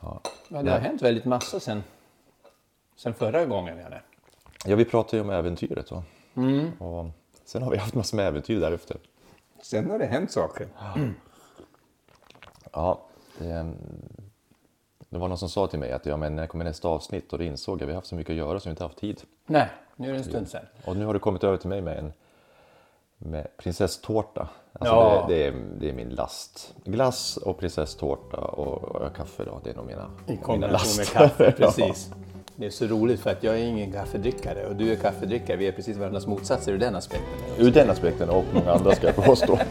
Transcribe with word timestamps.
Ja. 0.00 0.20
Ja, 0.48 0.62
det 0.62 0.70
har 0.70 0.78
hänt 0.78 1.02
väldigt 1.02 1.24
massa 1.24 1.60
sen, 1.60 1.82
sen 2.96 3.14
förra 3.14 3.44
gången 3.44 3.76
vi 3.76 3.82
hade. 3.82 4.02
ja, 4.66 4.76
vi 4.76 4.84
pratade 4.84 5.16
ju 5.16 5.22
om 5.22 5.30
äventyret. 5.30 5.90
Va? 5.90 6.02
Och 6.78 7.06
sen 7.44 7.62
har 7.62 7.70
vi 7.70 7.76
haft 7.76 7.94
massor 7.94 8.16
med 8.16 8.26
äventyr 8.26 8.60
därefter. 8.60 8.96
Sen 9.62 9.90
har 9.90 9.98
det 9.98 10.06
hänt 10.06 10.30
saker. 10.30 10.68
Ja, 12.72 13.00
det, 13.38 13.72
det 15.08 15.18
var 15.18 15.28
någon 15.28 15.38
som 15.38 15.48
sa 15.48 15.66
till 15.66 15.78
mig 15.78 15.92
att 15.92 16.06
ja, 16.06 16.16
men 16.16 16.36
när 16.36 16.46
kommer 16.46 16.64
nästa 16.64 16.88
avsnitt? 16.88 17.32
Och 17.32 17.38
då 17.38 17.44
insåg 17.44 17.74
jag 17.80 17.82
att 17.82 17.88
vi 17.88 17.92
har 17.92 17.96
haft 17.96 18.08
så 18.08 18.14
mycket 18.14 18.30
att 18.30 18.36
göra 18.36 18.60
så 18.60 18.68
vi 18.68 18.70
inte 18.70 18.84
haft 18.84 18.98
tid. 18.98 19.22
Nej, 19.46 19.68
nu 19.96 20.08
är 20.08 20.12
det 20.12 20.18
en 20.18 20.24
stund 20.24 20.48
sen. 20.48 20.64
Och 20.84 20.96
nu 20.96 21.04
har 21.04 21.14
du 21.14 21.20
kommit 21.20 21.44
över 21.44 21.56
till 21.56 21.68
mig 21.68 21.80
med 21.80 21.98
en 21.98 22.12
med 23.22 23.46
prinsesstårta. 23.56 24.48
Alltså 24.72 24.94
Ja. 24.94 25.24
det, 25.28 25.34
det, 25.34 25.46
är, 25.46 25.52
det 25.80 25.88
är 25.88 25.92
min 25.92 26.08
last. 26.08 26.74
Glass 26.84 27.36
och 27.36 27.58
prinsesstårta 27.58 28.36
och, 28.36 28.84
och 28.84 29.16
kaffe 29.16 29.44
då, 29.44 29.60
det 29.64 29.70
är 29.70 29.74
nog 29.74 29.86
mina, 29.86 30.10
I 30.26 30.30
mina 30.30 30.42
kombination 30.42 30.96
med 30.96 31.06
kaffe, 31.06 31.52
precis. 31.56 32.10
Det 32.56 32.66
är 32.66 32.70
så 32.70 32.86
roligt 32.86 33.20
för 33.20 33.30
att 33.30 33.42
jag 33.42 33.54
är 33.54 33.64
ingen 33.64 33.92
kaffedrickare 33.92 34.66
och 34.66 34.76
du 34.76 34.92
är 34.92 34.96
kaffedrickare. 34.96 35.56
Vi 35.56 35.66
är 35.66 35.72
precis 35.72 35.96
varandras 35.96 36.26
motsatser 36.26 36.72
ur 36.72 36.78
den 36.78 36.96
aspekten. 36.96 37.28
Ja. 37.58 37.64
Ur 37.64 37.70
den 37.70 37.90
aspekten 37.90 38.30
och 38.30 38.44
många 38.54 38.72
andra 38.72 38.94
ska 38.94 39.06
jag 39.06 39.16
påstå. 39.16 39.58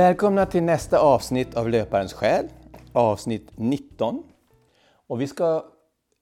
Välkomna 0.00 0.46
till 0.46 0.62
nästa 0.62 0.98
avsnitt 0.98 1.56
av 1.56 1.68
Löparens 1.68 2.12
själ, 2.12 2.48
avsnitt 2.92 3.50
19. 3.56 4.22
Och 5.06 5.20
vi 5.20 5.26
ska 5.26 5.64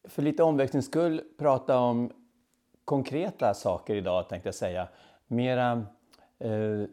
för 0.04 0.22
lite 0.22 0.42
omväxlings 0.42 0.86
skull 0.86 1.22
prata 1.38 1.78
om 1.78 2.12
konkreta 2.84 3.54
saker 3.54 3.94
idag 3.94 4.28
tänkte 4.28 4.46
jag 4.46 4.54
säga. 4.54 4.88
Mera 5.26 5.72
eh, 6.38 6.50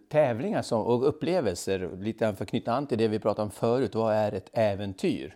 tävlingar 0.09 0.61
som, 0.61 0.81
och 0.81 1.08
upplevelser, 1.08 1.89
lite 1.97 2.33
för 2.33 2.44
att 2.44 2.50
knyta 2.50 2.73
an 2.73 2.88
till 2.88 2.97
det 2.97 3.08
vi 3.08 3.20
pratade 3.20 3.45
om 3.45 3.52
förut. 3.52 3.95
Vad 3.95 4.14
är 4.14 4.31
ett 4.31 4.49
äventyr? 4.53 5.36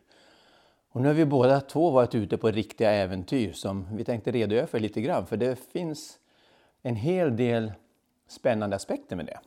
Och 0.91 1.02
nu 1.02 1.08
har 1.08 1.16
vi 1.16 1.25
båda 1.25 1.61
två 1.61 1.89
varit 1.89 2.16
ute 2.16 2.38
på 2.38 2.52
riktiga 2.52 2.91
äventyr 2.91 3.52
som 3.52 3.88
vi 3.95 4.03
tänkte 4.03 4.31
redogöra 4.31 4.67
för 4.67 4.80
lite 4.80 5.02
grann. 5.02 5.25
För 5.25 5.38
det 5.38 5.56
finns 5.56 6.19
en 6.81 6.95
hel 6.95 7.38
del 7.38 7.72
spännande 8.28 8.75
aspekter 8.75 9.16
med 9.16 9.25
det. 9.25 9.39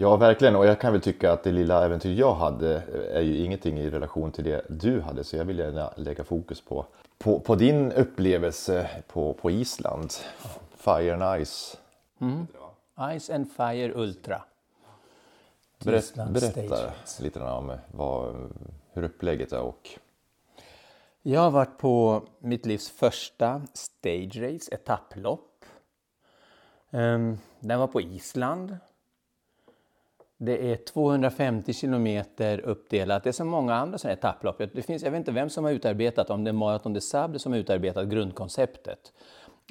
Ja, 0.00 0.16
verkligen. 0.16 0.56
Och 0.56 0.66
jag 0.66 0.80
kan 0.80 0.92
väl 0.92 1.02
tycka 1.02 1.32
att 1.32 1.42
det 1.42 1.52
lilla 1.52 1.84
äventyr 1.84 2.18
jag 2.18 2.34
hade 2.34 2.82
är 3.12 3.20
ju 3.20 3.36
ingenting 3.36 3.78
i 3.78 3.90
relation 3.90 4.32
till 4.32 4.44
det 4.44 4.66
du 4.68 5.00
hade. 5.00 5.24
Så 5.24 5.36
jag 5.36 5.44
vill 5.44 5.58
gärna 5.58 5.92
lägga 5.96 6.24
fokus 6.24 6.60
på, 6.60 6.86
på, 7.18 7.40
på 7.40 7.54
din 7.54 7.92
upplevelse 7.92 8.90
på, 9.06 9.32
på 9.34 9.50
Island. 9.50 10.12
Fire 10.76 11.14
and 11.14 11.46
Ice. 11.46 11.78
Ice 13.18 13.30
and 13.30 13.52
Fire 13.52 13.92
Ultra. 13.94 14.42
Berätt, 15.84 16.14
berätta 16.14 16.92
lite 17.20 17.40
om 17.40 17.72
vad, 17.92 18.34
hur 18.92 19.02
upplägget 19.02 19.52
är 19.52 19.60
och 19.60 19.88
Jag 21.22 21.40
har 21.40 21.50
varit 21.50 21.78
på 21.78 22.22
mitt 22.38 22.66
livs 22.66 22.90
första 22.90 23.62
stage 23.74 24.36
race, 24.36 24.74
etapplopp. 24.74 25.64
Ehm, 26.90 27.38
Den 27.60 27.78
var 27.78 27.86
på 27.86 28.00
Island. 28.00 28.76
Det 30.42 30.72
är 30.72 30.76
250 30.76 31.72
kilometer 31.72 32.60
uppdelat. 32.60 33.24
Det 33.24 33.30
är 33.30 33.32
som 33.32 33.48
många 33.48 33.74
andra 33.74 33.98
sådana 33.98 34.12
etapplopp. 34.12 34.58
Det 34.72 34.82
finns, 34.82 35.02
jag 35.02 35.10
vet 35.10 35.18
inte 35.18 35.32
vem 35.32 35.50
som 35.50 35.64
har 35.64 35.70
utarbetat, 35.70 36.30
om 36.30 36.44
det 36.44 36.50
är 36.50 36.52
Marathon 36.52 36.92
de 36.92 37.00
Sable 37.00 37.38
som 37.38 37.52
har 37.52 37.58
utarbetat 37.58 38.08
grundkonceptet. 38.08 39.12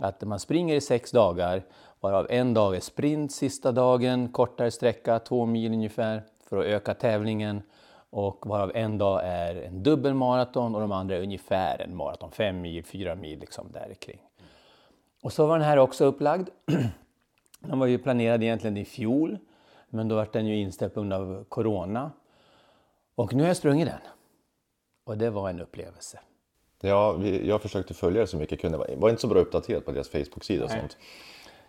Att 0.01 0.21
man 0.21 0.39
springer 0.39 0.75
i 0.75 0.81
sex 0.81 1.11
dagar, 1.11 1.63
varav 1.99 2.27
en 2.29 2.53
dag 2.53 2.75
är 2.75 2.79
sprint 2.79 3.31
sista 3.31 3.71
dagen, 3.71 4.31
kortare 4.31 4.71
sträcka, 4.71 5.19
två 5.19 5.45
mil 5.45 5.73
ungefär, 5.73 6.23
för 6.49 6.57
att 6.57 6.65
öka 6.65 6.93
tävlingen. 6.93 7.61
Och 8.09 8.47
varav 8.47 8.71
en 8.75 8.97
dag 8.97 9.21
är 9.23 9.55
en 9.55 9.83
dubbelmaraton 9.83 10.75
och 10.75 10.81
de 10.81 10.91
andra 10.91 11.15
är 11.15 11.21
ungefär 11.21 11.81
en 11.81 11.95
maraton, 11.95 12.31
fem 12.31 12.61
mil, 12.61 12.85
fyra 12.85 13.15
mil, 13.15 13.39
liksom 13.39 13.71
där 13.71 13.93
kring. 13.93 14.19
Och 15.21 15.33
så 15.33 15.47
var 15.47 15.57
den 15.57 15.67
här 15.67 15.77
också 15.77 16.05
upplagd. 16.05 16.49
Den 17.59 17.79
var 17.79 17.87
ju 17.87 17.97
planerad 17.97 18.43
egentligen 18.43 18.77
i 18.77 18.85
fjol, 18.85 19.37
men 19.89 20.07
då 20.07 20.15
var 20.15 20.27
den 20.33 20.47
ju 20.47 20.55
inställd 20.55 20.93
på 20.93 20.99
grund 20.99 21.13
av 21.13 21.43
Corona. 21.49 22.11
Och 23.15 23.33
nu 23.33 23.43
har 23.43 23.47
jag 23.47 23.57
sprungit 23.57 23.87
den. 23.87 23.99
Och 25.05 25.17
det 25.17 25.29
var 25.29 25.49
en 25.49 25.59
upplevelse. 25.59 26.19
Ja, 26.81 27.11
vi, 27.11 27.47
jag 27.47 27.61
försökte 27.61 27.93
följa 27.93 28.21
det 28.21 28.27
så 28.27 28.37
mycket 28.37 28.51
jag 28.51 28.71
kunde. 28.71 28.85
Jag 28.89 28.97
var 28.97 29.09
inte 29.09 29.21
så 29.21 29.27
bra 29.27 29.39
uppdaterad 29.39 29.85
på 29.85 29.91
deras 29.91 30.09
Facebook-sida 30.09 30.63
och 30.63 30.69
Nej. 30.69 30.79
sånt. 30.79 30.97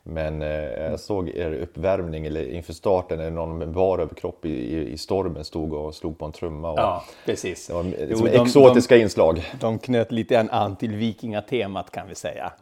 Men 0.03 0.43
eh, 0.43 0.49
jag 0.49 1.01
såg 1.01 1.29
er 1.29 1.53
uppvärmning 1.53 2.27
eller 2.27 2.49
inför 2.53 2.73
starten 2.73 3.19
när 3.19 3.31
någon 3.31 3.59
med 3.59 3.73
bar 3.73 3.99
överkropp 3.99 4.45
i, 4.45 4.49
i, 4.51 4.93
i 4.93 4.99
stormen 4.99 5.45
stod 5.45 5.73
och 5.73 5.95
slog 5.95 6.19
på 6.19 6.25
en 6.25 6.33
trumma. 6.33 6.71
Och 6.71 6.79
Ja, 6.79 7.05
precis. 7.27 7.67
Det 7.67 7.73
var 7.75 7.85
Jo, 8.09 8.17
som 8.17 8.27
de- 8.27 8.37
exotiska 8.43 8.97
inslag. 8.97 9.37
De, 9.37 9.59
de 9.61 9.79
knöt 9.79 10.13
lite 10.13 10.41
an 10.41 10.77
till 10.77 10.95
vikingatemat 10.97 11.91
kan 11.91 12.09
vi 12.09 12.15
säga. 12.15 12.53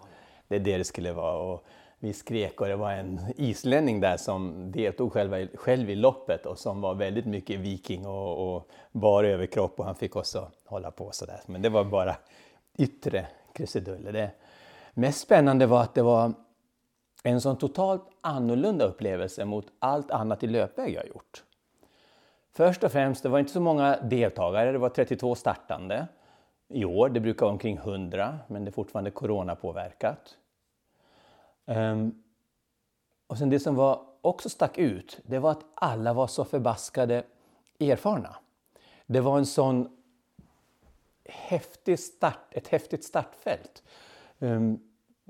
Det 0.49 0.55
är 0.57 0.61
det 0.61 0.79
det 0.79 0.85
skulle 0.85 1.13
vara. 1.13 1.39
Och 1.39 1.65
vi 1.99 2.13
skrek 2.13 2.61
och 2.61 2.69
det 2.69 2.77
var 2.77 2.93
en 2.93 3.21
islänning 3.37 4.01
där 4.01 4.17
som 4.17 4.73
deltog 4.73 5.13
själva, 5.13 5.47
själv 5.55 5.91
i 5.91 5.97
loppet 5.97 6.47
och 6.47 6.59
som 6.59 6.81
var 6.81 6.95
väldigt 6.95 7.27
mycket 7.27 7.61
viking 7.61 8.07
och, 8.07 8.57
och 8.57 8.69
bar 8.93 9.25
överkropp 9.25 9.81
och 9.81 9.85
han 9.85 9.95
fick 9.95 10.17
också 10.17 10.51
hålla 10.65 10.91
på 10.91 11.11
sådär. 11.13 11.41
Men 11.47 11.63
det 11.63 11.69
var 11.69 11.85
bara 11.85 12.17
yttre 12.79 13.27
krusiduller. 13.53 14.13
Det 14.13 14.31
mest 14.95 15.21
spännande 15.21 15.67
var 15.67 15.83
att 15.83 15.95
det 15.95 16.03
var 16.03 16.33
en 17.23 17.41
sån 17.41 17.57
totalt 17.57 18.03
annorlunda 18.21 18.85
upplevelse 18.85 19.45
mot 19.45 19.67
allt 19.79 20.11
annat 20.11 20.43
i 20.43 20.47
löpväg 20.47 20.95
jag 20.95 21.09
gjort. 21.09 21.45
Först 22.53 22.85
och 22.85 22.93
främst, 22.93 23.23
det 23.23 23.29
var 23.29 23.39
inte 23.39 23.53
så 23.53 23.61
många 23.61 23.97
deltagare, 24.03 24.73
det 24.73 24.79
var 24.79 24.89
32 24.89 25.35
startande 25.35 26.07
i 26.69 26.85
år. 26.85 27.09
Det 27.09 27.21
brukar 27.21 27.47
vara 27.47 27.53
omkring 27.53 27.77
100, 27.77 28.39
men 28.47 28.65
det 28.65 28.69
är 28.69 28.73
fortfarande 28.73 29.11
coronapåverkat. 29.11 30.37
Ehm, 31.69 32.23
och 33.27 33.39
sen 33.39 33.51
det 33.51 33.61
som 33.61 33.75
var 33.75 34.01
också 34.21 34.49
stack 34.49 34.79
ut, 34.79 35.21
det 35.23 35.39
var 35.39 35.51
att 35.51 35.65
alla 35.75 36.13
var 36.13 36.27
så 36.27 36.45
förbaskade 36.45 37.25
erfarna. 37.81 38.37
Det 39.07 39.21
var 39.21 39.39
en 39.39 39.47
sån 39.47 39.89
häftig 41.25 41.99
start, 41.99 42.39
ett 42.51 42.69
häftigt 42.69 43.05
startfält. 43.05 43.83
Ehm, 44.39 44.79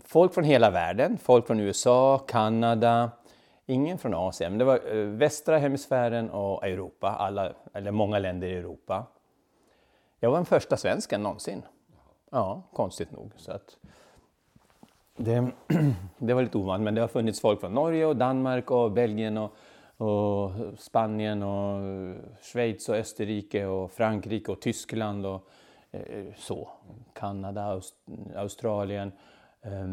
folk 0.05 0.35
från 0.35 0.45
hela 0.45 0.71
världen, 0.71 1.19
folk 1.19 1.47
från 1.47 1.61
USA, 1.61 2.19
Kanada, 2.19 3.11
ingen 3.67 3.99
från 3.99 4.15
Asien. 4.15 4.53
Men 4.53 4.59
det 4.59 4.65
var 4.65 4.97
eh, 4.97 5.05
västra 5.05 5.59
hemisfären 5.59 6.31
och 6.31 6.67
Europa, 6.67 7.09
alla, 7.09 7.53
eller 7.75 7.91
många 7.91 8.19
länder 8.19 8.49
i 8.49 8.57
Europa. 8.57 9.07
Jag 10.21 10.31
var 10.31 10.39
den 10.39 10.47
första 10.47 10.77
svensken 10.77 11.23
någonsin. 11.23 11.63
Ja, 12.31 12.63
konstigt 12.73 13.13
nog. 13.13 13.33
Så 13.37 13.53
att 13.53 13.79
det, 15.19 15.51
det 16.19 16.35
var 16.35 16.43
lite 16.43 16.59
ovanligt, 16.59 16.85
men 16.85 16.95
det 16.95 17.01
har 17.01 17.09
funnits 17.09 17.41
folk 17.41 17.61
från 17.61 17.75
Norge 17.75 18.07
och 18.07 18.17
Danmark 18.17 18.71
och 18.71 18.93
Belgien 18.93 19.39
och, 19.39 19.53
och 19.97 20.51
Spanien 20.79 21.43
och 21.43 21.81
Schweiz 22.43 22.89
och 22.89 22.97
Österrike 22.97 23.67
och 23.67 23.91
Frankrike 23.93 24.53
och 24.53 24.61
Tyskland 24.61 25.27
och 25.27 25.49
eh, 25.91 26.35
så. 26.37 26.69
Kanada, 27.15 27.61
Aust- 27.61 28.37
Australien, 28.37 29.13
eh, 29.63 29.89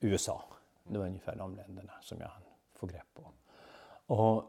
USA. 0.00 0.44
Det 0.88 0.98
var 0.98 1.06
ungefär 1.06 1.36
de 1.36 1.56
länderna 1.56 1.92
som 2.02 2.20
jag 2.20 2.28
hann 2.28 2.42
få 2.74 2.86
grepp 2.86 3.14
på. 3.14 3.30
Och 4.14 4.44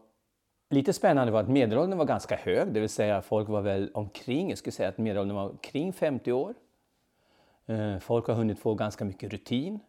lite 0.70 0.94
spännande 0.94 1.32
var 1.32 1.40
att 1.40 1.50
medelåldern 1.50 1.98
var 1.98 2.06
ganska 2.06 2.36
hög, 2.36 2.74
det 2.74 2.80
vill 2.80 2.90
säga 2.90 3.22
folk 3.22 3.50
var 3.50 3.62
väl 3.62 3.92
omkring, 3.94 4.50
jag 4.50 4.58
skulle 4.58 4.72
säga 4.72 4.90
att 4.90 4.98
medelåldern 4.98 5.36
var 5.36 5.56
kring 5.62 5.94
50 5.94 6.32
år. 6.32 6.54
Eh, 7.72 8.00
Folk 8.00 8.28
har 8.28 8.34
hunnit 8.34 8.60
få 8.60 8.74
ganska 8.76 9.06
mycket 9.06 9.34
rutin. 9.34 9.80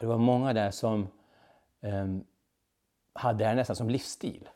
Det 0.00 0.06
var 0.06 0.18
många 0.18 0.52
där 0.52 0.70
som 0.70 1.08
ehm, 1.80 2.24
hade 3.12 3.38
det 3.38 3.44
här 3.44 3.54
nästan 3.54 3.76
som 3.76 3.90
livsstil. 3.90 4.48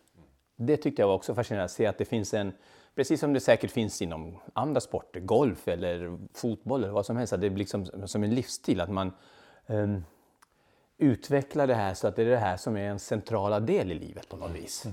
Det 0.56 0.76
tyckte 0.76 1.02
jag 1.02 1.06
var 1.08 1.14
också 1.14 1.34
fascinerande 1.34 1.64
att 1.64 1.70
se 1.70 1.86
att 1.86 1.98
det 1.98 2.04
finns 2.04 2.34
en, 2.34 2.52
precis 2.94 3.20
som 3.20 3.32
det 3.32 3.40
säkert 3.40 3.70
finns 3.70 4.02
inom 4.02 4.38
andra 4.52 4.80
sporter, 4.80 5.20
golf 5.20 5.68
eller 5.68 6.18
fotboll 6.34 6.82
eller 6.84 6.92
vad 6.92 7.06
som 7.06 7.16
helst, 7.16 7.32
att 7.32 7.40
det 7.40 7.50
blir 7.50 7.58
liksom 7.58 7.86
som 8.06 8.22
en 8.24 8.34
livsstil. 8.34 8.80
Att 8.80 8.90
man 8.90 9.12
ehm, 9.66 10.04
utvecklar 10.98 11.66
det 11.66 11.74
här 11.74 11.94
så 11.94 12.06
att 12.08 12.16
det 12.16 12.22
är 12.22 12.26
det 12.26 12.36
här 12.36 12.56
som 12.56 12.76
är 12.76 12.88
en 12.90 12.98
centrala 12.98 13.60
del 13.60 13.92
i 13.92 13.94
livet 13.94 14.28
på 14.28 14.36
något 14.36 14.50
vis. 14.50 14.86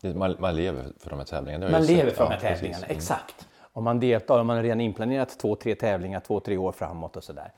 Det- 0.00 0.14
Man, 0.14 0.36
man 0.38 0.56
lever 0.56 0.92
för 0.98 1.10
de 1.10 1.18
här 1.18 1.26
tävlingarna. 1.26 1.70
Man 1.70 1.82
lever 1.84 2.10
för 2.10 2.24
de 2.24 2.30
här 2.32 2.40
tävlingarna, 2.40 2.86
exakt. 2.86 3.48
Om 3.76 3.84
man 3.84 4.00
deltar, 4.00 4.40
om 4.40 4.46
man 4.46 4.56
har 4.56 4.62
redan 4.62 4.80
inplanerat 4.80 5.38
två, 5.38 5.56
tre 5.56 5.74
tävlingar, 5.74 6.20
två, 6.20 6.40
tre 6.40 6.56
år 6.56 6.72
framåt 6.72 7.16
och 7.16 7.24
sådär. 7.24 7.52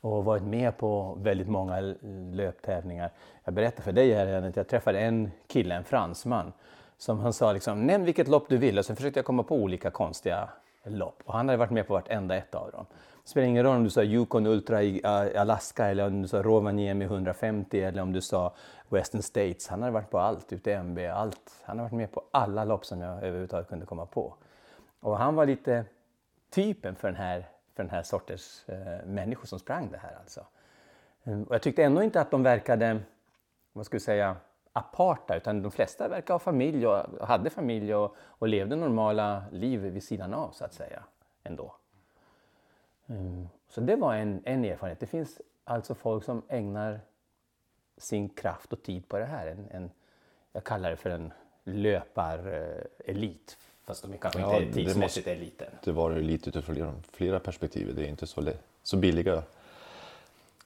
och 0.00 0.24
varit 0.24 0.42
med 0.42 0.78
på 0.78 1.18
väldigt 1.20 1.48
många 1.48 1.94
löptävlingar. 2.32 3.10
Jag 3.44 3.54
berättade 3.54 3.82
för 3.82 3.92
dig 3.92 4.12
här 4.12 4.42
att 4.42 4.56
jag 4.56 4.68
träffade 4.68 5.00
en 5.00 5.30
kille, 5.46 5.74
en 5.74 5.84
fransman, 5.84 6.52
som 6.98 7.18
han 7.18 7.32
sa 7.32 7.52
liksom, 7.52 7.86
nämn 7.86 8.04
vilket 8.04 8.28
lopp 8.28 8.48
du 8.48 8.56
vill 8.56 8.78
och 8.78 8.84
sen 8.84 8.96
försökte 8.96 9.18
jag 9.18 9.24
komma 9.24 9.42
på 9.42 9.56
olika 9.56 9.90
konstiga 9.90 10.48
lopp 10.84 11.22
och 11.24 11.34
han 11.34 11.48
hade 11.48 11.58
varit 11.58 11.70
med 11.70 11.86
på 11.86 11.94
vartenda 11.94 12.36
ett 12.36 12.54
av 12.54 12.70
dem. 12.70 12.86
Det 13.22 13.30
spelar 13.30 13.46
ingen 13.46 13.64
roll 13.64 13.76
om 13.76 13.84
du 13.84 13.90
sa 13.90 14.02
Yukon 14.02 14.46
Ultra 14.46 14.82
i 14.82 15.04
Alaska 15.36 15.86
eller 15.86 16.06
om 16.06 16.22
du 16.22 16.28
sa 16.28 16.42
Rovaniemi 16.42 17.04
150 17.04 17.80
eller 17.80 18.02
om 18.02 18.12
du 18.12 18.20
sa 18.20 18.54
Western 18.88 19.22
States. 19.22 19.68
Han 19.68 19.82
hade 19.82 19.92
varit 19.92 20.10
på 20.10 20.18
allt, 20.18 20.52
UTMB, 20.52 20.98
allt. 21.14 21.62
Han 21.62 21.78
har 21.78 21.84
varit 21.84 21.96
med 21.96 22.12
på 22.12 22.22
alla 22.30 22.64
lopp 22.64 22.86
som 22.86 23.00
jag 23.00 23.16
överhuvudtaget 23.16 23.68
kunde 23.68 23.86
komma 23.86 24.06
på. 24.06 24.34
Och 25.00 25.18
han 25.18 25.34
var 25.34 25.46
lite 25.46 25.84
typen 26.50 26.96
för 26.96 27.08
den 27.08 27.16
här, 27.16 27.48
för 27.74 27.82
den 27.82 27.90
här 27.90 28.02
sortens 28.02 28.68
eh, 28.68 29.06
människor 29.06 29.46
som 29.46 29.58
sprang 29.58 29.90
det 29.90 29.98
här 29.98 30.16
alltså. 30.20 30.46
Mm, 31.24 31.44
och 31.44 31.54
jag 31.54 31.62
tyckte 31.62 31.84
ändå 31.84 32.02
inte 32.02 32.20
att 32.20 32.30
de 32.30 32.42
verkade, 32.42 33.00
vad 33.72 33.86
ska 33.86 33.96
vi 33.96 34.00
säga, 34.00 34.36
aparta 34.72 35.36
utan 35.36 35.62
de 35.62 35.70
flesta 35.70 36.08
verkar 36.08 36.34
ha 36.34 36.38
familj 36.38 36.86
och 36.86 37.26
hade 37.28 37.50
familj 37.50 37.94
och, 37.94 38.16
och 38.18 38.48
levde 38.48 38.76
normala 38.76 39.44
liv 39.52 39.80
vid 39.80 40.02
sidan 40.02 40.34
av 40.34 40.50
så 40.50 40.64
att 40.64 40.74
säga 40.74 41.02
ändå. 41.42 41.74
Mm. 43.06 43.48
Så 43.68 43.80
det 43.80 43.96
var 43.96 44.14
en, 44.14 44.42
en 44.44 44.64
erfarenhet. 44.64 45.00
Det 45.00 45.06
finns 45.06 45.40
alltså 45.64 45.94
folk 45.94 46.24
som 46.24 46.42
ägnar 46.48 47.00
sin 47.96 48.28
kraft 48.28 48.72
och 48.72 48.82
tid 48.82 49.08
på 49.08 49.18
det 49.18 49.24
här. 49.24 49.46
En, 49.46 49.68
en 49.70 49.90
jag 50.52 50.64
kallar 50.64 50.90
det 50.90 50.96
för 50.96 51.10
en 51.10 51.32
löparelit. 51.64 53.58
Eh, 53.60 53.67
Fast 53.88 54.02
de 54.02 54.12
är 54.12 54.16
kanske 54.16 54.40
ja, 54.40 54.60
inte 54.60 54.74
tidsmässigt 54.74 55.28
eliten. 55.28 55.66
Det 55.84 55.92
var 55.92 56.10
elit 56.10 56.48
utifrån 56.48 57.02
flera 57.12 57.40
perspektiv. 57.40 57.94
Det 57.96 58.04
är 58.04 58.08
inte 58.08 58.26
så, 58.26 58.42
så 58.82 58.96
billiga 58.96 59.42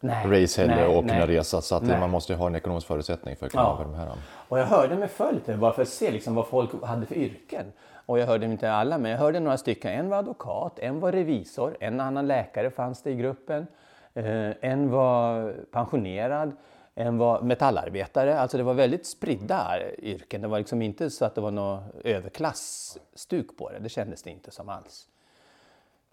nej, 0.00 0.42
race 0.42 0.60
heller 0.60 0.96
och 0.96 1.08
kunna 1.08 1.26
resa. 1.26 1.60
Så 1.60 1.76
att 1.76 1.82
man 1.82 2.10
måste 2.10 2.34
ha 2.34 2.46
en 2.46 2.54
ekonomisk 2.54 2.86
förutsättning 2.86 3.36
för 3.36 3.46
att 3.46 3.52
kunna 3.52 3.64
ja. 3.64 3.78
de 3.82 3.94
här. 3.94 4.12
Och 4.48 4.58
jag 4.58 4.66
hörde 4.66 4.96
med 4.96 5.10
följd 5.10 5.58
bara 5.58 5.72
för 5.72 5.82
att 5.82 5.88
se 5.88 6.10
liksom 6.10 6.34
vad 6.34 6.46
folk 6.46 6.84
hade 6.84 7.06
för 7.06 7.14
yrken. 7.14 7.72
Och 8.06 8.18
jag 8.18 8.26
hörde 8.26 8.46
inte 8.46 8.72
alla, 8.72 8.98
men 8.98 9.10
jag 9.10 9.18
hörde 9.18 9.40
några 9.40 9.58
stycken. 9.58 9.92
En 9.92 10.08
var 10.08 10.18
advokat, 10.18 10.78
en 10.78 11.00
var 11.00 11.12
revisor, 11.12 11.76
en 11.80 12.00
annan 12.00 12.26
läkare 12.26 12.70
fanns 12.70 13.02
det 13.02 13.10
i 13.10 13.16
gruppen. 13.16 13.66
Eh, 14.14 14.50
en 14.60 14.90
var 14.90 15.52
pensionerad, 15.72 16.52
än 16.94 17.18
vad 17.18 17.44
metallarbetare. 17.44 18.38
Alltså 18.38 18.56
det 18.56 18.62
var 18.62 18.74
väldigt 18.74 19.06
spridda 19.06 19.78
yrken. 19.98 20.40
Det 20.40 20.48
var 20.48 20.58
liksom 20.58 20.82
inte 20.82 21.10
så 21.10 21.24
att 21.24 21.34
det 21.34 21.40
var 21.40 21.50
något 21.50 21.82
överklassstuk 22.04 23.56
på 23.56 23.70
det. 23.70 23.78
Det 23.78 23.88
kändes 23.88 24.22
det 24.22 24.30
inte 24.30 24.50
som 24.50 24.68
alls. 24.68 25.08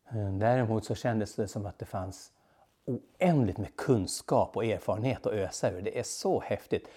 Eh, 0.10 0.34
däremot 0.34 0.86
så 0.86 0.96
kändes 0.96 1.36
det 1.36 1.48
som 1.48 1.66
att 1.66 1.80
det 1.80 1.86
fanns 1.86 2.32
oändligt 2.86 3.58
med 3.58 3.76
kunskap 3.76 4.56
och 4.58 4.66
erfarenhet 4.66 5.26
att 5.26 5.34
ösa 5.34 5.72
ur. 5.72 5.82
Det 5.82 6.00
är 6.00 6.04
så 6.04 6.40
häftigt. 6.40 6.90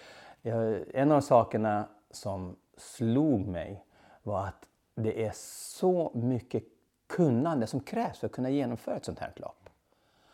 En 0.95 1.13
av 1.13 1.21
sakerna 1.21 1.89
som 2.11 2.57
slog 2.77 3.47
mig 3.47 3.85
var 4.23 4.47
att 4.47 4.69
det 4.95 5.25
är 5.25 5.33
så 5.35 6.11
mycket 6.15 6.65
kunnande 7.07 7.67
som 7.67 7.81
krävs 7.81 8.19
för 8.19 8.27
att 8.27 8.33
kunna 8.33 8.51
genomföra 8.51 8.97
ett 8.97 9.05
sånt 9.05 9.19
här 9.19 9.33
lopp. 9.37 9.69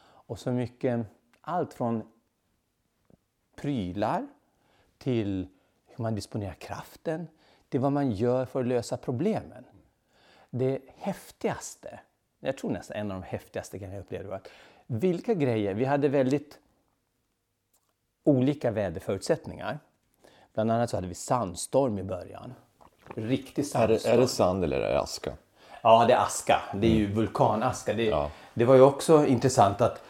Och 0.01 0.39
så 0.39 0.53
mycket, 0.53 1.07
allt 1.41 1.75
från 1.75 2.03
prylar 3.61 4.27
till 4.99 5.49
hur 5.87 6.03
man 6.03 6.15
disponerar 6.15 6.55
kraften, 6.55 7.29
till 7.69 7.81
vad 7.81 7.93
man 7.93 8.13
gör 8.13 8.45
för 8.45 8.61
att 8.61 8.67
lösa 8.67 8.97
problemen. 8.97 9.65
Det 10.51 10.81
häftigaste, 10.97 12.01
jag 12.41 12.57
tror 12.57 12.71
nästan 12.71 12.97
en 12.97 13.11
av 13.11 13.21
de 13.21 13.27
häftigaste 13.27 13.79
grejerna 13.79 13.95
jag 13.95 14.03
upplevde 14.03 14.29
var 14.29 14.37
att 14.37 14.49
vilka 14.87 15.35
grejer, 15.35 15.75
vi 15.75 15.85
hade 15.85 16.09
väldigt 16.09 16.59
olika 18.25 18.71
väderförutsättningar. 18.71 19.79
Bland 20.55 20.71
annat 20.71 20.91
så 20.91 20.97
hade 20.97 21.09
vi 21.09 21.15
sandstorm 21.15 21.99
i 21.99 22.03
början. 22.03 22.55
Riktig 23.15 23.67
sandstorm. 23.67 23.91
Är 23.91 23.99
det, 23.99 24.09
är 24.09 24.21
det 24.21 24.29
sand 24.29 24.65
eller 24.65 24.81
är 24.81 24.93
det 24.93 25.01
aska? 25.01 25.33
Ja, 25.83 26.05
det 26.09 26.13
är 26.13 26.19
aska. 26.19 26.63
Det 26.75 26.87
är 26.87 26.95
ju 26.95 27.13
vulkanaska. 27.13 27.95
Det, 27.95 28.05
ja. 28.05 28.31
det 28.55 28.65
var 28.65 28.75
ju 28.75 28.81
också 28.81 29.27
intressant 29.27 29.81
att 29.81 30.03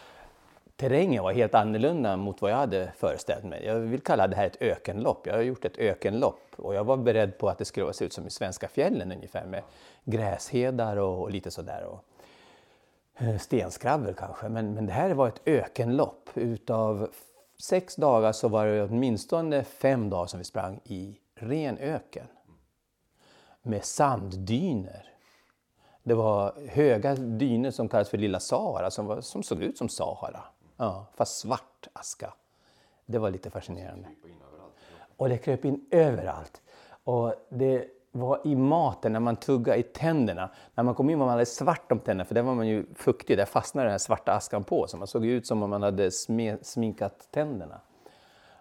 terrängen 0.78 1.22
var 1.22 1.32
helt 1.32 1.54
annorlunda 1.54 2.16
mot 2.16 2.42
vad 2.42 2.50
jag 2.50 2.56
hade 2.56 2.92
föreställt 2.96 3.44
mig. 3.44 3.64
Jag 3.64 3.74
vill 3.74 4.00
kalla 4.00 4.26
det 4.26 4.36
här 4.36 4.46
ett 4.46 4.62
ökenlopp. 4.62 5.26
Jag 5.26 5.34
har 5.34 5.42
gjort 5.42 5.64
ett 5.64 5.78
ökenlopp 5.78 6.40
och 6.56 6.74
jag 6.74 6.84
var 6.84 6.96
beredd 6.96 7.38
på 7.38 7.48
att 7.48 7.58
det 7.58 7.64
skulle 7.64 7.92
se 7.92 8.04
ut 8.04 8.12
som 8.12 8.26
i 8.26 8.30
svenska 8.30 8.68
fjällen 8.68 9.12
ungefär 9.12 9.46
med 9.46 9.62
gräshedar 10.04 10.96
och, 10.96 11.22
och 11.22 11.30
lite 11.30 11.50
sådär. 11.50 11.84
Och, 11.84 12.04
eh, 13.14 13.38
stenskravel 13.38 13.40
stenskrabbel 13.40 14.14
kanske, 14.14 14.48
men, 14.48 14.74
men 14.74 14.86
det 14.86 14.92
här 14.92 15.14
var 15.14 15.28
ett 15.28 15.40
ökenlopp. 15.44 16.30
Utav 16.34 17.10
sex 17.62 17.96
dagar 17.96 18.32
så 18.32 18.48
var 18.48 18.66
det 18.66 18.82
åtminstone 18.82 19.64
fem 19.64 20.10
dagar 20.10 20.26
som 20.26 20.38
vi 20.38 20.44
sprang 20.44 20.80
i 20.84 21.18
ren 21.34 21.78
öken 21.78 22.26
med 23.62 23.84
sanddyner. 23.84 25.04
Det 26.02 26.14
var 26.14 26.54
höga 26.68 27.14
dyner 27.14 27.70
som 27.70 27.88
kallas 27.88 28.08
för 28.08 28.18
Lilla 28.18 28.40
Sahara 28.40 28.90
som, 28.90 29.06
var, 29.06 29.20
som 29.20 29.42
såg 29.42 29.62
ut 29.62 29.78
som 29.78 29.88
Sahara. 29.88 30.44
Ja, 30.78 31.06
fast 31.14 31.38
svart 31.38 31.88
aska. 31.92 32.32
Det 33.06 33.18
var 33.18 33.30
lite 33.30 33.50
fascinerande. 33.50 34.08
Och 35.16 35.28
det 35.28 35.38
kröp 35.38 35.64
in 35.64 35.86
överallt. 35.90 36.62
Och 37.04 37.34
det 37.48 37.88
var 38.12 38.40
i 38.44 38.56
maten, 38.56 39.12
när 39.12 39.20
man 39.20 39.36
tuggade 39.36 39.78
i 39.78 39.82
tänderna. 39.82 40.50
När 40.74 40.84
man 40.84 40.94
kom 40.94 41.10
in 41.10 41.18
var 41.18 41.26
man 41.26 41.32
alldeles 41.32 41.56
svart 41.56 41.92
om 41.92 41.98
tänderna, 41.98 42.24
för 42.24 42.34
där 42.34 42.42
var 42.42 42.54
man 42.54 42.68
ju 42.68 42.86
fuktig. 42.94 43.36
Där 43.36 43.44
fastnade 43.44 43.86
den 43.86 43.90
här 43.90 43.98
svarta 43.98 44.32
askan 44.32 44.64
på, 44.64 44.86
så 44.86 44.96
man 44.96 45.06
såg 45.06 45.26
ut 45.26 45.46
som 45.46 45.62
om 45.62 45.70
man 45.70 45.82
hade 45.82 46.10
sminkat 46.62 47.28
tänderna. 47.30 47.80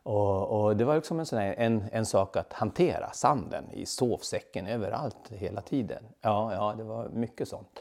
Och, 0.03 0.63
och, 0.63 0.77
det 0.77 0.85
var 0.85 0.95
liksom 0.95 1.19
en, 1.19 1.25
sån 1.25 1.39
här, 1.39 1.55
en, 1.57 1.83
en 1.91 2.05
sak 2.05 2.37
att 2.37 2.53
hantera, 2.53 3.11
sanden 3.11 3.71
i 3.71 3.85
sovsäcken 3.85 4.67
överallt 4.67 5.29
hela 5.29 5.61
tiden. 5.61 6.03
Ja, 6.21 6.53
ja, 6.53 6.73
det 6.77 6.83
var 6.83 7.09
mycket 7.09 7.47
sånt. 7.47 7.79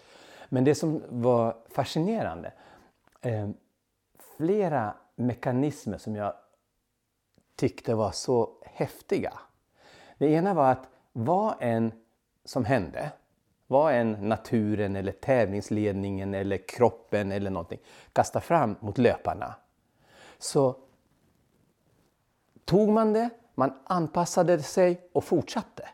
Men 0.49 0.65
det 0.65 0.75
som 0.75 1.03
var 1.09 1.57
fascinerande, 1.69 2.53
eh, 3.21 3.49
flera 4.37 4.95
mekanismer 5.17 5.99
som 5.99 6.17
jag 6.17 6.35
tyckte 7.57 7.95
var 7.95 8.11
så 8.11 8.51
häftiga. 8.65 9.33
Det 10.19 10.27
ena 10.27 10.55
var 10.55 10.73
att 10.73 10.89
vad 11.13 11.55
än 11.61 11.93
som 12.45 12.65
hände, 12.65 13.13
vad 13.67 13.95
än 13.95 14.13
naturen 14.13 14.97
eller 14.97 15.13
tävlingsledningen 15.13 16.35
eller 16.35 16.69
kroppen 16.69 17.33
eller 17.33 17.51
någonting 17.51 17.81
kastade 18.13 18.45
fram 18.45 18.77
mot 18.81 18.99
löparna, 18.99 19.55
så 20.39 20.77
tog 22.65 22.89
man 22.89 23.13
det, 23.13 23.31
man 23.55 23.73
anpassade 23.85 24.63
sig 24.63 25.09
och 25.13 25.25
fortsatte. 25.25 25.89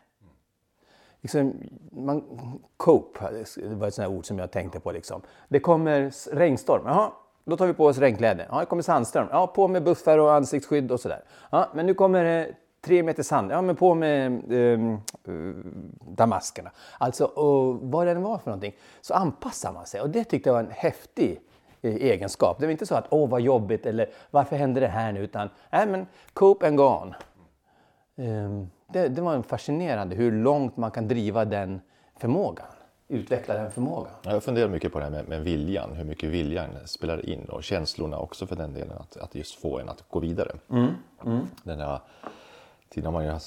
Liksom, 1.21 1.53
man, 1.91 2.39
cope, 2.77 3.45
det 3.55 3.75
var 3.75 3.87
ett 3.87 3.93
sånt 3.93 4.07
ord 4.07 4.25
som 4.25 4.39
jag 4.39 4.51
tänkte 4.51 4.79
på. 4.79 4.91
Liksom. 4.91 5.21
Det 5.47 5.59
kommer 5.59 6.11
regnstorm, 6.35 6.83
jaha, 6.85 7.11
då 7.45 7.57
tar 7.57 7.67
vi 7.67 7.73
på 7.73 7.85
oss 7.85 7.97
regnkläder. 7.97 8.47
Ja, 8.51 8.59
det 8.59 8.65
kommer 8.65 8.83
sandstorm, 8.83 9.27
ja, 9.31 9.47
på 9.47 9.67
med 9.67 9.83
buffar 9.83 10.17
och 10.17 10.33
ansiktsskydd 10.33 10.91
och 10.91 10.99
sådär. 10.99 11.23
Ja, 11.49 11.69
men 11.73 11.85
nu 11.85 11.93
kommer 11.93 12.23
det 12.23 12.55
tre 12.81 13.03
meter 13.03 13.23
sand, 13.23 13.51
ja 13.51 13.61
men 13.61 13.75
på 13.75 13.95
med 13.95 14.51
ehm, 14.51 14.93
eh, 15.27 15.33
damaskerna. 16.07 16.71
Alltså, 16.97 17.25
och 17.25 17.79
vad 17.81 18.07
det 18.07 18.11
än 18.11 18.23
var 18.23 18.37
för 18.37 18.49
någonting, 18.49 18.75
så 19.01 19.13
anpassar 19.13 19.73
man 19.73 19.85
sig. 19.85 20.01
Och 20.01 20.09
det 20.09 20.23
tyckte 20.23 20.49
jag 20.49 20.53
var 20.53 20.59
en 20.59 20.71
häftig 20.71 21.41
eh, 21.81 21.95
egenskap. 21.95 22.59
Det 22.59 22.65
var 22.65 22.71
inte 22.71 22.85
så 22.85 22.95
att 22.95 23.07
åh 23.09 23.29
vad 23.29 23.41
jobbigt 23.41 23.85
eller 23.85 24.09
varför 24.31 24.55
hände 24.55 24.79
det 24.79 24.87
här 24.87 25.11
nu 25.11 25.19
utan 25.19 25.49
nej 25.69 25.87
men 25.87 26.07
cope 26.33 26.67
and 26.67 26.77
gone. 26.77 27.15
Um, 28.15 28.69
det, 28.87 29.07
det 29.07 29.21
var 29.21 29.41
fascinerande 29.41 30.15
hur 30.15 30.31
långt 30.31 30.77
man 30.77 30.91
kan 30.91 31.07
driva 31.07 31.45
den 31.45 31.81
förmågan 32.17 32.65
utveckla 33.13 33.53
den 33.53 33.71
förmågan. 33.71 34.11
Jag 34.23 34.43
funderar 34.43 34.69
mycket 34.69 34.93
på 34.93 34.99
det 34.99 35.05
här 35.05 35.11
med, 35.11 35.27
med, 35.27 35.43
viljan, 35.43 35.95
hur 35.95 36.03
mycket 36.03 36.29
viljan 36.29 36.69
spelar 36.85 37.29
in 37.29 37.45
och 37.45 37.63
känslorna 37.63 38.17
också 38.17 38.47
för 38.47 38.55
den 38.55 38.73
delen, 38.73 38.97
att, 38.97 39.17
att 39.17 39.35
just 39.35 39.55
få 39.55 39.79
en 39.79 39.89
att 39.89 40.03
gå 40.09 40.19
vidare. 40.19 40.51
Mm. 40.69 40.93
Mm. 41.25 41.47
Den 41.63 41.79
här, 41.79 41.99
tidigare 42.89 43.07
har 43.07 43.13
man 43.13 43.25
ju 43.25 43.39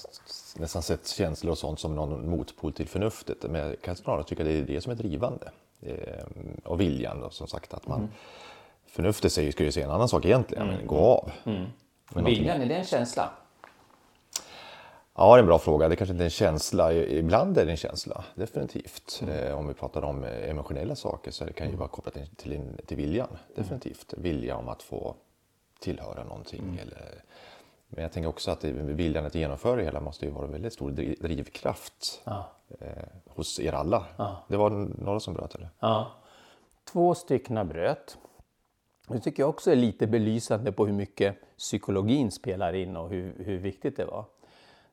nästan 0.57 0.83
sett 0.83 1.09
känslor 1.09 1.51
och 1.51 1.59
sånt 1.59 1.81
som 1.81 1.95
någon 1.95 2.31
motpol 2.31 2.73
till 2.73 2.89
förnuftet, 2.89 3.51
men 3.51 3.61
jag 3.61 3.81
kan 3.81 3.97
snarare 3.97 4.25
tycka 4.25 4.45
det 4.45 4.53
är 4.53 4.63
det 4.63 4.81
som 4.81 4.93
är 4.93 4.97
drivande. 4.97 5.51
Eh, 5.81 6.25
och 6.65 6.81
viljan 6.81 7.21
då, 7.21 7.31
som 7.31 7.47
sagt 7.47 7.75
att 7.75 7.89
man 7.89 7.99
mm. 7.99 8.11
Förnuftet 8.87 9.33
säger, 9.33 9.53
ska 9.53 9.65
ju 9.65 9.73
säga 9.73 9.87
en 9.87 9.93
annan 9.93 10.09
sak 10.09 10.25
egentligen, 10.25 10.63
mm. 10.63 10.77
men 10.77 10.87
gå 10.87 10.97
av. 10.97 11.31
Mm. 11.45 11.67
Viljan, 12.25 12.63
är 12.63 12.67
det 12.67 12.75
en 12.75 12.85
känsla? 12.85 13.31
Ja, 15.17 15.35
det 15.35 15.39
är 15.39 15.39
en 15.39 15.47
bra 15.47 15.59
fråga. 15.59 15.89
Det 15.89 15.97
kanske 15.97 16.13
inte 16.13 16.23
är 16.23 16.27
en 16.27 16.31
känsla. 16.31 16.93
Ibland 16.93 17.59
är 17.59 17.65
det 17.65 17.71
en 17.71 17.77
känsla, 17.77 18.25
definitivt. 18.35 19.21
Mm. 19.23 19.35
Eh, 19.35 19.59
om 19.59 19.69
vi 19.69 19.75
pratar 19.75 20.03
om 20.03 20.25
eh, 20.25 20.51
emotionella 20.51 20.97
saker 20.97 21.31
så 21.31 21.45
kan 21.45 21.67
det 21.67 21.71
ju 21.71 21.77
vara 21.77 21.89
kopplat 21.89 22.15
till, 22.37 22.63
till 22.87 22.97
viljan, 22.97 23.39
definitivt. 23.55 24.15
Vilja 24.17 24.57
om 24.57 24.69
att 24.69 24.83
få 24.83 25.15
tillhöra 25.81 26.25
någonting. 26.25 26.63
Mm. 26.63 26.79
Eller, 26.79 27.23
men 27.89 28.03
jag 28.03 28.13
tänker 28.13 28.29
också 28.29 28.51
att 28.51 28.65
viljan 28.65 29.27
att 29.27 29.35
genomföra 29.35 29.77
det 29.77 29.85
hela 29.85 30.01
måste 30.01 30.25
ju 30.25 30.31
vara 30.31 30.45
en 30.45 30.53
väldigt 30.53 30.73
stor 30.73 30.91
drivkraft. 31.21 32.23
Ja 32.25 32.53
eh, 32.81 32.89
hos 33.27 33.61
er 33.61 33.73
alla. 33.73 34.07
Ja. 34.17 34.45
Det 34.49 34.57
var 34.57 34.71
några 35.05 35.21
som 35.21 35.35
bröt 35.35 35.55
eller? 35.55 35.69
Ja. 35.81 36.13
Två 36.85 37.15
stycken 37.15 37.69
bröt. 37.69 38.19
Det 39.09 39.21
tycker 39.21 39.43
jag 39.43 39.51
också 39.51 39.71
är 39.71 39.77
lite 39.77 40.07
belysande 40.07 40.73
på 40.73 40.87
hur 40.87 40.93
mycket 40.93 41.37
psykologin 41.59 42.31
spelar 42.31 42.73
in 42.73 42.97
och 42.97 43.11
hur, 43.11 43.35
hur 43.45 43.59
viktigt 43.59 43.97
det 43.97 44.05
var. 44.05 44.25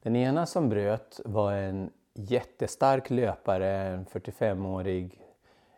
Den 0.03 0.15
ena 0.15 0.45
som 0.45 0.69
bröt 0.69 1.19
var 1.25 1.53
en 1.53 1.91
jättestark 2.13 3.09
löpare, 3.09 3.71
en 3.71 4.05
45-årig 4.05 5.21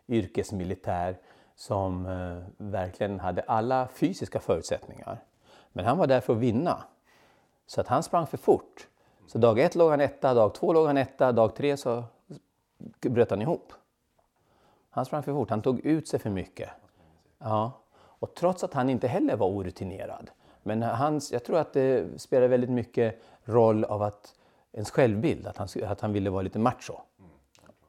yrkesmilitär 0.08 1.18
som 1.56 2.06
eh, 2.06 2.42
verkligen 2.56 3.20
hade 3.20 3.42
alla 3.42 3.88
fysiska 3.88 4.40
förutsättningar. 4.40 5.18
Men 5.72 5.84
han 5.84 5.98
var 5.98 6.06
där 6.06 6.20
för 6.20 6.32
att 6.32 6.38
vinna. 6.38 6.84
Så 7.66 7.80
att 7.80 7.88
han 7.88 8.02
sprang 8.02 8.26
för 8.26 8.36
fort. 8.36 8.88
Så 9.26 9.38
dag 9.38 9.58
ett 9.58 9.74
låg 9.74 9.90
han 9.90 10.00
etta, 10.00 10.34
dag 10.34 10.54
två 10.54 10.72
låg 10.72 10.86
han 10.86 10.96
etta, 10.96 11.32
dag 11.32 11.54
tre 11.54 11.76
så 11.76 12.04
bröt 13.00 13.30
han 13.30 13.42
ihop. 13.42 13.72
Han 14.90 15.04
sprang 15.04 15.22
för 15.22 15.32
fort, 15.32 15.50
han 15.50 15.62
tog 15.62 15.80
ut 15.80 16.08
sig 16.08 16.20
för 16.20 16.30
mycket. 16.30 16.70
Ja. 17.38 17.72
Och 17.94 18.34
trots 18.34 18.64
att 18.64 18.74
han 18.74 18.90
inte 18.90 19.08
heller 19.08 19.36
var 19.36 19.46
orutinerad. 19.46 20.30
Men 20.66 20.82
hans, 20.82 21.32
jag 21.32 21.44
tror 21.44 21.58
att 21.58 21.72
det 21.72 22.20
spelar 22.20 22.48
väldigt 22.48 22.70
mycket 22.70 23.22
roll 23.44 23.84
av 23.84 24.02
att 24.02 24.34
ens 24.72 24.90
självbild, 24.90 25.46
att 25.46 25.56
han, 25.56 25.68
att 25.84 26.00
han 26.00 26.12
ville 26.12 26.30
vara 26.30 26.42
lite 26.42 26.58
macho. 26.58 26.94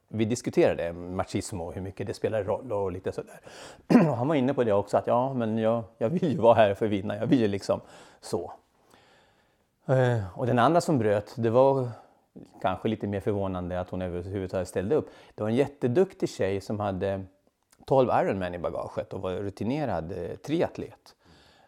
Vi 0.07 0.25
diskuterade 0.25 0.93
machismo 0.93 1.63
och 1.63 1.73
hur 1.73 1.81
mycket 1.81 2.07
det 2.07 2.13
spelar 2.13 2.43
roll 2.43 2.71
och 2.71 2.91
lite 2.91 3.11
sådär. 3.11 3.39
Och 4.09 4.17
han 4.17 4.27
var 4.27 4.35
inne 4.35 4.53
på 4.53 4.63
det 4.63 4.73
också 4.73 4.97
att 4.97 5.07
ja, 5.07 5.33
men 5.33 5.57
jag, 5.57 5.83
jag 5.97 6.09
vill 6.09 6.31
ju 6.31 6.37
vara 6.37 6.53
här 6.53 6.73
för 6.73 6.85
att 6.85 6.91
vinna, 6.91 7.17
jag 7.17 7.27
vill 7.27 7.39
ju 7.39 7.47
liksom 7.47 7.81
så. 8.21 8.53
Eh, 9.85 10.37
och 10.37 10.45
den 10.45 10.59
andra 10.59 10.81
som 10.81 10.97
bröt, 10.97 11.33
det 11.37 11.49
var 11.49 11.89
kanske 12.61 12.87
lite 12.87 13.07
mer 13.07 13.19
förvånande 13.19 13.79
att 13.79 13.89
hon 13.89 14.01
överhuvudtaget 14.01 14.67
ställde 14.67 14.95
upp. 14.95 15.09
Det 15.35 15.43
var 15.43 15.49
en 15.49 15.55
jätteduktig 15.55 16.29
tjej 16.29 16.61
som 16.61 16.79
hade 16.79 17.23
12 17.85 18.09
Ironman 18.09 18.55
i 18.55 18.59
bagaget 18.59 19.13
och 19.13 19.21
var 19.21 19.31
rutinerad 19.31 20.11
eh, 20.11 20.35
triatlet. 20.35 21.15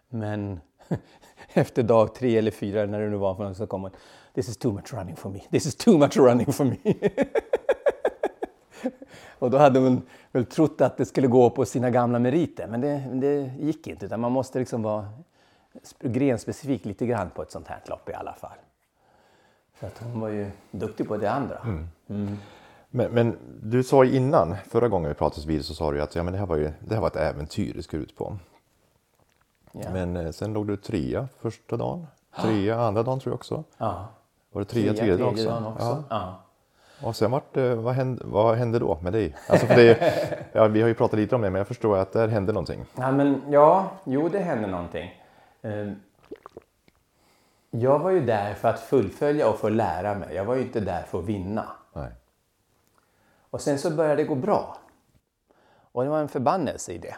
Men 0.10 0.60
efter 1.54 1.84
dag 1.84 2.16
tre 2.16 2.38
eller 2.38 2.52
fyra, 2.52 2.86
när 2.86 3.00
det 3.00 3.10
nu 3.10 3.18
var, 3.18 3.54
så 3.54 3.68
kom 3.68 3.82
hon 3.82 3.92
This 4.34 4.50
is 4.50 4.58
too 4.58 4.72
much 4.72 4.94
running 4.94 5.16
for 5.16 5.30
me. 5.30 5.40
This 5.52 5.66
is 5.66 5.76
too 5.76 5.98
much 5.98 6.18
running 6.18 6.54
for 6.54 6.66
me. 6.66 6.78
och 9.40 9.52
då 9.52 9.58
hade 9.58 9.80
hon 9.80 10.02
väl 10.32 10.46
trott 10.46 10.82
att 10.82 10.98
det 10.98 11.06
skulle 11.06 11.28
gå 11.28 11.50
på 11.50 11.66
sina 11.66 11.90
gamla 11.90 12.20
meriter, 12.20 12.68
men 12.68 12.82
det, 12.82 13.04
det 13.14 13.52
gick 13.60 13.88
inte. 13.88 14.06
Utan 14.06 14.20
man 14.20 14.32
måste 14.32 14.60
liksom 14.60 14.82
vara 14.82 15.10
grenspecifik 16.00 16.86
lite 16.86 17.06
grann 17.06 17.30
på 17.30 17.42
ett 17.42 17.52
sånt 17.52 17.68
här 17.68 17.82
lopp 17.86 18.10
i 18.10 18.14
alla 18.14 18.34
fall. 18.34 18.58
Så 19.80 19.86
att 19.86 20.00
hon 20.00 20.20
var 20.20 20.30
ju 20.30 20.52
duktig 20.72 21.08
på 21.08 21.18
det 21.18 21.32
andra. 21.32 21.58
Mm. 21.64 21.88
Mm. 22.10 22.38
Men, 22.90 23.12
men, 23.12 23.38
du 23.62 23.84
sa 23.84 24.06
innan, 24.06 24.56
förra 24.70 24.88
gången 24.88 25.10
vi 25.10 25.16
pratades 25.16 25.46
vid 25.46 25.66
så 25.66 25.74
sa 25.74 25.92
du 25.92 26.02
att 26.02 26.16
ja, 26.16 26.24
men 26.24 26.34
det, 26.34 26.40
här 26.40 26.46
var 26.46 26.56
ju, 26.56 26.72
det 26.80 26.94
här 26.94 27.02
var 27.02 27.08
ett 27.08 27.16
äventyr 27.16 27.74
det 27.74 27.84
skulle 27.84 28.04
ut 28.04 28.16
på. 28.16 28.38
Ja. 29.72 29.90
Men 29.94 30.18
eh, 30.18 30.32
sen 30.32 30.54
låg 30.54 30.68
du 30.68 30.78
trea 30.78 31.28
första 31.40 31.78
dagen, 31.78 32.08
trea 32.36 32.80
andra 32.82 33.04
dagen 33.04 33.20
tror 33.20 33.32
jag 33.32 33.36
också. 33.36 33.64
Ja. 33.78 34.08
Var 34.52 34.62
det 34.62 34.66
trea 34.66 34.94
tredje, 34.94 35.18
dagen 35.18 35.34
också? 35.34 35.50
Dagen 35.50 35.66
också. 35.66 36.04
Ja. 36.10 36.42
Och 37.04 37.16
sen 37.16 37.32
vart, 37.32 37.58
vad, 37.58 37.94
hände, 37.94 38.22
vad 38.26 38.56
hände 38.56 38.80
då 38.80 39.00
med 39.02 39.14
dig? 39.14 39.36
Alltså 39.50 39.66
för 39.66 39.76
det, 39.76 40.14
ja, 40.54 40.68
vi 40.68 40.82
har 40.82 40.88
ju 40.88 40.94
pratat 40.94 41.20
lite 41.20 41.36
om 41.36 41.42
det 41.42 41.50
men 41.50 41.60
jag 41.60 41.68
förstår 41.68 41.98
att 41.98 42.14
där 42.14 42.28
hände 42.28 42.54
någonting. 42.54 42.86
Ja, 42.96 43.12
men, 43.12 43.42
ja 43.50 43.92
jo 44.04 44.30
det 44.30 44.40
hände 44.40 44.68
någonting. 44.68 45.22
Ehm, 45.62 45.96
jag 47.72 48.00
var 48.00 48.12
ju 48.12 48.26
där 48.26 48.54
för 48.54 48.68
att 48.70 48.80
fullfölja 48.80 49.50
och 49.50 49.60
få 49.60 49.70
lära 49.70 50.16
mig. 50.16 50.36
Jag 50.36 50.46
var 50.46 50.56
ju 50.56 50.62
inte 50.62 50.80
där 50.80 51.02
för 51.04 51.20
att 51.20 51.26
vinna. 51.26 51.66
Nej. 51.94 52.12
Och 53.50 53.62
sen 53.62 53.80
så 53.80 53.92
började 53.92 54.16
det 54.16 54.24
gå 54.24 54.36
bra. 54.36 54.78
Och 55.92 56.04
det 56.04 56.10
var 56.10 56.20
en 56.20 56.28
förbannelse 56.28 56.92
i 56.92 56.98
det. 56.98 57.16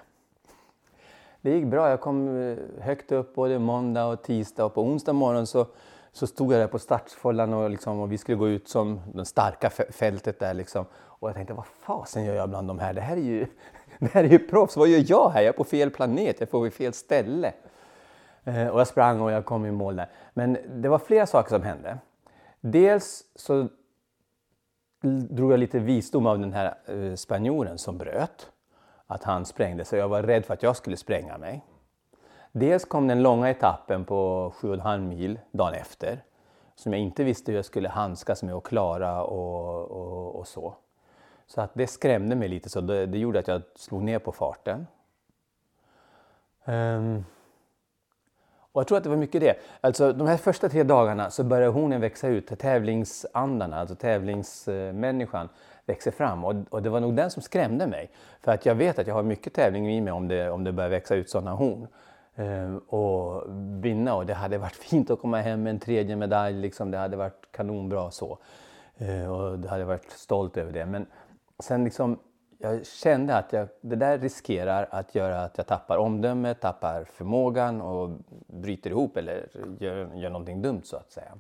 Det 1.42 1.52
gick 1.52 1.66
bra. 1.66 1.90
Jag 1.90 2.02
kom 2.02 2.38
eh, 2.38 2.58
högt 2.84 3.12
upp 3.12 3.36
både 3.36 3.60
måndag 3.60 4.06
och 4.06 4.22
tisdag 4.24 4.66
och 4.66 4.74
på 4.74 4.82
onsdag 4.82 5.14
morgon 5.14 5.48
så, 5.48 5.68
så 6.12 6.28
stod 6.28 6.54
jag 6.54 6.60
där 6.60 6.68
på 6.68 6.80
startfållan 6.80 7.54
och, 7.54 7.70
liksom, 7.70 8.00
och 8.00 8.12
vi 8.12 8.18
skulle 8.18 8.38
gå 8.38 8.50
ut 8.50 8.68
som 8.70 9.02
det 9.14 9.26
starka 9.26 9.70
fältet 9.70 10.40
där 10.40 10.54
liksom. 10.54 10.86
Och 10.94 11.30
jag 11.30 11.36
tänkte, 11.36 11.54
vad 11.54 11.66
fasen 11.66 12.26
gör 12.26 12.36
jag 12.36 12.50
bland 12.50 12.68
de 12.68 12.80
här? 12.80 12.94
Det 12.94 13.02
här 13.02 13.18
är 13.18 13.22
ju, 13.22 13.46
det 14.00 14.14
här 14.14 14.24
är 14.24 14.30
ju 14.30 14.40
proffs. 14.40 14.78
Vad 14.78 14.88
gör 14.88 15.04
jag 15.08 15.30
här? 15.30 15.42
Jag 15.42 15.54
är 15.54 15.58
på 15.58 15.64
fel 15.64 15.92
planet. 15.92 16.40
Jag 16.40 16.50
får 16.50 16.62
vid 16.62 16.74
fel 16.74 16.94
ställe. 16.94 17.54
Eh, 18.44 18.68
och 18.68 18.80
jag 18.80 18.88
sprang 18.88 19.22
och 19.22 19.32
jag 19.32 19.46
kom 19.46 19.66
i 19.66 19.72
mål 19.72 19.96
där. 19.96 20.10
Men 20.34 20.58
det 20.82 20.90
var 20.90 21.00
flera 21.00 21.26
saker 21.26 21.50
som 21.50 21.64
hände. 21.64 21.98
Dels 22.62 23.24
så 23.36 23.68
drog 25.30 25.52
jag 25.52 25.60
lite 25.60 25.80
visdom 25.80 26.26
av 26.26 26.40
den 26.40 26.54
här 26.54 26.76
eh, 26.86 27.16
spanjoren 27.16 27.78
som 27.78 27.98
bröt. 27.98 28.51
Att 29.12 29.24
han 29.24 29.46
sprängde 29.46 29.86
sig. 29.86 30.00
Jag 30.00 30.10
var 30.10 30.24
rädd 30.24 30.46
för 30.46 30.54
att 30.54 30.64
jag 30.64 30.76
skulle 30.76 30.98
spränga 30.98 31.38
mig. 31.38 31.66
Dels 32.52 32.86
kom 32.86 33.08
den 33.08 33.24
långa 33.24 33.50
etappen 33.50 34.06
på 34.06 34.54
7,5 34.56 35.00
mil 35.00 35.40
dagen 35.52 35.74
efter. 35.74 36.24
Som 36.76 36.94
jag 36.94 37.02
inte 37.02 37.24
visste 37.24 37.52
hur 37.52 37.58
jag 37.58 37.66
skulle 37.66 37.90
handskas 37.90 38.44
med 38.44 38.56
och 38.56 38.66
klara 38.66 39.24
och, 39.24 39.92
och, 39.92 40.36
och 40.36 40.48
så. 40.48 40.76
Så 41.48 41.62
att 41.62 41.72
det 41.74 41.88
skrämde 41.88 42.36
mig 42.36 42.48
lite, 42.48 42.70
så 42.70 42.82
det, 42.82 43.06
det 43.06 43.18
gjorde 43.18 43.40
att 43.40 43.48
jag 43.48 43.62
slog 43.76 44.04
ner 44.04 44.20
på 44.20 44.32
farten. 44.32 44.88
Um, 46.66 47.26
och 48.72 48.82
jag 48.82 48.88
tror 48.88 48.98
att 48.98 49.04
det 49.04 49.10
var 49.10 49.18
mycket 49.18 49.42
det. 49.42 49.56
Alltså 49.82 50.14
de 50.14 50.28
här 50.28 50.38
första 50.38 50.70
tre 50.70 50.84
dagarna 50.84 51.30
så 51.30 51.44
började 51.44 51.72
hornen 51.72 52.02
växa 52.02 52.28
ut, 52.28 52.60
tävlingsandarna, 52.60 53.80
alltså 53.80 53.96
tävlingsmänniskan 53.96 55.50
växer 55.86 56.12
fram. 56.12 56.46
Och, 56.46 56.56
och, 56.70 56.82
det 56.82 56.90
var 56.90 57.00
nog 57.00 57.16
den 57.16 57.32
som 57.32 57.42
skrämde 57.42 57.88
mig. 57.88 58.12
För 58.42 58.52
att 58.52 58.66
jag 58.66 58.76
vet 58.76 59.00
att 59.00 59.08
jag 59.08 59.16
har 59.16 59.24
mycket 59.24 59.54
tävling 59.54 59.90
i 59.92 60.02
mig 60.02 60.14
om 60.14 60.28
det, 60.28 60.50
om 60.50 60.64
det 60.64 60.72
börjar 60.72 60.90
växa 60.90 61.16
ut 61.16 61.30
sådana 61.30 61.52
horn. 61.52 61.88
Ehm, 62.36 62.78
och 62.78 63.44
vinna 63.86 64.16
och 64.16 64.26
det 64.26 64.34
hade 64.34 64.58
varit 64.58 64.76
fint 64.90 65.12
att 65.12 65.20
komma 65.20 65.42
hem 65.42 65.64
med 65.64 65.72
en 65.72 65.80
tredje 65.80 66.16
medalj, 66.16 66.62
liksom. 66.62 66.92
det 66.92 66.98
hade 66.98 67.18
varit 67.18 67.52
kanonbra 67.52 68.12
så. 68.12 68.38
Ehm, 68.98 69.32
och 69.32 69.60
det 69.60 69.70
hade 69.70 69.86
varit 69.86 70.12
stolt 70.12 70.58
över 70.58 70.72
det. 70.72 70.86
Men 70.86 71.06
sen 71.60 71.84
liksom 71.84 72.20
jag 72.62 72.86
kände 72.86 73.38
att 73.38 73.54
jag, 73.54 73.68
det 73.82 73.96
där 73.96 74.18
riskerar 74.18 74.88
att 74.92 75.16
göra 75.16 75.44
att 75.44 75.58
jag 75.58 75.68
tappar 75.68 75.98
omdömet, 75.98 76.62
tappar 76.62 77.04
förmågan 77.04 77.82
och 77.82 78.10
bryter 78.48 78.90
ihop 78.90 79.18
eller 79.18 79.50
gör, 79.80 80.16
gör 80.16 80.30
någonting 80.30 80.62
dumt 80.62 80.82
så 80.84 80.98
att 80.98 81.12
säga. 81.12 81.38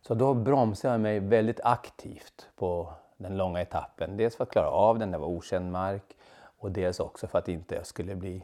Så 0.00 0.14
då 0.14 0.34
bromsade 0.34 0.94
jag 0.94 1.00
mig 1.00 1.20
väldigt 1.20 1.60
aktivt 1.64 2.48
på 2.56 2.92
den 3.16 3.36
långa 3.36 3.60
etappen. 3.60 4.16
Dels 4.16 4.36
för 4.36 4.44
att 4.44 4.50
klara 4.50 4.70
av 4.70 4.98
den, 4.98 5.10
det 5.10 5.18
var 5.18 5.28
okänd 5.28 5.72
mark 5.72 6.16
och 6.58 6.70
dels 6.70 7.00
också 7.00 7.26
för 7.26 7.38
att 7.38 7.48
inte 7.48 7.74
jag 7.74 7.86
skulle 7.86 8.14
bli 8.14 8.36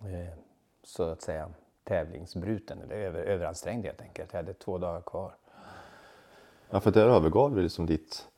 eh, 0.00 0.38
så 0.82 1.02
att 1.02 1.22
säga 1.22 1.48
tävlingsbruten 1.84 2.82
eller 2.82 2.96
över, 2.96 3.20
överansträngd 3.20 3.84
helt 3.84 4.00
enkelt. 4.00 4.32
Jag 4.32 4.38
hade 4.38 4.54
två 4.54 4.78
dagar 4.78 5.00
kvar. 5.00 5.32
Ja, 6.70 6.80
för 6.80 6.90
där 6.90 7.08
övergav 7.08 7.54
du 7.54 7.62
liksom 7.62 7.86
ditt 7.86 8.28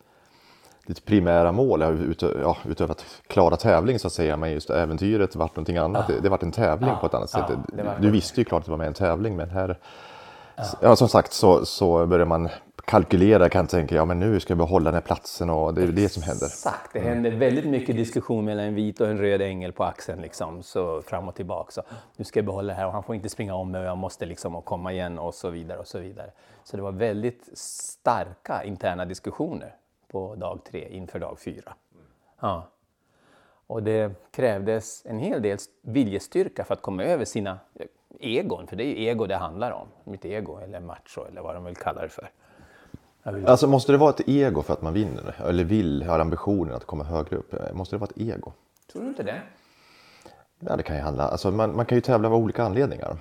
ditt 0.87 1.05
primära 1.05 1.53
mål, 1.53 1.83
utö 1.83 2.41
ja, 2.41 2.57
utöver 2.65 2.93
att 2.93 3.05
klara 3.27 3.57
tävling 3.57 3.99
så 3.99 4.07
att 4.07 4.13
säga, 4.13 4.37
men 4.37 4.53
just 4.53 4.71
äventyret 4.71 5.37
vart 5.37 5.57
någonting 5.57 5.77
annat. 5.77 6.05
Ja. 6.09 6.15
Det, 6.15 6.21
det 6.21 6.29
vart 6.29 6.43
en 6.43 6.53
tävling 6.53 6.89
ja. 6.91 6.97
på 6.97 7.07
ett 7.07 7.15
annat 7.15 7.31
sätt. 7.31 7.45
Du 8.01 8.11
visste 8.11 8.41
ju 8.41 8.45
klart 8.45 8.59
att 8.59 8.65
det 8.65 8.71
var 8.71 8.79
med 8.79 8.87
en 8.87 8.95
tävling, 8.95 9.37
men 9.37 9.51
här, 9.51 9.79
ja. 10.81 10.97
som 10.97 11.09
sagt 11.09 11.33
så, 11.33 11.67
så 11.67 12.07
börjar 12.07 12.27
man 12.27 12.49
kalkylera 12.85 13.49
kan 13.49 13.67
tänka, 13.67 13.95
ja 13.95 14.05
men 14.05 14.21
nu 14.21 14.41
ska 14.41 14.55
vi 14.55 14.59
behålla 14.59 14.85
den 14.85 14.95
här 14.95 15.01
platsen 15.01 15.51
och 15.51 15.75
det 15.75 15.83
är 15.83 15.87
det 15.87 16.09
som 16.09 16.23
händer. 16.23 16.47
Exakt, 16.47 16.93
det 16.93 17.01
händer 17.01 17.31
väldigt 17.31 17.65
mycket 17.65 17.97
diskussion 17.97 18.45
mellan 18.45 18.65
en 18.65 18.75
vit 18.75 19.01
och 19.01 19.09
en 19.09 19.19
röd 19.19 19.43
ängel 19.43 19.73
på 19.73 19.85
axeln 19.85 20.23
liksom, 20.23 20.63
så 20.63 21.03
fram 21.03 21.29
och 21.29 21.35
tillbaka. 21.35 21.71
Så, 21.73 21.83
nu 22.17 22.25
ska 22.25 22.39
jag 22.39 22.47
behålla 22.47 22.73
det 22.73 22.77
här 22.77 22.87
och 22.87 22.93
han 22.93 23.03
får 23.03 23.15
inte 23.15 23.29
springa 23.29 23.55
om 23.55 23.71
mig 23.71 23.81
och 23.81 23.87
jag 23.87 23.99
måste 23.99 24.27
liksom 24.27 24.63
komma 24.63 24.93
igen 24.93 25.19
och 25.19 25.35
så 25.35 25.51
vidare 25.51 25.79
och 25.79 25.87
så 25.87 25.99
vidare. 25.99 26.31
Så 26.65 26.77
det 26.77 26.83
var 26.83 26.93
väldigt 26.93 27.49
starka 27.55 28.65
interna 28.65 29.05
diskussioner 29.05 29.75
på 30.09 30.35
dag 30.35 30.61
tre 30.71 30.89
inför 30.91 31.19
dag 31.19 31.39
fyra. 31.39 31.75
Ja. 32.41 32.69
Och 33.67 33.83
det 33.83 34.13
krävdes 34.31 35.03
en 35.07 35.19
hel 35.19 35.43
del 35.43 35.59
viljestyrka 35.83 36.65
för 36.65 36.75
att 36.75 36.83
komma 36.83 37.05
över 37.05 37.25
sina 37.25 37.59
egon, 38.21 38.67
för 38.67 38.77
det 38.77 38.85
är 38.85 38.87
ju 38.87 39.05
ego 39.05 39.27
det 39.27 39.37
handlar 39.37 39.71
om. 39.71 39.89
Mitt 40.05 40.25
ego 40.25 40.59
eller 40.59 40.81
macho 40.81 41.25
eller 41.29 41.41
vad 41.41 41.55
de 41.55 41.65
vill 41.65 41.77
kalla 41.77 42.03
det 42.03 42.09
för. 42.09 42.31
Vill... 43.23 43.47
Alltså 43.47 43.67
måste 43.67 43.93
det 43.93 43.99
vara 43.99 44.11
ett 44.11 44.29
ego 44.29 44.63
för 44.63 44.73
att 44.73 44.83
man 44.83 44.93
vinner? 44.93 45.35
Eller 45.49 45.65
vill, 45.65 46.03
har 46.03 46.19
ambitionen 46.19 46.75
att 46.75 46.85
komma 46.85 47.05
högre 47.05 47.37
upp? 47.37 47.55
Måste 47.73 47.97
det 47.97 48.01
vara 48.01 48.11
ett 48.11 48.21
ego? 48.21 48.53
Tror 48.93 49.03
du 49.03 49.09
inte 49.09 49.23
det? 49.23 49.43
Ja, 50.61 50.77
det 50.77 50.83
kan 50.83 50.97
ju 50.97 51.03
handla. 51.03 51.29
Alltså 51.29 51.51
man, 51.51 51.77
man 51.77 51.87
kan 51.87 51.97
ju 51.97 52.03
tävla 52.03 52.29
av 52.29 52.35
olika 52.35 52.65
anledningar. 52.65 53.17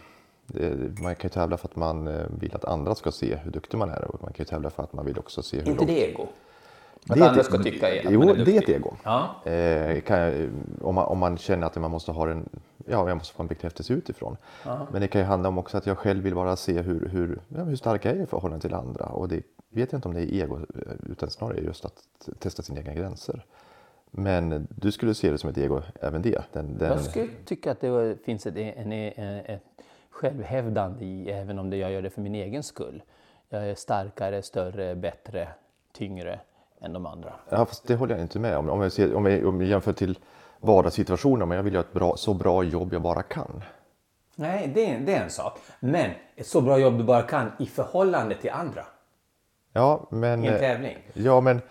Det, 0.47 0.99
man 1.01 1.15
kan 1.15 1.27
ju 1.27 1.29
tävla 1.29 1.57
för 1.57 1.67
att 1.67 1.75
man 1.75 2.07
eh, 2.07 2.25
vill 2.39 2.55
att 2.55 2.65
andra 2.65 2.95
ska 2.95 3.11
se 3.11 3.35
hur 3.35 3.51
duktig 3.51 3.77
man 3.77 3.89
är 3.89 4.05
och 4.05 4.23
man 4.23 4.33
kan 4.33 4.43
ju 4.43 4.45
tävla 4.45 4.69
för 4.69 4.83
att 4.83 4.93
man 4.93 5.05
vill 5.05 5.19
också 5.19 5.41
se 5.41 5.57
hur 5.57 5.67
Inte 5.67 5.77
långt... 5.77 5.87
det 5.87 6.09
ego? 6.09 6.27
Att 7.09 7.19
det 7.19 7.29
andra 7.29 7.43
ska 7.43 7.57
tycka 7.57 7.87
att 7.87 8.11
Jo, 8.11 8.33
det 8.33 8.57
är 8.57 8.61
ett 8.61 8.69
ego. 8.69 8.93
Ja. 9.03 9.51
Eh, 9.51 10.01
kan, 10.01 10.51
om, 10.81 10.95
man, 10.95 11.05
om 11.05 11.17
man 11.17 11.37
känner 11.37 11.67
att 11.67 11.75
man 11.75 11.91
måste 11.91 12.11
ha 12.11 12.29
en, 12.29 12.49
ja, 12.85 13.07
jag 13.07 13.17
måste 13.17 13.33
få 13.33 13.43
en 13.43 13.47
bekräftelse 13.47 13.93
utifrån. 13.93 14.37
Ja. 14.65 14.87
Men 14.91 15.01
det 15.01 15.07
kan 15.07 15.21
ju 15.21 15.27
handla 15.27 15.49
om 15.49 15.57
också 15.57 15.77
att 15.77 15.85
jag 15.85 15.97
själv 15.97 16.23
vill 16.23 16.35
bara 16.35 16.55
se 16.55 16.81
hur, 16.81 17.09
hur, 17.09 17.41
ja, 17.47 17.63
hur 17.63 17.75
stark 17.75 18.05
jag 18.05 18.17
är 18.17 18.23
i 18.23 18.25
förhållande 18.25 18.61
till 18.61 18.73
andra. 18.73 19.05
Och 19.05 19.27
det 19.27 19.43
vet 19.69 19.91
jag 19.91 19.97
inte 19.97 20.07
om 20.07 20.13
det 20.13 20.21
är 20.21 20.33
ego, 20.33 20.59
utan 21.09 21.29
snarare 21.29 21.59
just 21.59 21.85
att 21.85 22.03
testa 22.39 22.63
sina 22.63 22.79
egna 22.79 22.93
gränser. 22.93 23.45
Men 24.11 24.67
du 24.69 24.91
skulle 24.91 25.13
se 25.13 25.31
det 25.31 25.37
som 25.37 25.49
ett 25.49 25.57
ego, 25.57 25.81
även 26.01 26.21
det? 26.21 26.43
Den, 26.53 26.77
den... 26.77 26.91
Jag 26.91 27.01
skulle 27.01 27.27
tycka 27.45 27.71
att 27.71 27.81
det 27.81 28.17
finns 28.23 28.45
ett, 28.45 28.57
en, 28.57 28.91
ett 28.91 29.63
självhävdande 30.09 31.05
i, 31.05 31.31
även 31.31 31.59
om 31.59 31.69
det 31.69 31.77
jag 31.77 31.91
gör 31.91 32.01
det 32.01 32.09
för 32.09 32.21
min 32.21 32.35
egen 32.35 32.63
skull. 32.63 33.03
Jag 33.49 33.69
är 33.69 33.75
starkare, 33.75 34.41
större, 34.41 34.95
bättre, 34.95 35.47
tyngre 35.91 36.39
än 36.81 36.93
de 36.93 37.05
andra. 37.05 37.33
Ja, 37.49 37.65
fast 37.65 37.87
det 37.87 37.95
håller 37.95 38.15
jag 38.15 38.21
inte 38.21 38.39
med 38.39 38.57
om. 38.57 38.69
Om 38.69 38.81
jag, 38.81 38.91
ser, 38.91 39.15
om 39.15 39.25
jag, 39.25 39.45
om 39.45 39.61
jag 39.61 39.69
jämför 39.69 39.93
till 39.93 40.19
vardagssituationer, 40.59 41.45
men 41.45 41.55
jag 41.55 41.63
vill 41.63 41.73
göra 41.73 41.83
ett 41.83 41.93
bra, 41.93 42.17
så 42.17 42.33
bra 42.33 42.63
jobb 42.63 42.93
jag 42.93 43.01
bara 43.01 43.21
kan. 43.21 43.63
Nej, 44.35 44.71
det 44.75 44.93
är, 44.93 44.99
det 44.99 45.15
är 45.15 45.23
en 45.23 45.29
sak. 45.29 45.59
Men 45.79 46.11
ett 46.35 46.47
så 46.47 46.61
bra 46.61 46.77
jobb 46.77 46.97
du 46.97 47.03
bara 47.03 47.21
kan 47.21 47.51
i 47.59 47.65
förhållande 47.65 48.35
till 48.35 48.51
andra. 48.51 48.85
Ja, 49.73 50.07
men... 50.09 50.43
I 50.43 50.47
en 50.47 50.59
tävling. 50.59 50.97
Ja, 51.13 51.41
men 51.41 51.61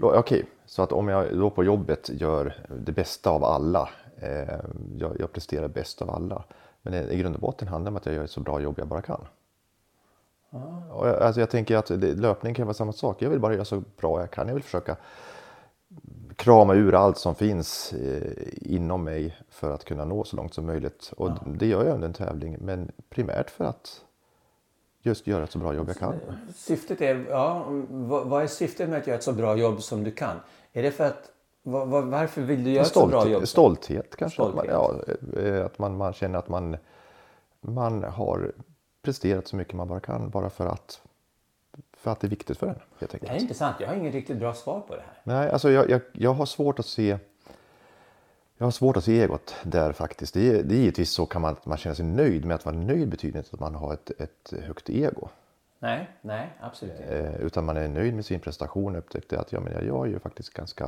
okej. 0.00 0.18
Okay. 0.18 0.42
Så 0.66 0.82
att 0.82 0.92
om 0.92 1.08
jag 1.08 1.36
då 1.38 1.50
på 1.50 1.64
jobbet 1.64 2.10
gör 2.12 2.54
det 2.68 2.92
bästa 2.92 3.30
av 3.30 3.44
alla. 3.44 3.88
Eh, 4.20 4.58
jag, 4.96 5.20
jag 5.20 5.32
presterar 5.32 5.68
bäst 5.68 6.02
av 6.02 6.10
alla. 6.10 6.44
Men 6.82 6.94
i 6.94 7.16
grund 7.16 7.34
och 7.34 7.40
botten 7.40 7.68
handlar 7.68 7.90
det 7.90 7.92
om 7.92 7.96
att 7.96 8.06
jag 8.06 8.14
gör 8.14 8.24
ett 8.24 8.30
så 8.30 8.40
bra 8.40 8.60
jobb 8.60 8.78
jag 8.78 8.86
bara 8.86 9.02
kan. 9.02 9.26
Och 10.90 11.08
jag, 11.08 11.22
alltså 11.22 11.40
jag 11.40 11.50
tänker 11.50 11.76
att 11.76 11.86
det, 11.86 12.14
löpning 12.14 12.54
kan 12.54 12.66
vara 12.66 12.74
samma 12.74 12.92
sak. 12.92 13.22
Jag 13.22 13.30
vill 13.30 13.40
bara 13.40 13.54
göra 13.54 13.64
så 13.64 13.82
bra 13.96 14.20
jag 14.20 14.30
kan. 14.30 14.48
Jag 14.48 14.54
vill 14.54 14.62
försöka 14.62 14.96
krama 16.36 16.74
ur 16.74 16.94
allt 16.94 17.18
som 17.18 17.34
finns 17.34 17.92
eh, 17.92 18.32
inom 18.56 19.04
mig 19.04 19.36
för 19.48 19.70
att 19.70 19.84
kunna 19.84 20.04
nå 20.04 20.24
så 20.24 20.36
långt 20.36 20.54
som 20.54 20.66
möjligt. 20.66 21.12
Och 21.16 21.28
ja. 21.28 21.36
det 21.46 21.66
gör 21.66 21.84
jag 21.84 21.94
under 21.94 22.08
en 22.08 22.14
tävling, 22.14 22.56
men 22.60 22.92
primärt 23.08 23.50
för 23.50 23.64
att 23.64 24.04
just 25.02 25.26
göra 25.26 25.44
ett 25.44 25.50
så 25.50 25.58
bra 25.58 25.74
jobb 25.74 25.88
jag 25.88 25.98
kan. 25.98 26.14
Syftet 26.54 27.00
är, 27.00 27.26
ja, 27.28 27.66
vad 27.90 28.42
är 28.42 28.46
syftet 28.46 28.88
med 28.88 28.98
att 28.98 29.06
göra 29.06 29.16
ett 29.16 29.24
så 29.24 29.32
bra 29.32 29.56
jobb 29.56 29.82
som 29.82 30.04
du 30.04 30.10
kan? 30.10 30.36
Är 30.72 30.82
det 30.82 30.90
för 30.90 31.04
att 31.04 31.30
var, 31.62 32.02
varför 32.02 32.42
vill 32.42 32.64
du 32.64 32.70
göra 32.70 32.84
ett 32.84 32.92
så 32.92 33.06
bra 33.06 33.28
jobb? 33.28 33.48
Stolthet 33.48 34.16
kanske. 34.16 34.34
Stolthet. 34.34 34.74
Att, 34.74 34.82
man, 34.82 35.04
ja, 35.34 35.40
eh, 35.40 35.64
att 35.64 35.78
man, 35.78 35.96
man 35.96 36.12
känner 36.12 36.38
att 36.38 36.48
man, 36.48 36.76
man 37.60 38.02
har 38.02 38.52
presterat 39.02 39.48
så 39.48 39.56
mycket 39.56 39.74
man 39.74 39.88
bara 39.88 40.00
kan 40.00 40.30
bara 40.30 40.50
för 40.50 40.66
att, 40.66 41.02
för 42.00 42.10
att 42.10 42.20
det 42.20 42.26
är 42.26 42.28
viktigt 42.28 42.58
för 42.58 42.66
en. 42.66 42.74
Helt 42.74 42.84
enkelt. 43.00 43.22
Det 43.22 43.28
här 43.28 43.36
är 43.36 43.40
intressant. 43.40 43.76
Jag 43.80 43.88
har 43.88 43.94
inget 43.94 44.14
riktigt 44.14 44.36
bra 44.36 44.54
svar 44.54 44.80
på 44.80 44.96
det 44.96 45.02
här. 45.02 45.20
Nej, 45.24 45.50
alltså 45.50 45.70
jag, 45.70 45.90
jag, 45.90 46.00
jag 46.12 46.34
har 46.34 46.46
svårt 46.46 46.78
att 46.78 46.86
se 46.86 47.18
jag 48.60 48.66
har 48.66 48.70
svårt 48.70 48.96
att 48.96 49.04
se 49.04 49.22
egot 49.22 49.54
där 49.62 49.92
faktiskt. 49.92 50.34
Det 50.34 50.48
är, 50.48 50.62
det 50.62 50.74
är 50.74 50.78
givetvis 50.78 51.10
så 51.10 51.26
kan 51.26 51.42
man, 51.42 51.56
man 51.64 51.78
känna 51.78 51.94
sig 51.94 52.04
nöjd, 52.04 52.44
med 52.44 52.54
att 52.54 52.64
vara 52.64 52.76
nöjd 52.76 53.08
betyder 53.08 53.38
inte 53.38 53.50
att 53.52 53.60
man 53.60 53.74
har 53.74 53.92
ett, 53.92 54.10
ett 54.20 54.52
högt 54.66 54.90
ego. 54.90 55.28
Nej, 55.78 56.10
nej, 56.20 56.56
absolut 56.60 57.00
inte. 57.00 57.18
Eh, 57.18 57.40
utan 57.40 57.64
man 57.64 57.76
är 57.76 57.88
nöjd 57.88 58.14
med 58.14 58.24
sin 58.24 58.40
prestation 58.40 58.92
och 58.92 58.98
upptäckte 58.98 59.40
att 59.40 59.52
ja, 59.52 59.60
men 59.60 59.86
jag 59.86 60.06
är 60.06 60.10
ju 60.10 60.18
faktiskt 60.18 60.54
ganska, 60.54 60.84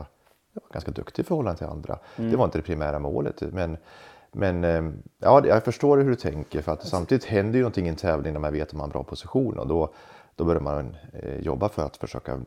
jag 0.53 0.63
var 0.63 0.73
ganska 0.73 0.91
duktig 0.91 1.23
i 1.23 1.27
förhållande 1.27 1.59
till 1.59 1.67
andra. 1.67 1.99
Mm. 2.17 2.31
Det 2.31 2.37
var 2.37 2.45
inte 2.45 2.59
det 2.59 2.63
primära 2.63 2.99
målet. 2.99 3.43
Men, 3.53 3.77
men 4.33 4.65
eh, 4.65 4.93
ja, 5.19 5.47
jag 5.47 5.65
förstår 5.65 5.99
hur 5.99 6.11
du 6.11 6.17
tänker 6.17 6.63
för 6.63 6.73
att 6.73 6.87
samtidigt 6.87 7.25
händer 7.25 7.57
ju 7.57 7.63
någonting 7.63 7.87
i 7.87 7.89
en 7.89 7.97
tävling 7.97 8.33
när 8.33 8.41
man 8.41 8.53
vet 8.53 8.69
att 8.69 8.73
man 8.73 8.81
har 8.81 8.87
en 8.87 8.93
bra 8.93 9.03
position 9.03 9.59
och 9.59 9.67
då, 9.67 9.93
då 10.37 10.45
börjar 10.45 10.61
man 10.61 10.97
eh, 11.13 11.39
jobba 11.41 11.69
för 11.69 11.83
att 11.83 11.97
försöka 11.97 12.41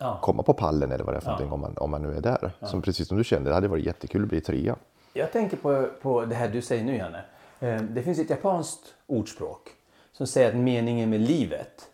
ja. 0.00 0.18
komma 0.22 0.42
på 0.42 0.54
pallen 0.54 0.92
eller 0.92 1.04
vad 1.04 1.14
det 1.14 1.18
är 1.18 1.20
för 1.20 1.30
ja. 1.30 1.32
någonting 1.32 1.52
om 1.52 1.60
man, 1.60 1.76
om 1.76 1.90
man 1.90 2.02
nu 2.02 2.16
är 2.16 2.20
där. 2.20 2.52
Ja. 2.58 2.66
Som 2.66 2.82
precis 2.82 3.08
som 3.08 3.16
du 3.16 3.24
kände, 3.24 3.50
det 3.50 3.54
hade 3.54 3.68
varit 3.68 3.86
jättekul 3.86 4.22
att 4.22 4.28
bli 4.28 4.40
trea. 4.40 4.76
Jag 5.12 5.32
tänker 5.32 5.56
på, 5.56 5.88
på 6.02 6.24
det 6.24 6.34
här 6.34 6.48
du 6.48 6.62
säger 6.62 6.84
nu 6.84 6.96
Janne. 6.96 7.24
Eh, 7.60 7.82
det 7.82 8.02
finns 8.02 8.18
ett 8.18 8.30
japanskt 8.30 8.94
ordspråk 9.06 9.70
som 10.12 10.26
säger 10.26 10.48
att 10.48 10.56
meningen 10.56 11.10
med 11.10 11.20
livet 11.20 11.90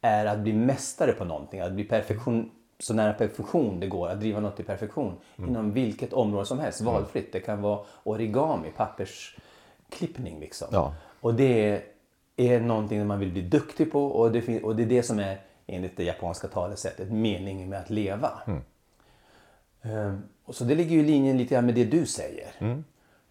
är 0.00 0.26
att 0.26 0.38
bli 0.38 0.52
mästare 0.52 1.12
på 1.12 1.24
någonting, 1.24 1.60
att 1.60 1.72
bli 1.72 1.84
perfektion, 1.84 2.50
så 2.78 2.94
nära 2.94 3.12
perfektion 3.12 3.80
det 3.80 3.86
går, 3.86 4.08
att 4.08 4.20
driva 4.20 4.40
något 4.40 4.56
till 4.56 4.64
perfektion 4.64 5.16
mm. 5.36 5.50
inom 5.50 5.72
vilket 5.72 6.12
område 6.12 6.46
som 6.46 6.58
helst, 6.58 6.80
mm. 6.80 6.92
valfritt. 6.92 7.32
Det 7.32 7.40
kan 7.40 7.62
vara 7.62 7.80
origami, 8.02 8.70
pappersklippning 8.76 10.40
liksom. 10.40 10.68
Ja. 10.72 10.94
Och 11.20 11.34
det 11.34 11.70
är 11.70 11.82
någonting 12.36 13.06
man 13.06 13.18
vill 13.18 13.32
bli 13.32 13.42
duktig 13.42 13.92
på 13.92 14.06
och 14.06 14.32
det, 14.32 14.62
och 14.62 14.76
det 14.76 14.82
är 14.82 14.86
det 14.86 15.02
som 15.02 15.18
är 15.18 15.40
enligt 15.66 15.96
det 15.96 16.04
japanska 16.04 16.48
talesättet 16.48 17.12
meningen 17.12 17.68
med 17.68 17.80
att 17.80 17.90
leva. 17.90 18.30
Mm. 18.46 18.60
Um, 19.82 20.22
och 20.44 20.54
så 20.54 20.64
det 20.64 20.74
ligger 20.74 20.90
ju 20.90 21.00
i 21.00 21.04
linjen 21.04 21.38
lite 21.38 21.54
grann 21.54 21.66
med 21.66 21.74
det 21.74 21.84
du 21.84 22.06
säger. 22.06 22.50
Mm. 22.58 22.84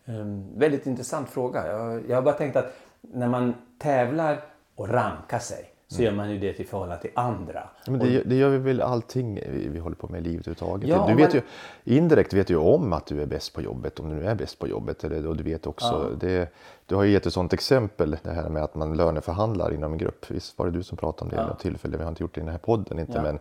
Um, 0.05 0.59
väldigt 0.59 0.85
intressant 0.85 1.29
fråga. 1.29 1.67
Jag, 1.67 2.09
jag 2.09 2.15
har 2.15 2.21
bara 2.21 2.35
tänkt 2.35 2.55
att 2.55 2.75
när 3.01 3.27
man 3.27 3.53
tävlar 3.77 4.41
och 4.75 4.89
rankar 4.89 5.39
sig 5.39 5.72
så 5.87 6.01
gör 6.01 6.11
man 6.11 6.31
ju 6.31 6.39
det 6.39 6.53
till 6.53 6.67
förhållande 6.67 7.01
till 7.01 7.11
andra. 7.13 7.69
Men 7.87 7.99
det, 7.99 8.23
det 8.23 8.35
gör 8.35 8.49
vi 8.49 8.57
väl 8.57 8.81
allting 8.81 9.35
vi, 9.35 9.67
vi 9.69 9.79
håller 9.79 9.95
på 9.95 10.07
med 10.07 10.21
i 10.21 10.23
livet 10.23 10.47
överhuvudtaget. 10.47 10.89
Ja, 10.89 11.05
du 11.07 11.15
vet 11.15 11.33
man... 11.33 11.41
ju, 11.83 11.95
indirekt 11.97 12.33
vet 12.33 12.47
du 12.47 12.53
ju 12.53 12.59
om 12.59 12.93
att 12.93 13.05
du 13.05 13.21
är 13.21 13.25
bäst 13.25 13.53
på 13.53 13.61
jobbet 13.61 13.99
om 13.99 14.09
du 14.09 14.15
nu 14.15 14.25
är 14.25 14.35
bäst 14.35 14.59
på 14.59 14.67
jobbet. 14.67 15.03
Eller, 15.03 15.27
och 15.27 15.37
du 15.37 15.43
vet 15.43 15.67
också, 15.67 16.09
ja. 16.11 16.27
det, 16.27 16.49
du 16.85 16.95
har 16.95 17.03
ju 17.03 17.11
gett 17.11 17.25
ett 17.25 17.33
sådant 17.33 17.53
exempel 17.53 18.17
det 18.23 18.31
här 18.31 18.49
med 18.49 18.63
att 18.63 18.75
man 18.75 18.97
löneförhandlar 18.97 19.73
inom 19.73 19.91
en 19.91 19.97
grupp. 19.97 20.31
Visst 20.31 20.57
var 20.57 20.65
det 20.65 20.71
du 20.71 20.83
som 20.83 20.97
pratade 20.97 21.23
om 21.23 21.29
det 21.29 21.35
ja. 21.35 21.41
vid 21.41 21.49
något 21.49 21.59
tillfälle? 21.59 21.97
Vi 21.97 22.03
har 22.03 22.09
inte 22.09 22.23
gjort 22.23 22.35
det 22.35 22.41
i 22.41 22.43
den 22.43 22.51
här 22.51 22.59
podden 22.59 22.99
inte 22.99 23.21
men, 23.21 23.39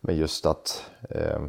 men 0.00 0.16
just 0.16 0.46
att 0.46 0.90
eh, 1.10 1.40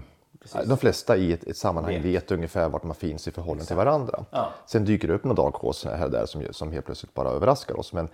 de 0.66 0.78
flesta 0.78 1.18
i 1.18 1.34
ett, 1.34 1.44
ett 1.44 1.58
sammanhang 1.58 1.94
vet. 1.94 2.06
vet 2.06 2.32
ungefär 2.32 2.70
vart 2.70 2.84
man 2.84 2.96
finns 2.96 3.28
i 3.28 3.32
förhållande 3.32 3.62
Exakt. 3.62 3.68
till 3.68 3.86
varandra. 3.86 4.26
Ja. 4.32 4.50
Sen 4.66 4.86
dyker 4.86 5.08
det 5.08 5.14
upp 5.14 5.24
någon 5.24 5.36
darkhås 5.36 5.86
här 5.86 6.06
och 6.06 6.12
där 6.12 6.26
som, 6.26 6.44
som 6.52 6.72
helt 6.72 6.86
plötsligt 6.86 7.14
bara 7.14 7.30
överraskar 7.30 7.80
oss. 7.80 7.94
Men, 7.94 8.10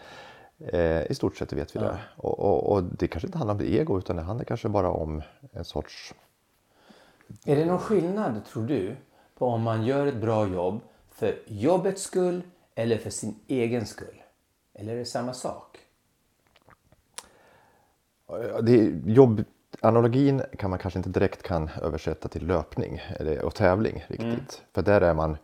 Eh, 0.67 1.11
I 1.11 1.15
stort 1.15 1.37
sett 1.37 1.53
vet 1.53 1.75
vi 1.75 1.79
ja. 1.79 1.85
det. 1.85 1.99
Och, 2.15 2.39
och, 2.39 2.71
och, 2.71 2.83
det 2.83 3.07
kanske 3.07 3.27
inte 3.27 3.37
handlar 3.37 3.55
om 3.55 3.61
ego 3.61 3.97
utan 3.97 4.15
det 4.15 4.21
handlar 4.21 4.45
kanske 4.45 4.69
bara 4.69 4.91
om 4.91 5.21
en 5.51 5.65
sorts... 5.65 6.13
Är 7.45 7.55
det 7.55 7.65
någon 7.65 7.79
skillnad 7.79 8.45
tror 8.45 8.67
du 8.67 8.95
på 9.37 9.47
om 9.47 9.61
man 9.61 9.85
gör 9.85 10.07
ett 10.07 10.21
bra 10.21 10.47
jobb 10.47 10.81
för 11.11 11.39
jobbets 11.47 12.01
skull 12.01 12.41
eller 12.75 12.97
för 12.97 13.09
sin 13.09 13.35
egen 13.47 13.85
skull? 13.85 14.23
Eller 14.73 14.93
är 14.93 14.97
det 14.97 15.05
samma 15.05 15.33
sak? 15.33 15.77
Det, 18.61 19.01
jobb, 19.05 19.43
analogin 19.81 20.41
kan 20.57 20.69
man 20.69 20.79
kanske 20.79 20.99
inte 20.99 21.09
direkt 21.09 21.43
kan 21.43 21.69
översätta 21.81 22.27
till 22.27 22.47
löpning 22.47 23.01
eller, 23.09 23.45
och 23.45 23.55
tävling 23.55 24.05
riktigt. 24.07 24.23
Mm. 24.23 24.45
För 24.73 24.81
där 24.81 25.01
är 25.01 25.13
man, 25.13 25.37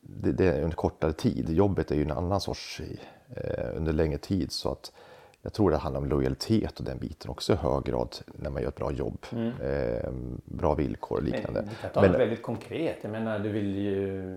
det, 0.00 0.32
det 0.32 0.46
är 0.46 0.62
en 0.62 0.72
kortare 0.72 1.12
tid. 1.12 1.50
Jobbet 1.50 1.90
är 1.90 1.94
ju 1.94 2.02
en 2.02 2.10
annan 2.10 2.40
sorts 2.40 2.80
under 3.74 3.92
längre 3.92 4.18
tid. 4.18 4.52
Så 4.52 4.72
att 4.72 4.92
jag 5.42 5.52
tror 5.52 5.70
det 5.70 5.76
handlar 5.76 6.00
om 6.00 6.08
lojalitet 6.08 6.78
och 6.78 6.84
den 6.84 6.98
biten 6.98 7.30
också 7.30 7.52
i 7.52 7.56
hög 7.56 7.84
grad 7.84 8.16
när 8.26 8.50
man 8.50 8.62
gör 8.62 8.68
ett 8.68 8.76
bra 8.76 8.92
jobb. 8.92 9.26
Mm. 9.32 9.52
Eh, 9.60 10.10
bra 10.44 10.74
villkor 10.74 11.16
och 11.16 11.22
liknande. 11.22 11.62
Men, 11.62 11.74
kan 11.80 11.90
ta 11.90 12.00
Men, 12.00 12.12
väldigt 12.12 12.42
konkret. 12.42 12.96
Jag 13.02 13.10
menar 13.12 13.38
du 13.38 13.48
vill 13.48 13.76
ju 13.76 14.36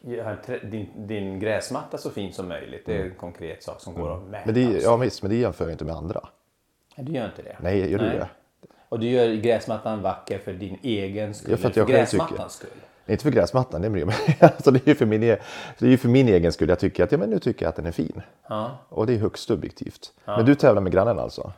göra 0.00 0.36
din, 0.62 1.06
din 1.06 1.40
gräsmatta 1.40 1.98
så 1.98 2.10
fin 2.10 2.32
som 2.32 2.48
möjligt. 2.48 2.82
Det 2.86 2.92
är 2.92 2.96
en 2.96 3.04
mm. 3.04 3.16
konkret 3.16 3.62
sak 3.62 3.80
som 3.80 3.94
går 3.94 4.16
att 4.16 4.22
mäta. 4.22 4.42
Men 4.46 4.54
det, 4.54 4.82
ja 4.82 4.96
visst, 4.96 5.22
men 5.22 5.30
det 5.30 5.36
jämför 5.36 5.64
jag 5.64 5.72
inte 5.72 5.84
med 5.84 5.94
andra. 5.94 6.28
Du 6.96 7.12
gör 7.12 7.26
inte 7.26 7.42
det? 7.42 7.56
Nej, 7.60 7.90
gör 7.90 7.98
du 7.98 8.04
Nej. 8.04 8.18
det? 8.18 8.28
Och 8.88 9.00
du 9.00 9.06
gör 9.06 9.34
gräsmattan 9.34 10.02
vacker 10.02 10.38
för 10.38 10.52
din 10.52 10.78
egen 10.82 11.34
skull? 11.34 11.50
Ja, 11.50 11.56
för, 11.56 11.68
att 11.68 11.76
jag 11.76 11.86
för 11.86 11.94
gräsmattans 11.94 12.52
skull? 12.52 12.68
Inte 13.06 13.22
för 13.22 13.30
gräsmattan, 13.30 13.82
det 13.82 13.88
är, 13.88 14.14
alltså 14.44 14.70
det 14.70 14.88
är 14.88 14.94
för 14.94 15.06
min, 15.06 15.22
e- 15.22 15.38
det 15.78 15.92
är 15.92 15.96
för 15.96 16.08
min 16.08 16.28
egen 16.28 16.52
skull. 16.52 16.68
Jag 16.68 16.78
tycker 16.78 17.04
att 17.04 17.12
ja, 17.12 17.18
men 17.18 17.30
nu 17.30 17.38
tycker 17.38 17.64
jag 17.64 17.68
att 17.68 17.76
den 17.76 17.86
är 17.86 17.92
fin. 17.92 18.22
Ja. 18.48 18.78
Och 18.88 19.06
det 19.06 19.14
är 19.14 19.18
högst 19.18 19.46
subjektivt. 19.48 20.12
Ja. 20.24 20.36
Men 20.36 20.46
du 20.46 20.54
tävlar 20.54 20.82
med 20.82 20.92
grannen 20.92 21.18
alltså? 21.18 21.52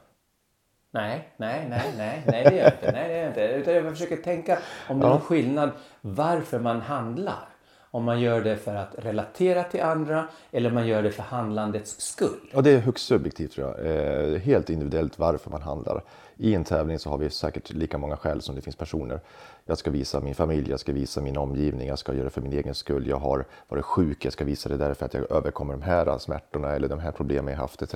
Nej, 0.91 1.29
nej, 1.37 1.67
nej, 1.71 1.93
nej, 1.97 2.23
nej 2.27 2.45
det 2.45 2.57
gör 2.57 2.65
jag 2.65 2.73
inte. 2.73 2.93
Nej, 2.93 3.09
det 3.09 3.15
gör 3.15 3.21
jag 3.23 3.31
inte. 3.31 3.41
Utan 3.41 3.75
jag 3.75 3.93
försöker 3.93 4.17
tänka 4.17 4.59
om 4.89 5.01
det 5.01 5.07
är 5.07 5.11
någon 5.11 5.21
skillnad 5.21 5.71
varför 6.01 6.59
man 6.59 6.81
handlar. 6.81 7.49
Om 7.97 8.05
man 8.05 8.21
gör 8.21 8.41
det 8.41 8.57
för 8.57 8.75
att 8.75 8.95
relatera 8.99 9.65
till 9.65 9.83
andra 9.83 10.29
eller 10.51 10.69
om 10.69 10.75
man 10.75 10.87
gör 10.87 11.03
det 11.03 11.11
för 11.11 11.23
handlandets 11.23 12.01
skull. 12.01 12.51
Ja, 12.53 12.61
det 12.61 12.71
är 12.71 12.79
högst 12.79 13.07
subjektivt 13.07 13.53
tror 13.53 13.69
jag. 13.69 13.87
Eh, 13.87 14.39
helt 14.39 14.71
individuellt 14.71 15.19
varför 15.19 15.51
man 15.51 15.63
handlar. 15.63 16.03
I 16.37 16.55
en 16.55 16.65
tävling 16.65 16.99
så 16.99 17.11
har 17.11 17.19
vi 17.19 17.31
säkert 17.31 17.71
lika 17.71 17.99
många 17.99 18.17
skäl 18.17 18.43
som 18.43 18.55
det 18.55 18.61
finns 18.61 18.77
personer. 18.77 19.21
Jag 19.65 19.79
ska 19.79 19.91
visa 19.91 20.21
min 20.21 20.35
familj, 20.35 20.71
jag 20.71 20.81
ska 20.81 20.93
visa 20.93 21.21
min 21.21 21.37
omgivning, 21.37 21.89
jag 21.89 21.99
ska 21.99 22.13
göra 22.13 22.25
det 22.25 22.31
för 22.31 22.41
min 22.41 22.53
egen 22.53 22.75
skull. 22.75 23.07
Jag 23.07 23.17
har 23.17 23.45
varit 23.69 23.85
sjuk, 23.85 24.25
jag 24.25 24.33
ska 24.33 24.45
visa 24.45 24.69
det 24.69 24.77
därför 24.77 25.07
att 25.07 25.15
jag 25.15 25.33
överkommer 25.33 25.73
de 25.73 25.83
här 25.83 26.19
smärtorna 26.19 26.73
eller 26.73 26.89
de 26.89 26.99
här 26.99 27.13
problemen 27.13 27.55
jag 27.55 27.61
haft 27.61 27.83
etc. 27.83 27.95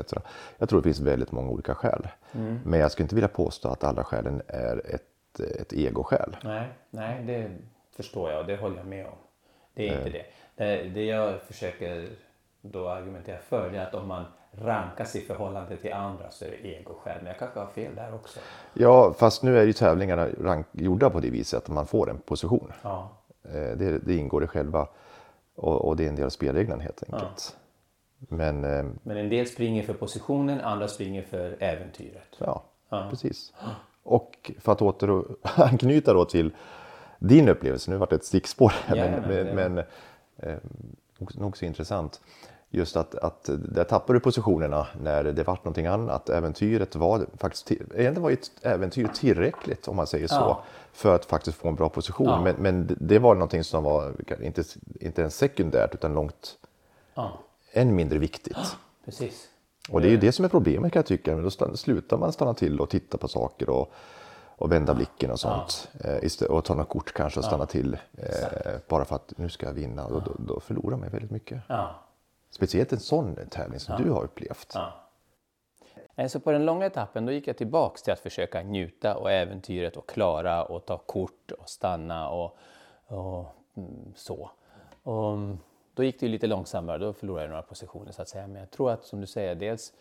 Jag 0.59 0.69
tror 0.69 0.81
det 0.81 0.85
finns 0.85 1.01
väldigt 1.01 1.33
många 1.33 1.51
olika 1.51 1.75
skäl. 1.75 2.09
Mm. 2.33 2.61
Men 2.65 2.81
jag 2.81 2.93
skulle 2.93 3.05
inte 3.05 3.15
vilja 3.15 3.29
påstå 3.29 3.69
att 3.69 3.85
alla 3.85 4.05
skälen 4.05 4.43
är 4.47 4.95
ett, 4.95 5.41
ett 5.61 5.73
egoskäl. 5.73 6.37
Nej, 6.45 6.69
nej, 6.91 7.25
det 7.27 7.51
förstår 7.97 8.31
jag 8.31 8.41
och 8.41 8.47
det 8.47 8.57
håller 8.57 8.77
jag 8.77 8.87
med 8.87 9.07
om. 9.07 9.13
Det 9.75 9.89
är 9.89 9.99
inte 9.99 10.11
det. 10.11 10.25
det. 10.57 10.89
Det 10.89 11.05
jag 11.05 11.41
försöker 11.41 12.09
då 12.63 12.89
argumentera 12.89 13.39
för 13.39 13.75
är 13.75 13.87
att 13.87 13.95
om 13.95 14.09
man 14.09 14.25
rankas 14.53 15.17
i 15.17 15.21
förhållande 15.21 15.77
till 15.77 15.93
andra 15.93 16.31
så 16.31 16.45
är 16.45 16.51
det 16.51 16.69
egoskäl. 16.69 17.17
Men 17.19 17.27
jag 17.27 17.39
kanske 17.39 17.61
har 17.61 17.67
fel 17.67 17.95
där 17.95 18.15
också. 18.15 18.41
Ja, 18.75 19.15
fast 19.19 19.43
nu 19.43 19.59
är 19.59 19.67
ju 19.67 19.73
tävlingarna 19.73 20.29
rank, 20.29 20.67
gjorda 20.73 21.11
på 21.11 21.21
det 21.21 21.31
viset 21.31 21.63
att 21.63 21.69
man 21.69 21.87
får 21.87 22.11
en 22.11 22.19
position. 22.19 22.73
Ja. 22.83 23.11
Eh, 23.45 23.53
det, 23.53 23.99
det 23.99 24.17
ingår 24.17 24.45
i 24.45 24.47
själva 24.47 24.89
och, 25.55 25.89
och, 25.89 25.97
det 25.97 26.05
är 26.05 26.09
en 26.09 26.17
del 26.17 26.25
av 26.25 26.31
spelreglerna 26.31 26.83
helt 26.83 27.03
enkelt. 27.03 27.57
Ja. 28.19 28.37
Men, 28.37 28.65
eh, 28.65 28.85
Men 29.03 29.17
en 29.17 29.29
del 29.29 29.47
springer 29.47 29.83
för 29.83 29.95
positionen, 29.95 30.61
andra 30.61 30.89
springer 30.89 31.23
för 31.23 31.57
äventyret. 31.61 32.37
Ja, 32.39 32.65
ja. 32.89 33.07
precis. 33.11 33.53
Och 34.03 34.51
för 34.59 34.73
att 34.73 34.83
åter 34.83 35.25
anknyta 35.43 36.15
då 36.15 36.25
till 36.25 36.53
din 37.21 37.49
upplevelse. 37.49 37.91
Nu 37.91 37.97
var 37.97 38.07
det 38.07 38.17
ett 38.17 38.25
stickspår, 38.25 38.73
Ja, 38.89 38.95
men, 38.95 39.23
men 39.23 39.55
men, 39.55 39.79
eh, 40.37 40.59
nog, 41.33 41.57
så 41.57 41.65
intressant. 41.65 42.21
Just 42.73 42.97
att, 42.97 43.15
att 43.15 43.51
där 43.59 43.85
tappade 43.85 44.19
du 44.19 44.21
positionerna 44.21 44.87
när 45.03 45.25
det 45.25 45.43
var 45.43 45.55
någonting 45.57 45.87
annat. 45.87 46.29
Äventyret 46.29 46.97
var 46.97 47.27
faktiskt, 47.39 47.71
egentligen 47.71 48.23
var 48.23 48.31
ett 48.31 48.51
äventyr 48.63 49.09
tillräckligt 49.15 49.89
om 49.89 49.97
man 49.97 50.07
säger 50.07 50.29
så. 50.29 50.35
Ja. 50.35 50.63
För 50.93 51.15
att 51.15 51.25
faktiskt 51.25 51.59
få 51.59 51.69
en 51.69 51.75
bra 51.75 51.89
position. 51.89 52.27
Ja. 52.29 52.41
Men, 52.41 52.57
men 52.59 52.97
det- 53.01 53.19
var 53.19 53.35
någonting 53.35 53.65
som 53.65 53.85
var 53.85 54.15
inte, 54.43 54.65
inte 55.01 55.21
ens 55.21 55.37
sekundärt 55.37 55.95
utan 55.95 56.15
långt 56.15 56.57
Ja, 57.15 57.33
än 57.73 57.95
mindre 57.95 58.19
viktigt. 58.19 58.57
precis. 59.05 59.49
Och 59.91 60.01
det 60.01 60.09
är 60.09 60.11
ju 60.11 60.17
det 60.17 60.33
som 60.33 60.45
är 60.45 60.49
problemet 60.49 60.93
kan 60.93 61.01
jag 61.01 61.07
tycka. 61.07 61.35
Men 61.35 61.45
då 61.45 61.77
slutar 61.77 62.17
man 62.17 62.33
stanna 62.33 62.55
till 62.55 62.81
och 62.81 62.91
titta 62.91 63.19
på 63.19 63.29
saker 63.29 63.71
och, 63.71 63.93
och 64.61 64.73
vända 64.73 64.95
blicken 64.95 65.31
och 65.31 65.41
sånt. 65.41 65.89
Eh, 66.05 66.17
istä- 66.25 66.47
och 66.47 66.65
ta 66.65 66.75
något 66.75 66.89
kort 66.89 67.13
kanske 67.13 67.41
och 67.41 67.45
stanna 67.45 67.67
till. 67.67 67.95
Eh, 68.19 68.77
bara 68.89 69.05
för 69.05 69.17
att 69.17 69.33
nu 69.39 69.49
ska 69.49 69.67
jag 69.67 69.73
vinna. 69.73 70.05
Och 70.07 70.23
då, 70.23 70.33
då 70.39 70.61
förlorar 70.61 70.97
man 70.97 71.09
väldigt 71.09 71.31
mycket. 71.31 71.63
Ja. 71.67 71.95
Speciellt 72.51 72.93
en 72.93 73.01
sån 73.01 73.37
tävling 73.51 73.81
som 73.81 74.03
du 74.03 74.11
har 74.11 74.25
upplevt. 74.25 74.73
Ja. 74.75 74.93
Eh, 76.17 76.29
Så 76.29 76.41
på 76.41 76.53
den 76.53 76.65
långa 76.67 76.87
etappen 76.87 77.27
då 77.27 77.33
gick 77.33 77.49
jag 77.49 77.57
tillbaks 77.57 78.03
till 78.03 78.13
att 78.13 78.19
försöka 78.21 78.63
njuta 78.63 79.17
och 79.17 79.31
äventyret 79.31 79.97
och 79.97 80.09
klara 80.09 80.65
och 80.65 80.85
ta 80.87 80.99
kort 80.99 81.51
och 81.59 81.69
stanna 81.69 82.29
och, 82.31 82.57
och 83.07 83.47
mm, 83.77 84.13
så. 84.17 84.51
Och 85.03 85.33
mm, 85.33 85.59
då 85.95 86.05
gick 86.05 86.21
det 86.21 86.27
ju 86.27 86.33
lite 86.33 86.47
långsammare, 86.47 86.99
då 86.99 87.13
förlorade 87.13 87.45
jag 87.45 87.51
några 87.51 87.63
positioner 87.63 88.13
så 88.13 88.23
att 88.23 88.29
säga. 88.29 88.47
Men 88.47 88.61
jag 88.61 88.71
tror 88.71 88.91
att 88.91 89.05
som 89.05 89.21
du 89.21 89.27
säger, 89.27 89.55
dels 89.55 89.93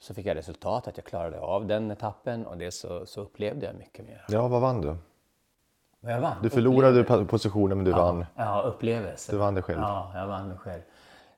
så 0.00 0.14
fick 0.14 0.26
jag 0.26 0.36
resultat, 0.36 0.88
att 0.88 0.96
jag 0.96 1.04
klarade 1.06 1.40
av 1.40 1.66
den 1.66 1.90
etappen 1.90 2.46
och 2.46 2.56
dels 2.58 2.76
så, 2.78 3.06
så 3.06 3.20
upplevde 3.20 3.66
jag 3.66 3.74
mycket 3.74 4.04
mer. 4.06 4.24
Ja, 4.28 4.48
vad 4.48 4.60
vann 4.60 4.80
du? 4.80 4.88
Och 6.02 6.10
jag 6.10 6.20
vann. 6.20 6.36
Du 6.42 6.50
förlorade 6.50 7.04
pa- 7.04 7.24
positionen 7.24 7.78
men 7.78 7.84
du 7.84 7.90
vann. 7.92 8.26
Ja, 8.36 8.62
upplevelse. 8.62 9.32
Du 9.32 9.38
vann 9.38 9.54
det 9.54 9.62
själv. 9.62 9.80
Ja, 9.80 10.12
jag 10.14 10.26
vann 10.26 10.48
mig 10.48 10.58
själv. 10.58 10.80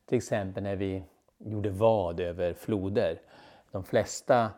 Till 0.07 0.19
exempel 0.19 0.63
när 0.63 0.77
vi 0.77 1.05
gjorde 1.39 1.71
vad 1.71 2.21
över 2.21 2.55
floder. 2.55 3.21
De 3.73 3.85
flesta, 3.85 4.51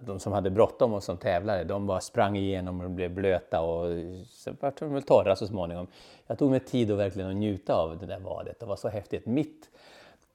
de 0.00 0.18
som 0.20 0.32
hade 0.32 0.50
bråttom 0.50 0.92
och 0.94 1.02
som 1.02 1.16
tävlade, 1.16 1.64
de 1.64 1.86
bara 1.86 2.00
sprang 2.00 2.36
igenom 2.36 2.80
och 2.80 2.90
blev 2.90 3.14
blöta 3.14 3.60
och 3.60 3.86
sen 4.26 4.56
vart 4.60 4.78
de 4.80 4.92
väl 4.94 5.02
torra 5.02 5.36
så 5.36 5.46
småningom. 5.46 5.86
Jag 6.26 6.38
tog 6.38 6.50
mig 6.50 6.60
tid 6.60 6.90
att 6.90 6.98
verkligen 6.98 7.30
att 7.30 7.36
njuta 7.36 7.74
av 7.74 7.98
det 7.98 8.06
där 8.06 8.18
vadet. 8.20 8.60
Det 8.60 8.66
var 8.66 8.76
så 8.76 8.88
häftigt. 8.88 9.26
Mitt 9.26 9.70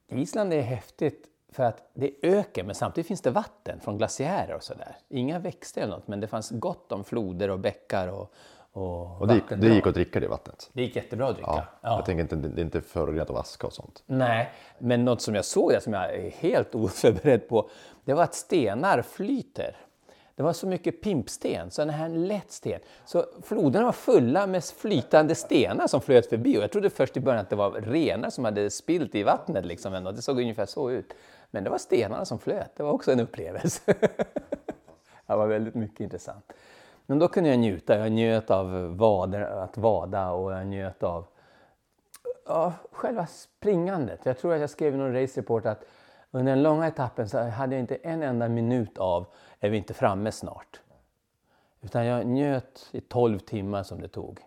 Island 0.07 0.53
är 0.53 0.61
häftigt 0.61 1.27
för 1.53 1.63
att 1.63 1.89
det 1.93 2.05
är 2.07 2.29
öken 2.29 2.65
men 2.65 2.75
samtidigt 2.75 3.07
finns 3.07 3.21
det 3.21 3.31
vatten 3.31 3.79
från 3.79 3.97
glaciärer 3.97 4.55
och 4.55 4.63
sådär. 4.63 4.95
Inga 5.09 5.39
växter 5.39 5.81
eller 5.81 5.95
något 5.95 6.07
men 6.07 6.19
det 6.19 6.27
fanns 6.27 6.49
gott 6.49 6.91
om 6.91 7.03
floder 7.03 7.49
och 7.49 7.59
bäckar 7.59 8.07
och, 8.07 8.33
och, 8.71 9.21
Och 9.21 9.27
det 9.27 9.33
gick, 9.33 9.43
det 9.49 9.67
gick 9.67 9.87
att 9.87 9.93
dricka 9.93 10.19
det 10.19 10.27
vattnet. 10.27 10.69
Det 10.73 10.81
gick 10.81 10.95
jättebra 10.95 11.27
att 11.27 11.35
dricka. 11.35 11.51
Ja, 11.51 11.65
Ja. 11.81 11.95
Jag 11.95 12.05
tänker 12.05 12.21
inte, 12.21 12.35
det 12.35 12.61
är 12.61 12.65
inte 12.65 12.81
förorenat 12.81 13.29
av 13.29 13.37
aska 13.37 13.67
och 13.67 13.73
sånt. 13.73 14.03
Nej, 14.05 14.51
men 14.79 15.05
något 15.05 15.21
som 15.21 15.35
jag 15.35 15.45
såg 15.45 15.71
där 15.71 15.79
som 15.79 15.93
jag 15.93 16.15
är 16.15 16.29
helt 16.29 16.75
oförberedd 16.75 17.49
på, 17.49 17.69
det 18.05 18.13
var 18.13 18.23
att 18.23 18.35
stenar 18.35 19.01
flyter. 19.01 19.77
Det 20.35 20.43
var 20.43 20.53
så 20.53 20.67
mycket 20.67 21.01
pimpsten, 21.01 21.71
så 21.71 21.81
den 21.81 21.89
här 21.89 22.09
lätt 22.09 22.51
sten. 22.51 22.79
Så 23.05 23.25
floderna 23.43 23.85
var 23.85 23.91
fulla 23.91 24.47
med 24.47 24.63
flytande 24.63 25.35
stenar 25.35 25.87
som 25.87 26.01
flöt 26.01 26.29
förbi 26.29 26.57
och 26.57 26.63
jag 26.63 26.71
trodde 26.71 26.89
först 26.89 27.17
i 27.17 27.19
början 27.19 27.41
att 27.41 27.49
det 27.49 27.55
var 27.55 27.71
renar 27.71 28.29
som 28.29 28.45
hade 28.45 28.69
spilt 28.69 29.15
i 29.15 29.23
vattnet 29.23 29.65
liksom. 29.65 29.93
Det 30.15 30.21
såg 30.21 30.39
ungefär 30.39 30.65
så 30.65 30.91
ut. 30.91 31.13
Men 31.53 31.63
det 31.63 31.69
var 31.69 31.77
stenarna 31.77 32.25
som 32.25 32.39
flöt, 32.39 32.75
det 32.75 32.83
var 32.83 32.91
också 32.91 33.11
en 33.11 33.19
upplevelse. 33.19 33.81
det 35.27 35.35
var 35.35 35.47
väldigt 35.47 35.75
mycket 35.75 35.99
intressant. 35.99 36.53
Men 37.05 37.19
då 37.19 37.27
kunde 37.27 37.49
jag 37.49 37.59
njuta, 37.59 37.97
jag 37.97 38.11
njöt 38.11 38.51
av 38.51 38.97
vader, 38.97 39.41
att 39.41 39.77
vada 39.77 40.31
och 40.31 40.53
jag 40.53 40.67
njöt 40.67 41.03
av 41.03 41.25
ja, 42.45 42.73
själva 42.91 43.25
springandet. 43.25 44.25
Jag 44.25 44.37
tror 44.37 44.53
att 44.53 44.61
jag 44.61 44.69
skrev 44.69 44.93
i 44.93 44.97
någon 44.97 45.13
race 45.13 45.41
report 45.41 45.65
att 45.65 45.85
under 46.31 46.51
den 46.51 46.63
långa 46.63 46.87
etappen 46.87 47.29
så 47.29 47.39
hade 47.39 47.75
jag 47.75 47.79
inte 47.79 47.95
en 47.95 48.23
enda 48.23 48.49
minut 48.49 48.97
av 48.97 49.25
är 49.59 49.69
vi 49.69 49.77
inte 49.77 49.93
framme 49.93 50.31
snart. 50.31 50.81
Utan 51.81 52.05
jag 52.05 52.27
njöt 52.27 52.89
i 52.91 53.01
12 53.01 53.39
timmar 53.39 53.83
som 53.83 54.01
det 54.01 54.07
tog 54.07 54.39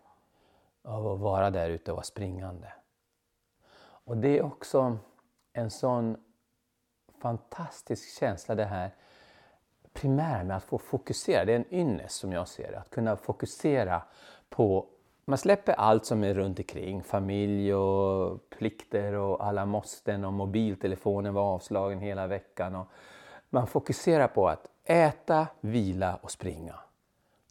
av 0.83 1.07
att 1.07 1.21
vara 1.21 1.51
där 1.51 1.71
ute 1.71 1.91
och 1.91 1.97
vara 1.97 2.05
springande. 2.05 2.73
Och 3.79 4.17
det 4.17 4.39
är 4.39 4.45
också 4.45 4.99
en 5.53 5.71
sån 5.71 6.17
fantastisk 7.21 8.19
känsla 8.19 8.55
det 8.55 8.65
här 8.65 8.91
primära 9.93 10.45
med 10.45 10.57
att 10.57 10.65
få 10.65 10.79
fokusera. 10.79 11.45
Det 11.45 11.53
är 11.53 11.57
en 11.57 11.75
ynnest 11.75 12.15
som 12.15 12.33
jag 12.33 12.49
ser 12.49 12.73
det. 12.73 12.79
Att 12.79 12.91
kunna 12.91 13.17
fokusera 13.17 14.03
på 14.49 14.87
man 15.29 15.39
släpper 15.39 15.73
allt 15.73 16.07
som 16.07 16.25
är 16.25 16.35
runt 16.35 16.59
omkring, 16.59 17.03
familj 17.03 17.75
och 17.75 18.51
plikter 18.51 19.13
och 19.13 19.47
alla 19.47 19.67
måsten 19.67 20.25
och 20.25 20.33
mobiltelefonen 20.33 21.35
var 21.35 21.43
avslagen 21.43 21.99
hela 21.99 22.27
veckan. 22.27 22.75
Och 22.75 22.87
man 23.51 23.67
fokuserar 23.67 24.29
på 24.29 24.49
att 24.49 24.67
äta, 24.85 25.47
vila 25.61 26.19
och 26.23 26.31
springa. 26.31 26.75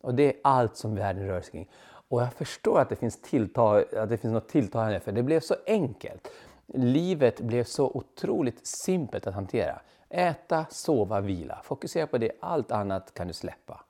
Och 0.02 0.16
det 0.16 0.24
är 0.24 0.34
allt 0.44 0.78
som 0.78 0.96
världen 0.96 1.28
rör 1.28 1.42
sig 1.42 1.52
kring. 1.52 1.70
Och 2.08 2.22
jag 2.22 2.34
förstår 2.34 2.80
att 2.80 2.90
det 2.90 2.96
finns, 2.96 3.22
tilltag, 3.22 3.96
att 3.96 4.10
det 4.10 4.18
finns 4.18 4.34
något 4.34 4.50
tilltagande 4.50 5.00
för 5.00 5.12
det 5.12 5.24
blev 5.24 5.40
så 5.40 5.56
enkelt. 5.68 6.28
Livet 6.68 7.40
blev 7.40 7.64
så 7.64 7.86
otroligt 7.94 8.68
simpelt 8.68 9.28
att 9.28 9.34
hantera. 9.34 9.82
Äta, 10.10 10.66
sova, 10.70 11.22
vila. 11.22 11.62
Fokusera 11.64 12.08
på 12.08 12.18
det, 12.18 12.32
allt 12.40 12.72
annat 12.72 13.14
kan 13.14 13.28
du 13.28 13.34
släppa. 13.34 13.84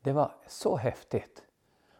Det 0.00 0.12
var 0.12 0.34
så 0.46 0.76
häftigt. 0.76 1.42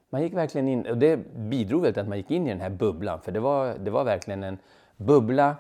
Man 0.08 0.22
gick 0.22 0.34
verkligen 0.34 0.68
in, 0.68 0.86
och 0.86 0.98
det 0.98 1.16
bidrog 1.34 1.82
väl 1.82 1.92
till 1.92 2.02
att 2.02 2.08
man 2.08 2.18
gick 2.18 2.30
in 2.30 2.46
i 2.46 2.50
den 2.50 2.60
här 2.60 2.70
bubblan, 2.70 3.20
för 3.20 3.32
det 3.32 3.40
var, 3.40 3.74
det 3.78 3.90
var 3.90 4.04
verkligen 4.04 4.42
en 4.42 4.58
bubbla 4.96 5.56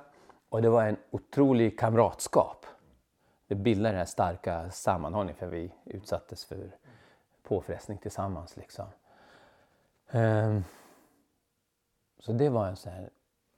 och 0.48 0.62
det 0.62 0.70
var 0.70 0.84
en 0.84 0.96
otrolig 1.10 1.78
kamratskap. 1.78 2.66
Det 3.46 3.54
bildade 3.54 3.88
den 3.88 3.98
här 3.98 4.04
starka 4.06 4.70
sammanhållningen, 4.70 5.38
för 5.38 5.46
vi 5.46 5.72
utsattes 5.84 6.44
för 6.44 6.76
påfrestning 7.42 7.98
tillsammans. 7.98 8.56
Liksom. 8.56 8.86
Um, 10.12 10.64
Så 12.18 12.32
det 12.32 12.48
var 12.48 12.68
en 12.68 12.76
sån 12.76 12.92
här 12.92 13.10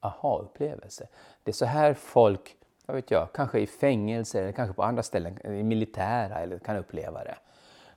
aha-upplevelse. 0.04 1.06
Det 1.42 1.50
är 1.50 1.52
så 1.52 1.64
här 1.64 1.94
folk, 1.94 2.56
vad 2.86 2.94
vet 2.94 3.10
jag, 3.10 3.32
kanske 3.32 3.60
i 3.60 3.66
fängelser 3.66 4.42
eller 4.42 4.52
kanske 4.52 4.74
på 4.74 4.82
andra 4.82 5.02
ställen, 5.02 5.46
i 5.46 5.62
militära 5.62 6.38
eller 6.38 6.58
kan 6.58 6.76
uppleva 6.76 7.24
det. 7.24 7.36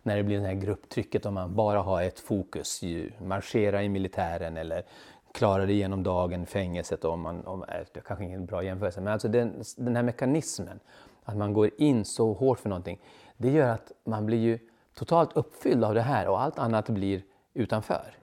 När 0.03 0.17
det 0.17 0.23
blir 0.23 0.39
det 0.39 0.45
här 0.45 0.53
grupptrycket 0.53 1.25
om 1.25 1.33
man 1.33 1.55
bara 1.55 1.81
har 1.81 2.01
ett 2.01 2.19
fokus, 2.19 2.81
ju, 2.81 3.11
marschera 3.21 3.83
i 3.83 3.89
militären 3.89 4.57
eller 4.57 4.83
klara 5.31 5.65
det 5.65 5.73
genom 5.73 6.03
dagen 6.03 6.43
i 6.43 6.45
fängelset. 6.45 7.05
Om 7.05 7.21
man, 7.21 7.47
om, 7.47 7.63
äh, 7.63 7.67
det 7.93 8.09
är 8.09 8.21
en 8.21 8.45
bra 8.45 8.63
jämförelse, 8.63 9.01
men 9.01 9.13
alltså 9.13 9.27
den, 9.27 9.63
den 9.77 9.95
här 9.95 10.03
mekanismen, 10.03 10.79
att 11.23 11.37
man 11.37 11.53
går 11.53 11.69
in 11.77 12.05
så 12.05 12.33
hårt 12.33 12.59
för 12.59 12.69
någonting, 12.69 13.01
det 13.37 13.51
gör 13.51 13.69
att 13.69 13.91
man 14.03 14.25
blir 14.25 14.37
ju 14.37 14.59
totalt 14.95 15.37
uppfylld 15.37 15.83
av 15.83 15.93
det 15.93 16.01
här 16.01 16.27
och 16.27 16.41
allt 16.41 16.59
annat 16.59 16.89
blir 16.89 17.21
utanför. 17.53 18.17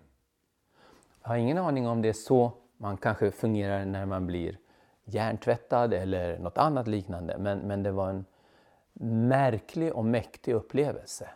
Jag 1.22 1.28
har 1.28 1.36
ingen 1.36 1.58
aning 1.58 1.86
om 1.86 2.02
det 2.02 2.08
är 2.08 2.12
så 2.12 2.52
man 2.84 2.96
kanske 2.96 3.30
fungerar 3.30 3.84
när 3.84 4.06
man 4.06 4.26
blir 4.26 4.58
hjärntvättad 5.04 5.94
eller 5.94 6.38
något 6.38 6.58
annat 6.58 6.88
liknande. 6.88 7.38
Men, 7.38 7.58
men 7.58 7.82
det 7.82 7.92
var 7.92 8.10
en 8.10 8.24
märklig 9.28 9.92
och 9.92 10.04
mäktig 10.04 10.54
upplevelse. 10.54 11.28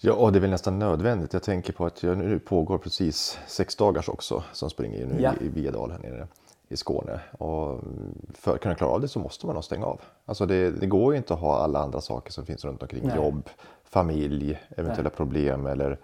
Ja, 0.00 0.12
och 0.12 0.32
det 0.32 0.38
är 0.38 0.40
väl 0.40 0.50
nästan 0.50 0.78
nödvändigt. 0.78 1.32
Jag 1.32 1.42
tänker 1.42 1.72
på 1.72 1.86
att 1.86 2.02
jag, 2.02 2.18
nu 2.18 2.38
pågår 2.38 2.78
precis 2.78 3.38
sex 3.46 3.76
dagars 3.76 4.08
också 4.08 4.44
som 4.52 4.70
springer 4.70 5.06
nu 5.06 5.20
Ja. 5.20 5.32
i, 5.40 5.48
Viedal 5.48 5.90
här 5.90 5.98
nere 5.98 6.28
i 6.68 6.76
Skåne. 6.76 7.20
Och 7.38 7.80
för 8.34 8.54
att 8.54 8.60
kunna 8.60 8.74
klara 8.74 8.90
av 8.90 9.00
det 9.00 9.08
så 9.08 9.18
måste 9.18 9.46
man 9.46 9.54
nog 9.54 9.64
stänga 9.64 9.86
av. 9.86 10.00
Alltså 10.24 10.46
det, 10.46 10.70
det 10.70 10.86
går 10.86 11.12
ju 11.12 11.16
inte 11.16 11.34
att 11.34 11.40
ha 11.40 11.58
alla 11.58 11.78
andra 11.78 12.00
saker 12.00 12.32
som 12.32 12.46
finns 12.46 12.64
runt 12.64 12.82
omkring. 12.82 13.06
Nej. 13.06 13.16
Jobb, 13.16 13.50
familj, 13.84 14.60
eventuella 14.76 15.10
problem 15.10 15.66
eller, 15.66 15.98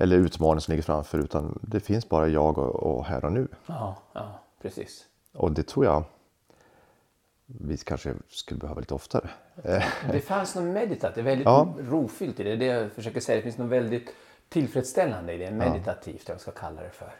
eller 0.00 0.16
utmaningar 0.16 0.60
som 0.60 0.72
ligger 0.72 0.82
framför. 0.82 1.18
Utan 1.18 1.58
det 1.62 1.80
finns 1.80 2.08
bara 2.08 2.28
jag 2.28 2.58
och, 2.58 2.74
och 2.74 3.04
här 3.04 3.24
och 3.24 3.32
nu. 3.32 3.48
Ja, 3.66 3.96
ja 4.12 4.40
precis. 4.62 5.06
Och 5.32 5.52
det 5.52 5.62
tror 5.62 5.84
jag 5.84 6.04
vi 7.46 7.76
kanske 7.76 8.14
skulle 8.28 8.60
behöva 8.60 8.80
lite 8.80 8.94
oftare. 8.94 9.30
Det 10.12 10.20
fanns 10.24 10.54
något 10.54 10.64
meditativt, 10.64 11.24
väldigt 11.24 11.44
Ja. 11.44 11.74
rofyllt 11.78 12.40
i 12.40 12.42
det. 12.42 12.56
Det 12.56 12.66
är 12.66 12.74
det 12.74 12.80
jag 12.80 12.92
försöker 12.92 13.20
säga. 13.20 13.36
Det 13.36 13.42
finns 13.42 13.58
något 13.58 13.70
väldigt 13.70 14.14
tillfredsställande 14.48 15.32
i 15.32 15.38
det, 15.38 15.50
meditativt, 15.50 16.28
jag 16.28 16.40
ska 16.40 16.50
kalla 16.50 16.82
det 16.82 16.90
för. 16.90 17.12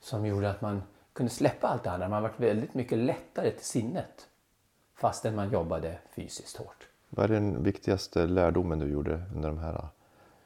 Som 0.00 0.26
gjorde 0.26 0.50
att 0.50 0.60
man 0.60 0.82
kunde 1.12 1.32
släppa 1.32 1.68
allt 1.68 1.84
det 1.84 1.90
andra. 1.90 2.08
Man 2.08 2.22
var 2.22 2.30
väldigt 2.36 2.74
mycket 2.74 2.98
lättare 2.98 3.50
till 3.50 3.64
sinnet. 3.64 4.28
Fastän 4.94 5.34
man 5.34 5.50
jobbade 5.50 5.98
fysiskt 6.16 6.56
hårt. 6.56 6.88
Vad 7.10 7.24
är 7.24 7.34
den 7.34 7.62
viktigaste 7.62 8.26
lärdomen 8.26 8.78
du 8.78 8.86
gjorde 8.88 9.22
under 9.34 9.48
de 9.48 9.58
här 9.58 9.88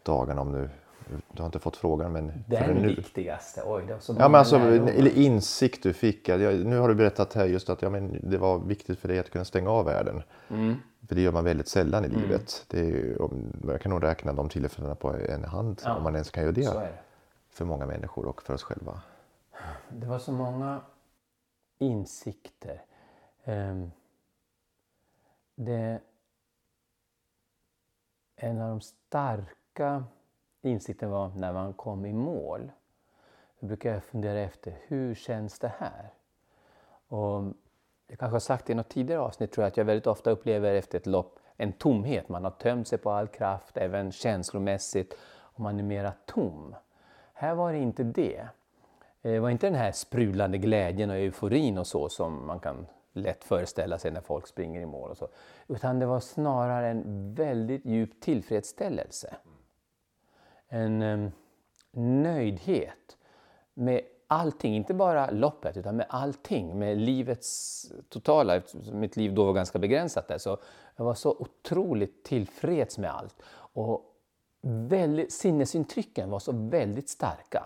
dagarna? 0.02 0.40
Om 0.40 0.52
du, 0.52 0.68
du 1.33 1.42
har 1.42 1.47
inte 1.47 1.59
fått 1.59 1.77
frågan 1.77 2.12
men 2.12 2.44
Den 2.47 2.83
viktigaste, 2.83 3.62
oj 3.66 3.85
det 3.87 3.92
var 3.92 4.01
så 4.01 4.12
Ja, 4.18 4.29
men 4.29 4.35
alltså, 4.38 4.57
eller 4.59 5.18
insikt 5.18 5.83
du 5.83 5.92
fick. 5.92 6.29
Ja, 6.29 6.37
Nu 6.37 6.79
har 6.79 6.88
du 6.88 6.94
berättat 6.94 7.35
här 7.35 7.44
just 7.47 7.71
att 7.71 7.83
ja, 7.83 7.90
men 7.90 8.31
det 8.31 8.38
var 8.38 8.59
viktigt 8.59 8.99
för 8.99 9.09
dig 9.09 9.18
att 9.18 9.31
kunna 9.31 9.44
stänga 9.44 9.71
av 9.71 9.85
världen. 9.85 10.23
Mm. 10.49 10.75
För 11.09 11.14
det 11.14 11.21
gör 11.21 11.33
man 11.33 11.44
väldigt 11.44 11.68
sällan 11.68 12.05
i 12.05 12.09
livet. 12.09 12.64
Det 12.68 12.81
är, 12.81 13.23
om- 13.23 13.53
jag 13.68 13.81
kan 13.81 13.90
nog 13.90 14.03
räkna 14.03 14.33
de 14.33 14.49
tillfällena 14.49 14.94
på 14.94 15.14
en 15.14 15.44
hand 15.44 15.81
Ja. 15.85 15.97
om 15.97 16.03
man 16.03 16.14
ens 16.14 16.31
kan 16.31 16.42
göra 16.42 16.53
det. 16.53 16.61
Det. 16.81 16.99
för 17.51 17.64
många 17.64 17.87
människor 17.87 18.27
och 18.27 18.42
för 18.42 18.55
oss 18.55 18.62
själva? 18.62 19.01
Det 19.88 20.07
var 20.07 20.18
så 20.18 20.33
många 20.33 20.81
insikter. 21.79 22.83
Ehm, 23.44 23.90
det, 25.55 26.01
en 28.37 28.61
av 28.61 28.68
de 28.68 28.81
starka 28.81 30.05
Insikten 30.62 31.11
var 31.11 31.29
när 31.29 31.53
man 31.53 31.73
kom 31.73 32.07
i 32.07 32.12
mål. 32.12 32.71
Då 33.61 33.66
brukar 33.66 33.92
jag 33.92 34.05
fundera 34.05 34.40
efter, 34.40 34.79
hur 34.87 35.14
känns 35.14 35.59
det 35.59 35.73
här? 35.79 36.12
Och 37.09 37.44
jag 38.07 38.18
kanske 38.18 38.35
har 38.35 38.40
sagt 38.40 38.66
det 38.66 38.73
i 38.73 38.77
något 38.77 38.88
tidigare 38.88 39.21
avsnitt, 39.21 39.53
tror 39.53 39.62
jag, 39.62 39.68
att 39.68 39.77
jag 39.77 39.85
väldigt 39.85 40.07
ofta 40.07 40.31
upplever 40.31 40.75
efter 40.75 40.99
ett 40.99 41.07
lopp 41.07 41.38
en 41.59 41.73
tomhet. 41.73 42.29
Man 42.29 42.44
har 42.44 42.51
tömt 42.51 42.88
sig 42.88 42.99
på 42.99 43.11
all 43.11 43.29
kraft, 43.29 43.77
även 43.77 44.12
känslomässigt, 44.12 45.14
och 45.40 45.61
man 45.61 45.79
är 45.79 45.83
mera 45.83 46.12
tom. 46.27 46.75
Här 47.33 47.55
var 47.55 47.73
det 47.73 47.79
inte 47.79 48.03
det. 48.03 48.49
Det 49.23 49.38
var 49.38 49.51
inte 49.51 49.66
den 49.66 49.75
här 49.75 49.92
sprudlande 49.92 50.59
glädjen 50.59 51.11
och 51.11 51.16
euforin 51.16 51.79
och 51.79 51.87
så 51.87 52.09
som 52.09 52.47
man 52.47 52.61
kan 52.61 52.87
lätt 53.12 53.44
föreställa 53.44 53.99
sig 53.99 54.11
när 54.11 54.21
folk 54.21 54.47
springer 54.47 54.81
i 54.81 54.87
mål. 54.87 55.11
Och 55.11 55.16
så. 55.16 55.29
Utan 55.66 55.99
det 55.99 56.07
var 56.07 56.21
snarare 56.21 56.88
en 56.88 57.35
väldigt 57.35 57.87
djup 57.87 58.21
tillfredsställelse. 58.21 59.37
En 60.68 61.02
um, 61.02 61.33
nöjdhet 62.22 63.16
med 63.74 64.00
allting, 64.26 64.76
inte 64.76 64.94
bara 64.94 65.31
loppet 65.31 65.76
utan 65.76 65.96
med 65.96 66.07
allting, 66.09 66.78
med 66.78 66.98
livets 66.98 67.87
totala, 68.09 68.62
mitt 68.92 69.16
liv 69.16 69.35
då 69.35 69.44
var 69.44 69.52
ganska 69.52 69.78
begränsat 69.78 70.28
där, 70.28 70.38
så 70.38 70.59
jag 70.96 71.04
var 71.04 71.14
så 71.14 71.31
otroligt 71.31 72.24
tillfreds 72.24 72.98
med 72.98 73.14
allt. 73.14 73.42
Och 73.52 74.14
väldigt, 74.61 75.33
sinnesintrycken 75.33 76.31
var 76.31 76.38
så 76.38 76.52
väldigt 76.52 77.09
starka. 77.09 77.64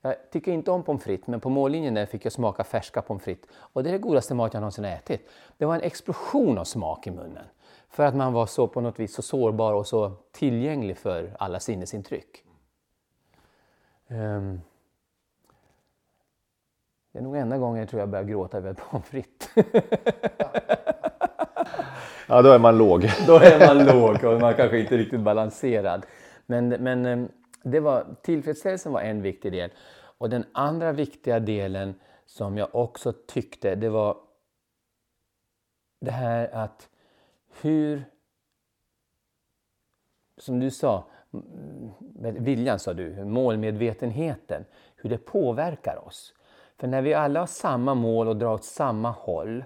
Jag 0.00 0.30
tycker 0.30 0.52
inte 0.52 0.70
om 0.70 0.82
pommes 0.82 1.02
frites, 1.02 1.26
men 1.26 1.40
på 1.40 1.50
mållinjen 1.50 1.94
där 1.94 2.06
fick 2.06 2.24
jag 2.24 2.32
smaka 2.32 2.64
färska 2.64 3.02
pommes 3.02 3.22
frites. 3.22 3.50
Och 3.56 3.82
det 3.82 3.90
är 3.90 3.92
det 3.92 3.98
godaste 3.98 4.34
mat 4.34 4.54
jag 4.54 4.60
någonsin 4.60 4.84
ätit. 4.84 5.28
Det 5.56 5.64
var 5.64 5.74
en 5.74 5.80
explosion 5.80 6.58
av 6.58 6.64
smak 6.64 7.06
i 7.06 7.10
munnen. 7.10 7.44
För 7.88 8.06
att 8.06 8.14
man 8.14 8.32
var 8.32 8.46
så 8.46 8.68
på 8.68 8.80
något 8.80 9.00
vis 9.00 9.14
så 9.14 9.22
sårbar 9.22 9.72
och 9.72 9.86
så 9.86 10.12
tillgänglig 10.32 10.98
för 10.98 11.36
alla 11.38 11.60
sinnesintryck. 11.60 12.44
Um, 14.08 14.60
det 17.12 17.18
är 17.18 17.22
nog 17.22 17.36
enda 17.36 17.58
gången 17.58 17.80
jag 17.80 17.88
tror 17.88 18.00
jag 18.00 18.08
börjar 18.08 18.24
gråta 18.24 18.58
över 18.58 18.74
pommes 18.74 19.06
frites. 19.06 19.50
ja, 22.28 22.42
då 22.42 22.50
är 22.50 22.58
man 22.58 22.78
låg. 22.78 23.10
då 23.26 23.36
är 23.36 23.66
man 23.66 23.86
låg 23.86 24.24
och 24.24 24.40
man 24.40 24.54
kanske 24.54 24.80
inte 24.80 24.96
riktigt 24.96 25.20
balanserad. 25.20 26.06
Men, 26.46 26.68
men 26.68 27.06
ehm, 27.06 27.28
det 27.62 27.80
var, 27.80 28.06
tillfredsställelsen 28.22 28.92
var 28.92 29.00
en 29.00 29.22
viktig 29.22 29.52
del. 29.52 29.70
Och 30.18 30.30
den 30.30 30.44
andra 30.52 30.92
viktiga 30.92 31.40
delen 31.40 31.94
som 32.26 32.58
jag 32.58 32.74
också 32.74 33.12
tyckte, 33.12 33.74
det 33.74 33.88
var 33.88 34.16
det 36.00 36.10
här 36.10 36.48
att 36.54 36.88
hur, 37.60 38.04
som 40.38 40.60
du 40.60 40.70
sa, 40.70 41.06
viljan 42.20 42.78
sa 42.78 42.94
du, 42.94 43.24
målmedvetenheten, 43.24 44.64
hur 44.96 45.10
det 45.10 45.18
påverkar 45.18 46.06
oss. 46.06 46.34
För 46.76 46.86
när 46.86 47.02
vi 47.02 47.14
alla 47.14 47.40
har 47.40 47.46
samma 47.46 47.94
mål 47.94 48.28
och 48.28 48.36
drar 48.36 48.52
åt 48.52 48.64
samma 48.64 49.10
håll 49.10 49.64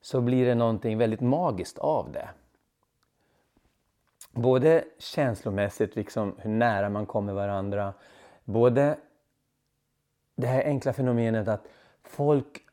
så 0.00 0.20
blir 0.20 0.46
det 0.46 0.54
någonting 0.54 0.98
väldigt 0.98 1.20
magiskt 1.20 1.78
av 1.78 2.12
det. 2.12 2.28
Både 4.32 4.84
känslomässigt, 4.98 5.96
liksom 5.96 6.34
hur 6.38 6.50
nära 6.50 6.88
man 6.88 7.06
kommer 7.06 7.32
varandra. 7.32 7.94
Både 8.44 8.98
det 10.34 10.46
här 10.46 10.64
enkla 10.64 10.92
fenomenet 10.92 11.48
att 11.48 11.68
folk 12.02 12.65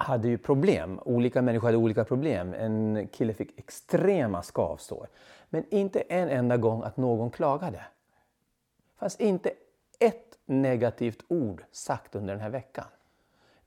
hade 0.00 0.28
ju 0.28 0.38
problem. 0.38 1.00
Olika 1.04 1.42
människor 1.42 1.68
hade 1.68 1.76
olika 1.76 2.04
problem. 2.04 2.54
En 2.54 3.08
kille 3.12 3.34
fick 3.34 3.58
extrema 3.58 4.42
skavsår. 4.42 5.08
Men 5.48 5.64
inte 5.70 6.00
en 6.00 6.28
enda 6.28 6.56
gång 6.56 6.82
att 6.82 6.96
någon 6.96 7.30
klagade. 7.30 7.76
Det 7.76 8.98
fanns 8.98 9.16
inte 9.16 9.50
ett 9.98 10.38
negativt 10.46 11.24
ord 11.28 11.64
sagt 11.72 12.14
under 12.14 12.34
den 12.34 12.42
här 12.42 12.50
veckan. 12.50 12.84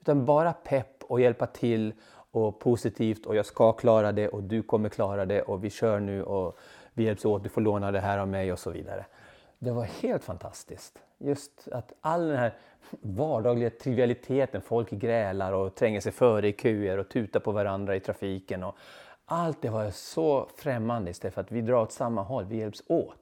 Utan 0.02 0.26
bara 0.26 0.54
pepp 0.54 1.04
och 1.04 1.22
hjälpa 1.22 1.46
till 1.46 1.94
och 2.32 2.60
positivt 2.60 3.26
och 3.26 3.36
jag 3.36 3.46
ska 3.46 3.74
klara 3.74 4.12
det 4.12 4.28
och 4.28 4.44
du 4.44 4.64
kommer 4.64 4.90
klara 4.90 5.26
det 5.26 5.42
och 5.42 5.64
vi 5.64 5.70
kör 5.70 6.00
nu 6.00 6.24
och 6.24 6.58
vi 6.94 7.04
hjälps 7.04 7.26
åt, 7.26 7.44
du 7.44 7.50
får 7.50 7.62
låna 7.62 7.92
det 7.92 8.00
här 8.00 8.18
av 8.18 8.28
mig 8.28 8.52
och 8.52 8.60
så 8.60 8.72
vidare. 8.72 9.06
Det 9.60 9.72
var 9.72 9.84
helt 9.84 10.24
fantastiskt. 10.24 11.00
Just 11.18 11.68
att 11.72 11.94
all 12.02 12.28
den 12.28 12.38
här 12.38 12.54
vardagliga 13.02 13.70
trivialiteten, 13.70 14.62
folk 14.62 14.90
grälar 14.90 15.54
och 15.54 15.76
tränger 15.76 16.02
sig 16.02 16.12
före 16.12 16.48
i 16.48 16.54
köer 16.54 16.98
och 16.98 17.10
tutar 17.10 17.40
på 17.40 17.52
varandra 17.52 17.96
i 17.96 18.00
trafiken. 18.00 18.64
Och 18.64 18.76
allt 19.26 19.62
det 19.62 19.70
var 19.70 19.92
så 19.92 20.48
främmande 20.58 21.12
istället 21.12 21.34
för 21.34 21.42
att 21.42 21.52
vi 21.52 21.62
drar 21.62 21.82
åt 21.82 21.92
samma 21.92 22.22
håll, 22.22 22.46
vi 22.46 22.58
hjälps 22.58 22.84
åt. 22.88 23.18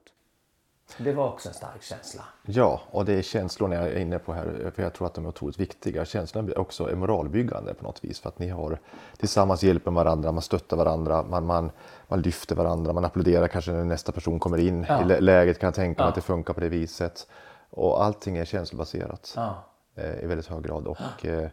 Det 0.98 1.14
var 1.14 1.28
också 1.28 1.50
en 1.50 1.54
stark 1.54 1.84
känsla. 1.84 2.24
Ja, 2.46 2.82
och 2.92 3.06
det 3.06 3.14
är 3.14 3.22
känslorna 3.22 3.76
jag 3.76 3.88
är 3.88 4.00
inne 4.00 4.20
på 4.20 4.34
här, 4.34 4.72
för 4.76 4.84
jag 4.84 4.94
tror 4.94 5.08
att 5.08 5.14
de 5.14 5.26
är 5.26 5.30
otroligt 5.30 5.60
viktiga. 5.60 6.06
Känslorna 6.06 6.52
är 6.52 6.60
också 6.60 6.96
moralbyggande 6.96 7.74
på 7.74 7.84
något 7.84 8.04
vis, 8.04 8.20
för 8.20 8.30
att 8.30 8.40
ni 8.40 8.50
har 8.50 8.80
tillsammans 9.18 9.64
hjälper 9.64 9.92
varandra, 9.92 10.32
man 10.32 10.42
stöttar 10.42 10.78
varandra, 10.78 11.24
man, 11.24 11.46
man, 11.46 11.72
man 12.08 12.22
lyfter 12.22 12.56
varandra, 12.56 12.94
man 12.94 13.06
applåderar 13.06 13.48
kanske 13.48 13.72
när 13.72 13.86
nästa 13.86 14.12
person 14.12 14.40
kommer 14.40 14.58
in 14.58 14.86
ja. 14.90 15.18
i 15.18 15.22
läget, 15.22 15.60
kan 15.60 15.68
jag 15.68 15.76
tänka 15.76 16.02
mig 16.02 16.06
ja. 16.06 16.10
att 16.10 16.16
det 16.16 16.22
funkar 16.22 16.54
på 16.54 16.60
det 16.60 16.70
viset. 16.70 17.28
Och 17.72 18.04
allting 18.04 18.38
är 18.38 18.46
känslobaserat 18.46 19.34
ja. 19.36 19.64
Eh, 19.96 20.24
i 20.24 20.26
väldigt 20.26 20.48
hög 20.48 20.64
grad. 20.64 20.88
Och 20.88 21.26
eh, 21.26 21.50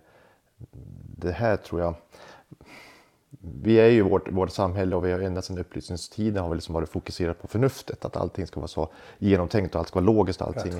det 1.16 1.32
här 1.32 1.56
tror 1.56 1.80
jag 1.80 1.94
vi 3.40 3.80
är 3.80 3.88
ju 3.88 4.02
vårt, 4.02 4.32
vårt 4.32 4.50
samhälle 4.50 4.96
och 4.96 5.04
vi 5.04 5.12
har 5.12 5.20
ända 5.20 5.42
sedan 5.42 5.58
upplysningstiden 5.58 6.42
har 6.42 6.50
vi 6.50 6.54
liksom 6.54 6.74
varit 6.74 6.88
fokuserat 6.88 7.42
på 7.42 7.48
förnuftet. 7.48 8.04
Att 8.04 8.16
allting 8.16 8.46
ska 8.46 8.60
vara 8.60 8.68
så 8.68 8.88
genomtänkt 9.18 9.74
och 9.74 9.78
allt 9.78 9.88
ska 9.88 10.00
vara 10.00 10.06
logiskt. 10.06 10.42
Allting. 10.42 10.72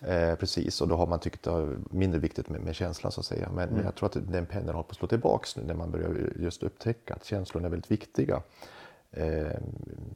Eh, 0.00 0.34
precis, 0.34 0.80
och 0.80 0.88
då 0.88 0.96
har 0.96 1.06
man 1.06 1.20
tyckt 1.20 1.42
det 1.42 1.50
var 1.50 1.76
mindre 1.90 2.20
viktigt 2.20 2.48
med, 2.48 2.60
med 2.60 2.74
känslan 2.74 3.12
så 3.12 3.20
att 3.20 3.26
säga. 3.26 3.48
Men, 3.54 3.68
mm. 3.68 3.84
jag 3.84 3.94
tror 3.94 4.06
att 4.06 4.16
den 4.32 4.46
pendeln 4.46 4.74
håller 4.74 4.82
på 4.82 4.90
att 4.90 4.96
slå 4.96 5.08
tillbaks 5.08 5.56
nu 5.56 5.62
när 5.62 5.74
man 5.74 5.90
börjar 5.90 6.32
just 6.36 6.62
upptäcka 6.62 7.14
att 7.14 7.24
känslorna 7.24 7.66
är 7.66 7.70
väldigt 7.70 7.90
viktiga. 7.90 8.42
Eh, 9.10 9.56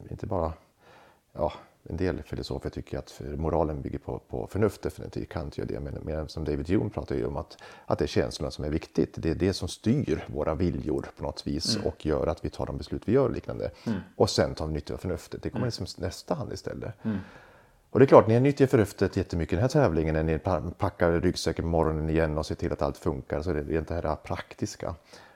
inte 0.09 0.27
bara 0.27 0.53
ja, 1.33 1.53
en 1.83 1.97
del 1.97 2.23
filosofer 2.23 2.69
tycker 2.69 2.97
att 2.97 3.21
moralen 3.37 3.81
bygger 3.81 3.99
på, 3.99 4.19
på 4.19 4.47
förnuft, 4.47 4.81
definitivt 4.81 5.29
Kant 5.29 5.57
gör 5.57 5.65
det, 5.65 5.79
men, 5.79 5.93
men 5.93 6.29
som 6.29 6.43
David 6.43 6.69
Hume 6.69 6.89
pratar 6.89 7.15
ju 7.15 7.25
om 7.25 7.37
att, 7.37 7.57
att 7.85 7.99
det 7.99 8.05
är 8.05 8.07
känslorna 8.07 8.51
som 8.51 8.65
är 8.65 8.69
viktigt. 8.69 9.13
Det 9.17 9.29
är 9.29 9.35
det 9.35 9.53
som 9.53 9.67
styr 9.67 10.25
våra 10.27 10.55
viljor 10.55 11.05
på 11.17 11.23
något 11.23 11.47
vis 11.47 11.75
mm. 11.75 11.87
och 11.87 12.05
gör 12.05 12.27
att 12.27 12.45
vi 12.45 12.49
tar 12.49 12.65
de 12.65 12.77
beslut 12.77 13.01
vi 13.05 13.11
gör 13.11 13.23
och 13.25 13.31
liknande. 13.31 13.71
Mm. 13.85 13.99
Och 14.15 14.29
sen 14.29 14.55
tar 14.55 14.67
vi 14.67 14.73
nytta 14.73 14.93
av 14.93 14.97
förnuftet. 14.97 15.43
Det 15.43 15.49
kommer 15.49 15.67
mm. 15.67 15.73
liksom 15.79 16.03
nästa 16.03 16.33
hand 16.33 16.53
istället. 16.53 16.93
Mm. 17.05 17.17
Och 17.89 17.99
det 17.99 18.05
är 18.05 18.07
klart, 18.07 18.27
ni 18.27 18.39
nyttjar 18.39 18.67
förnuftet 18.67 19.17
jättemycket 19.17 19.53
i 19.53 19.55
den 19.55 19.61
här 19.61 19.69
tävlingen 19.69 20.13
när 20.13 20.23
ni 20.23 20.39
packar 20.77 21.11
ryggsäcken 21.11 21.63
på 21.63 21.69
morgonen 21.69 22.09
igen 22.09 22.37
och 22.37 22.45
ser 22.45 22.55
till 22.55 22.71
att 22.73 22.81
allt 22.81 22.97
funkar. 22.97 23.41
Så 23.41 23.53
det 23.53 23.59
är 23.59 23.81
det 23.81 24.07
här 24.07 24.15
praktiska. 24.15 24.95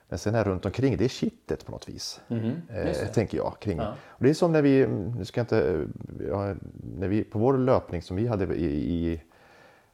Men 0.10 0.20
sen 0.20 0.36
här 0.36 0.44
runt 0.44 0.66
omkring, 0.66 0.98
det 0.98 1.04
är 1.04 1.10
kittet 1.10 1.66
på 1.66 1.72
något 1.72 1.90
vis. 1.90 2.22
Mm, 2.28 2.62
eh, 2.70 3.08
tänker 3.08 3.38
jag. 3.38 3.56
Kring. 3.60 3.78
Ja. 3.78 3.96
Och 4.08 4.24
det 4.24 4.30
är 4.30 4.34
som 4.34 4.52
när 4.52 4.62
vi, 4.62 4.88
nu 4.88 5.26
ska 5.26 5.40
jag 5.40 5.44
inte, 5.44 5.88
ja, 6.30 6.56
när 6.98 7.08
vi, 7.08 7.24
på 7.24 7.40
vår 7.40 7.58
löpning 7.58 8.02
som 8.02 8.16
vi 8.18 8.28
hade 8.28 8.56
i, 8.56 8.66
i 8.66 9.22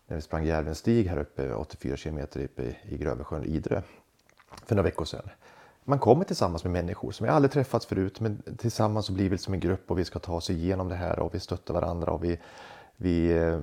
när 0.08 0.16
vi 0.16 0.22
sprang 0.22 0.46
Järvenstig 0.46 1.08
här 1.08 1.18
uppe, 1.18 1.54
84 1.54 1.98
kilometer 1.98 2.44
uppe 2.44 2.64
i, 2.64 2.76
i 2.90 2.98
Grövelsjön, 2.98 3.44
Idre, 3.44 3.84
för 4.66 4.76
några 4.76 4.90
veckor 4.90 5.06
sedan. 5.06 5.30
Man 5.84 6.00
kommer 6.00 6.26
tillsammans 6.26 6.64
med 6.64 6.74
människor 6.74 7.12
som 7.12 7.26
jag 7.26 7.36
aldrig 7.36 7.52
träffats 7.52 7.86
förut, 7.86 8.20
men 8.20 8.44
tillsammans 8.58 9.06
så 9.06 9.14
blir 9.14 9.30
vi 9.30 9.38
som 9.38 9.54
en 9.54 9.60
grupp 9.60 9.92
och 9.92 10.00
vi 10.00 10.06
ska 10.06 10.20
ta 10.20 10.34
oss 10.34 10.50
igenom 10.50 10.90
det 10.90 10.96
här 10.96 11.20
och 11.20 11.36
vi 11.36 11.40
stöttar 11.40 11.74
varandra 11.74 12.12
och 12.12 12.24
vi, 12.24 12.40
vi 12.98 13.32
är 13.32 13.62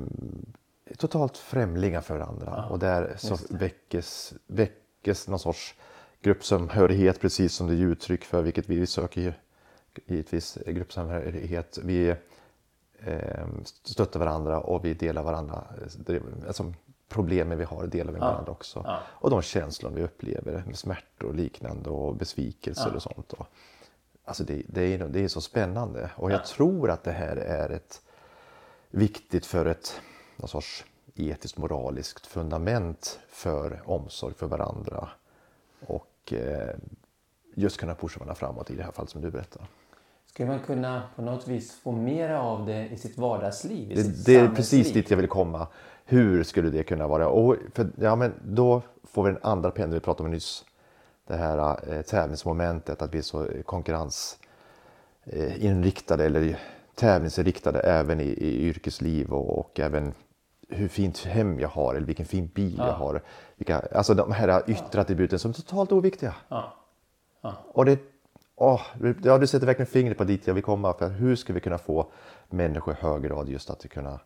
totalt 0.97 1.37
främlingar 1.37 2.01
för 2.01 2.19
varandra. 2.19 2.55
Ja, 2.57 2.69
och 2.69 2.79
där 2.79 3.15
så 3.19 3.37
väckes, 3.51 4.35
väckes 4.47 5.29
någon 5.29 5.39
sorts 5.39 5.75
gruppsamhörighet 6.23 7.21
precis 7.21 7.55
som 7.55 7.67
det 7.67 7.75
är 7.75 7.87
uttryck 7.87 8.25
för, 8.25 8.43
vilket 8.43 8.69
vi 8.69 8.87
söker 8.87 9.35
givetvis 10.07 10.59
gruppsamhörighet. 10.67 11.79
Vi 11.85 12.15
eh, 12.99 13.47
stöttar 13.85 14.21
varandra 14.21 14.61
och 14.61 14.85
vi 14.85 14.95
delar 14.95 15.23
varandra, 15.23 15.65
alltså 16.47 16.73
problemen 17.09 17.59
vi 17.59 17.65
har 17.65 17.87
delar 17.87 18.13
vi 18.13 18.19
med 18.19 18.27
ja. 18.27 18.31
varandra 18.31 18.53
också. 18.53 18.83
Ja. 18.85 19.01
Och 19.07 19.31
de 19.31 19.43
känslor 19.43 19.91
vi 19.91 20.03
upplever 20.03 20.63
med 20.67 20.79
smärtor 20.79 21.29
och 21.29 21.35
liknande 21.35 21.91
och 21.91 22.17
besvikelser 22.17 22.89
ja. 22.91 22.97
och 22.97 23.03
sånt. 23.03 23.33
Och, 23.33 23.47
alltså 24.25 24.45
det, 24.45 24.63
det, 24.67 24.83
är, 24.83 25.09
det 25.09 25.21
är 25.21 25.29
så 25.29 25.41
spännande 25.41 26.11
och 26.17 26.33
jag 26.33 26.45
tror 26.45 26.91
att 26.91 27.05
det 27.05 27.13
här 27.13 27.37
är 27.37 27.71
ett 27.71 28.03
viktigt 28.91 29.47
för 29.47 29.67
ett 29.67 30.01
någon 30.37 30.49
sorts 30.49 30.85
etiskt 31.15 31.57
moraliskt 31.57 32.27
fundament 32.27 33.19
för 33.29 33.83
omsorg 33.85 34.35
för 34.35 34.47
varandra 34.47 35.09
och 35.87 36.33
eh, 36.33 36.69
just 37.55 37.81
kunna 37.81 37.95
pusha 37.95 38.19
varandra 38.19 38.35
framåt 38.35 38.71
i 38.71 38.75
det 38.75 38.83
här 38.83 38.93
fallet 38.93 39.11
som 39.11 39.21
du 39.21 39.31
berättar. 39.31 39.63
Skulle 40.27 40.49
man 40.49 40.61
kunna 40.61 41.03
på 41.17 41.23
något 41.23 41.49
vis 41.49 41.73
få 41.73 41.93
mera 41.93 42.43
av 42.43 42.67
det 42.67 42.89
i 42.89 42.97
sitt 42.97 43.19
vardagsliv? 43.19 43.93
I 43.93 43.95
Det, 43.95 44.05
sitt 44.05 44.27
det 44.27 44.37
är 44.37 44.49
precis 44.49 44.93
dit 44.93 45.11
jag 45.11 45.17
vill 45.17 45.29
komma. 45.29 45.67
Hur 46.05 46.43
skulle 46.43 46.71
det 46.71 46.83
kunna 46.83 47.07
vara? 47.07 47.29
Och 47.29 47.57
för, 47.75 47.91
ja, 48.01 48.17
men 48.17 48.33
då 48.45 48.83
får 49.05 49.25
vi 49.25 49.31
den 49.31 49.41
andra 49.43 49.71
pendeln 49.71 49.95
vi 49.95 50.01
pratade 50.01 50.27
om 50.27 50.31
nyss. 50.31 50.65
Det 51.27 51.37
här 51.37 51.93
eh, 51.93 52.03
tävlingsmomentet, 52.03 53.03
att 53.03 53.15
vi 53.15 53.19
är 53.19 53.23
så 53.23 53.49
konkurrensinriktade 53.65 56.25
eller 56.25 56.59
tävlingsinriktade 56.95 57.81
även 57.81 58.21
i, 58.21 58.25
i 58.25 58.67
yrkesliv 58.67 59.33
och, 59.33 59.59
och 59.59 59.81
även 59.81 60.15
hur 60.69 60.89
fint 60.89 61.19
hem 61.19 61.61
jag 61.61 61.69
har 61.69 61.95
eller 61.95 62.07
vilken 62.07 62.27
fin 62.27 62.47
bil 62.55 62.75
jag 62.79 62.93
har. 62.93 63.23
Vilka, 63.57 63.79
alltså 63.79 64.15
de 64.15 64.33
här 64.33 64.71
yttre 64.71 65.01
attributen 65.01 65.39
som 65.39 65.51
är 65.51 65.55
totalt 65.55 65.93
oviktiga. 65.93 66.35
Ja. 66.49 66.73
Och 67.73 67.85
det, 67.85 67.99
åh, 68.57 68.81
ja, 69.23 69.39
du 69.39 69.47
sätter 69.47 69.67
verkligen 69.67 69.87
fingret 69.87 70.19
på 70.19 70.25
dit 70.25 70.47
jag 70.47 70.55
vill 70.55 70.63
komma. 70.63 70.93
För 70.93 71.09
hur 71.09 71.37
ska 71.37 71.53
vi 71.53 71.61
kunna 71.61 71.79
få 71.79 72.07
människor 72.49 72.95
i 72.95 72.97
hög 73.05 73.23
grad 73.23 73.49
just 73.49 73.71
att 73.71 73.89
kunna 73.89 74.21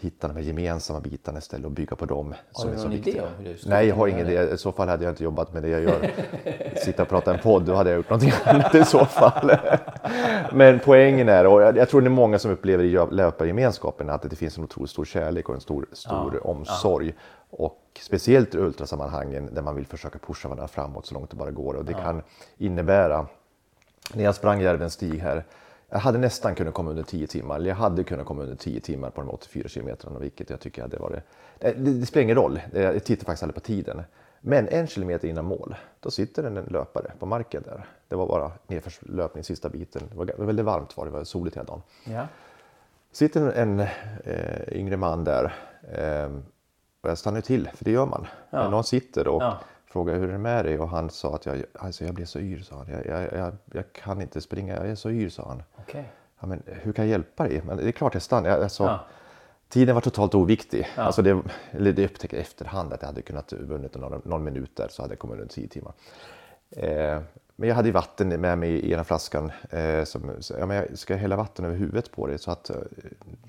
hitta 0.00 0.28
de 0.28 0.36
här 0.36 0.42
gemensamma 0.42 1.00
bitarna 1.00 1.38
istället 1.38 1.66
och 1.66 1.70
bygga 1.70 1.96
på 1.96 2.06
dem. 2.06 2.34
Har 2.52 2.70
du 2.70 2.76
någon 2.76 2.92
idé 2.92 3.20
om 3.20 3.28
hur 3.38 3.44
du 3.44 3.68
Nej, 3.68 3.86
jag 3.86 3.96
har 3.96 4.08
ingen 4.08 4.26
idé. 4.28 4.54
I 4.54 4.56
så 4.56 4.72
fall 4.72 4.88
hade 4.88 5.04
jag 5.04 5.12
inte 5.12 5.24
jobbat 5.24 5.52
med 5.52 5.62
det 5.62 5.68
jag 5.68 5.82
gör. 5.82 6.10
Sitta 6.84 7.02
och 7.02 7.08
prata 7.08 7.34
en 7.34 7.40
podd, 7.40 7.62
då 7.62 7.74
hade 7.74 7.90
jag 7.90 7.96
gjort 7.96 8.10
någonting 8.10 8.32
annat 8.44 8.74
i 8.74 8.84
så 8.84 9.04
fall. 9.04 9.56
Men 10.52 10.80
poängen 10.84 11.28
är, 11.28 11.46
och 11.46 11.62
jag 11.62 11.84
jag 11.84 11.88
tror 11.88 12.00
det 12.00 12.06
är 12.06 12.10
många 12.10 12.38
som 12.38 12.50
upplever 12.50 12.84
i 12.84 13.06
löpargemenskapen 13.10 14.10
att 14.10 14.22
det 14.22 14.36
finns 14.36 14.58
en 14.58 14.64
otroligt 14.64 14.90
stor 14.90 15.04
kärlek 15.04 15.48
och 15.48 15.54
en 15.54 15.60
stor, 15.60 15.86
stor 15.92 16.46
omsorg. 16.46 17.14
Och 17.50 17.80
speciellt 18.00 18.54
i 18.54 18.58
ultrasammanhangen 18.58 19.54
där 19.54 19.62
man 19.62 19.74
vill 19.74 19.86
försöka 19.86 20.18
pusha 20.18 20.48
varandra 20.48 20.68
framåt 20.68 21.06
så 21.06 21.14
långt 21.14 21.30
det 21.30 21.36
bara 21.36 21.50
går. 21.50 21.74
Och 21.74 21.84
det 21.84 21.92
kan 21.92 22.22
innebära, 22.58 23.26
när 24.14 24.24
jag 24.24 24.34
sprang 24.34 24.60
Järvens 24.60 24.92
stig 24.92 25.18
här, 25.18 25.44
jag 25.94 26.00
hade 26.00 26.18
nästan 26.18 26.54
kunnat 26.54 26.74
komma 26.74 26.90
under 26.90 27.02
10 27.02 27.26
timmar, 27.26 27.56
eller 27.56 27.68
jag 27.68 27.76
hade 27.76 28.04
kunnat 28.04 28.26
komma 28.26 28.42
under 28.42 28.56
10 28.56 28.80
timmar 28.80 29.10
på 29.10 29.20
de 29.20 29.30
84 29.30 29.68
kilometrarna, 29.68 30.18
vilket 30.18 30.50
jag 30.50 30.60
tycker 30.60 30.82
hade 30.82 30.98
varit... 30.98 31.22
Det, 31.58 31.72
det 31.72 32.06
spelar 32.06 32.22
ingen 32.22 32.36
roll, 32.36 32.60
jag 32.72 33.04
tittar 33.04 33.24
faktiskt 33.24 33.42
aldrig 33.42 33.54
på 33.54 33.60
tiden. 33.60 34.02
Men 34.40 34.68
en 34.68 34.86
kilometer 34.86 35.28
innan 35.28 35.44
mål, 35.44 35.74
då 36.00 36.10
sitter 36.10 36.44
en 36.44 36.54
löpare 36.54 37.12
på 37.18 37.26
marken 37.26 37.62
där. 37.62 37.86
Det 38.08 38.16
var 38.16 38.26
bara 38.26 38.52
nedförslöpning 38.66 39.44
sista 39.44 39.68
biten. 39.68 40.02
Det 40.10 40.16
var, 40.16 40.46
väldigt 40.46 40.66
varmt 40.66 40.96
var 40.96 41.04
det, 41.04 41.10
var 41.10 41.24
soligt 41.24 41.56
hela 41.56 41.64
dagen. 41.64 41.82
Ja. 42.04 42.26
sitter 43.12 43.52
en 43.52 43.80
eh, 43.80 43.88
yngre 44.72 44.96
man 44.96 45.24
där 45.24 45.54
eh, 45.92 46.30
och 47.00 47.10
jag 47.10 47.18
stannar 47.18 47.40
till, 47.40 47.68
för 47.74 47.84
det 47.84 47.90
gör 47.90 48.06
man. 48.06 48.26
När 48.50 48.70
någon 48.70 48.84
sitter 48.84 49.28
och 49.28 49.42
Ja. 49.42 49.58
Frågar 49.94 50.14
hur 50.14 50.28
är 50.28 50.32
det 50.32 50.38
med 50.38 50.64
dig 50.64 50.78
och 50.78 50.88
han 50.88 51.10
sa 51.10 51.34
att 51.34 51.46
jag, 51.46 51.62
alltså 51.72 52.04
jag 52.04 52.14
blir 52.14 52.24
så 52.24 52.38
yr, 52.38 52.60
sa 52.60 52.76
han. 52.76 52.86
Jag, 52.88 53.06
jag, 53.06 53.32
jag, 53.38 53.52
jag 53.72 53.92
kan 53.92 54.22
inte 54.22 54.40
springa, 54.40 54.76
jag 54.76 54.88
är 54.88 54.94
så 54.94 55.10
yr, 55.10 55.28
sa 55.28 55.48
han. 55.48 55.62
Okej. 55.76 56.12
Ja, 56.40 56.46
men 56.46 56.62
hur 56.66 56.92
kan 56.92 57.04
jag 57.04 57.10
hjälpa 57.10 57.44
dig? 57.44 57.62
Men 57.64 57.76
det 57.76 57.88
är 57.88 57.92
klart 57.92 58.14
jag 58.14 58.22
stannar. 58.22 58.50
Jag, 58.50 58.62
alltså, 58.62 58.84
Ja. 58.84 59.04
Tiden 59.68 59.94
var 59.94 60.02
totalt 60.02 60.34
oviktig. 60.34 60.88
Alltså 60.96 61.22
det, 61.22 61.42
eller 61.70 61.92
det 61.92 62.04
upptäckte 62.04 62.36
jag 62.36 62.40
efterhand 62.40 62.92
att 62.92 63.02
jag 63.02 63.06
hade 63.06 63.22
kunnat 63.22 63.52
vunnit 63.52 63.94
någon, 63.94 64.22
någon 64.24 64.44
minut 64.44 64.76
där 64.76 64.88
så 64.90 65.02
hade 65.02 65.12
jag 65.12 65.18
kommit 65.18 65.34
under 65.34 65.54
10 65.54 65.68
timmar. 65.68 65.92
Eh, 66.70 67.20
men 67.56 67.68
jag 67.68 67.76
hade 67.76 67.92
vatten 67.92 68.28
med 68.28 68.58
mig 68.58 68.70
i 68.70 68.92
ena 68.92 69.04
flaskan. 69.04 69.52
Eh, 69.70 70.04
som, 70.04 70.30
ja, 70.58 70.66
men 70.66 70.76
jag 70.76 70.98
ska 70.98 71.16
hälla 71.16 71.36
vatten 71.36 71.64
över 71.64 71.76
huvudet 71.76 72.12
på 72.12 72.26
dig. 72.26 72.38
Så 72.38 72.50
att, 72.50 72.70
eh, 72.70 72.76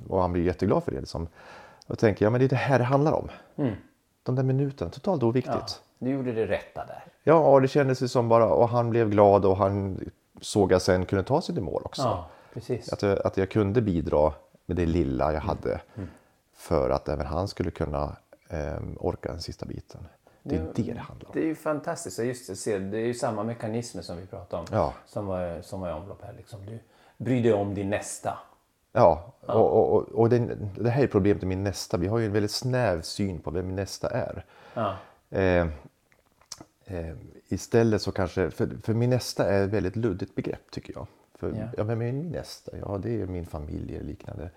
och 0.07 0.21
han 0.21 0.31
blir 0.31 0.43
jätteglad 0.43 0.83
för 0.83 0.91
det. 0.91 0.99
Liksom. 0.99 1.27
Då 1.87 1.95
tänker 1.95 2.25
jag, 2.25 2.31
men 2.31 2.39
det 2.39 2.45
är 2.45 2.49
det 2.49 2.55
här 2.55 2.79
det 2.79 2.85
handlar 2.85 3.11
om. 3.11 3.29
De 4.25 4.35
där 4.35 4.43
minuterna, 4.43 4.91
totalt 4.91 5.23
oviktigt. 5.23 5.55
Ja. 5.55 5.65
Du 5.97 6.09
gjorde 6.09 6.31
det 6.31 6.45
rätta 6.45 6.85
där. 6.85 7.03
Ja, 7.23 7.33
och 7.33 7.61
det 7.61 7.67
kändes 7.67 8.01
ju 8.01 8.07
som 8.07 8.29
bara, 8.29 8.53
och 8.53 8.69
han 8.69 8.89
blev 8.89 9.09
glad 9.09 9.45
och 9.45 9.57
han 9.57 9.99
såg 10.41 10.71
jag 10.71 10.81
sen 10.81 11.05
kunde 11.05 11.23
ta 11.23 11.41
sig 11.41 11.55
till 11.55 11.63
mål 11.63 11.81
också. 11.85 12.01
Ja, 12.01 12.29
precis. 12.53 12.93
Att, 12.93 13.01
jag, 13.01 13.27
att 13.27 13.37
jag 13.37 13.49
kunde 13.49 13.81
bidra 13.81 14.33
med 14.65 14.77
det 14.77 14.85
lilla 14.85 15.33
jag 15.33 15.41
hade 15.41 15.81
för 16.55 16.89
att 16.89 17.09
även 17.09 17.25
han 17.25 17.47
skulle 17.47 17.71
kunna 17.71 18.15
ehm, 18.49 18.97
orka 18.99 19.31
den 19.31 19.41
sista 19.41 19.65
biten. 19.65 20.07
Det 20.43 20.55
är 20.55 20.71
det 20.75 20.93
det 20.93 20.99
handlar 20.99 21.29
om. 21.29 21.33
Det 21.33 21.39
är 21.39 21.45
ju 21.45 21.55
fantastiskt. 21.55 22.19
Just 22.19 22.65
det, 22.65 22.79
det 22.79 22.97
är 22.97 23.05
ju 23.05 23.13
samma 23.13 23.43
mekanismer 23.43 24.01
som 24.01 24.17
vi 24.17 24.25
pratade 24.25 24.61
om. 24.61 24.67
Ja. 24.71 24.93
Som, 25.05 25.25
var, 25.25 25.61
som 25.61 25.81
var 25.81 25.89
i 25.89 25.93
omlopp 25.93 26.21
här. 26.23 26.33
Liksom. 26.37 26.65
Du 26.65 26.79
bryr 27.17 27.43
dig 27.43 27.53
om 27.53 27.73
din 27.73 27.89
nästa. 27.89 28.37
Ja, 28.95 29.33
och, 29.41 29.71
och, 29.77 29.93
och, 29.93 30.03
och 30.09 30.29
det, 30.29 30.57
det 30.79 30.89
här 30.89 31.03
är 31.03 31.07
problemet 31.07 31.41
med 31.41 31.49
min 31.49 31.63
nästa. 31.63 31.97
Vi 31.97 32.07
har 32.07 32.19
ju 32.19 32.25
en 32.25 32.31
väldigt 32.31 32.51
snäv 32.51 33.01
syn 33.01 33.39
på 33.39 33.51
vem 33.51 33.67
min 33.67 33.75
nästa 33.75 34.09
är. 34.09 34.45
Ja. 34.73 34.95
Eh, 35.29 35.67
eh, 36.85 37.15
istället 37.47 38.01
så 38.01 38.11
kanske, 38.11 38.49
för, 38.51 38.69
för 38.83 38.93
min 38.93 39.09
nästa 39.09 39.45
är 39.45 39.63
ett 39.63 39.69
väldigt 39.69 39.95
luddigt 39.95 40.35
begrepp 40.35 40.71
tycker 40.71 40.93
jag. 40.93 41.07
För, 41.39 41.49
Ja. 41.49 41.55
ja. 41.77 41.83
vem 41.83 42.01
är 42.01 42.11
min 42.11 42.31
nästa? 42.31 42.71
Ja, 42.77 42.97
det 43.03 43.21
är 43.21 43.25
min 43.25 43.45
familj 43.45 43.95
eller 43.95 44.05
liknande. 44.05 44.49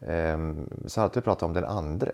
Eh, 0.00 0.38
så 0.86 1.00
alltid 1.00 1.24
prata 1.24 1.46
om 1.46 1.52
den 1.52 1.64
andre. 1.64 2.12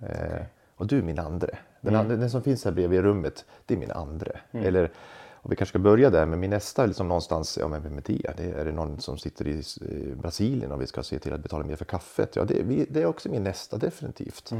Eh, 0.00 0.42
och 0.76 0.86
du 0.86 0.98
är 0.98 1.02
min 1.02 1.18
andre. 1.18 1.58
Den, 1.80 1.96
andre. 1.96 2.16
den 2.16 2.30
som 2.30 2.42
finns 2.42 2.64
här 2.64 2.72
bredvid 2.72 3.00
rummet, 3.00 3.44
det 3.66 3.74
är 3.74 3.78
min 3.78 3.90
andre. 3.90 4.40
Eller, 4.52 4.90
och 5.44 5.52
vi 5.52 5.56
kanske 5.56 5.70
ska 5.70 5.78
börja 5.78 6.10
där 6.10 6.26
med 6.26 6.38
min 6.38 6.50
nästa, 6.50 6.86
liksom 6.86 7.08
någonstans, 7.08 7.58
ja 7.60 7.68
men 7.68 7.82
vem 7.82 7.96
är 7.98 8.02
det? 8.06 8.32
det 8.36 8.60
är 8.60 8.64
det 8.64 8.72
någon 8.72 9.00
som 9.00 9.18
sitter 9.18 9.48
i 9.48 9.58
eh, 9.58 10.16
Brasilien 10.16 10.72
och 10.72 10.82
vi 10.82 10.86
ska 10.86 11.02
se 11.02 11.18
till 11.18 11.32
att 11.32 11.40
betala 11.40 11.64
mer 11.64 11.76
för 11.76 11.84
kaffet? 11.84 12.36
Ja, 12.36 12.44
det, 12.44 12.86
det 12.90 13.02
är 13.02 13.06
också 13.06 13.28
min 13.28 13.44
nästa, 13.44 13.76
definitivt. 13.76 14.52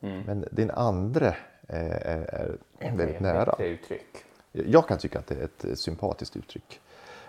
Men 0.00 0.44
din 0.50 0.70
andre 0.70 1.36
är, 1.68 1.90
är, 1.90 2.56
är 2.78 2.96
väldigt 2.96 3.20
nära. 3.20 3.54
Uttryck. 3.58 4.24
Jag 4.52 4.88
kan 4.88 4.98
tycka 4.98 5.18
att 5.18 5.26
det 5.26 5.34
är 5.34 5.44
ett 5.44 5.64
eh, 5.64 5.74
sympatiskt 5.74 6.36
uttryck. 6.36 6.80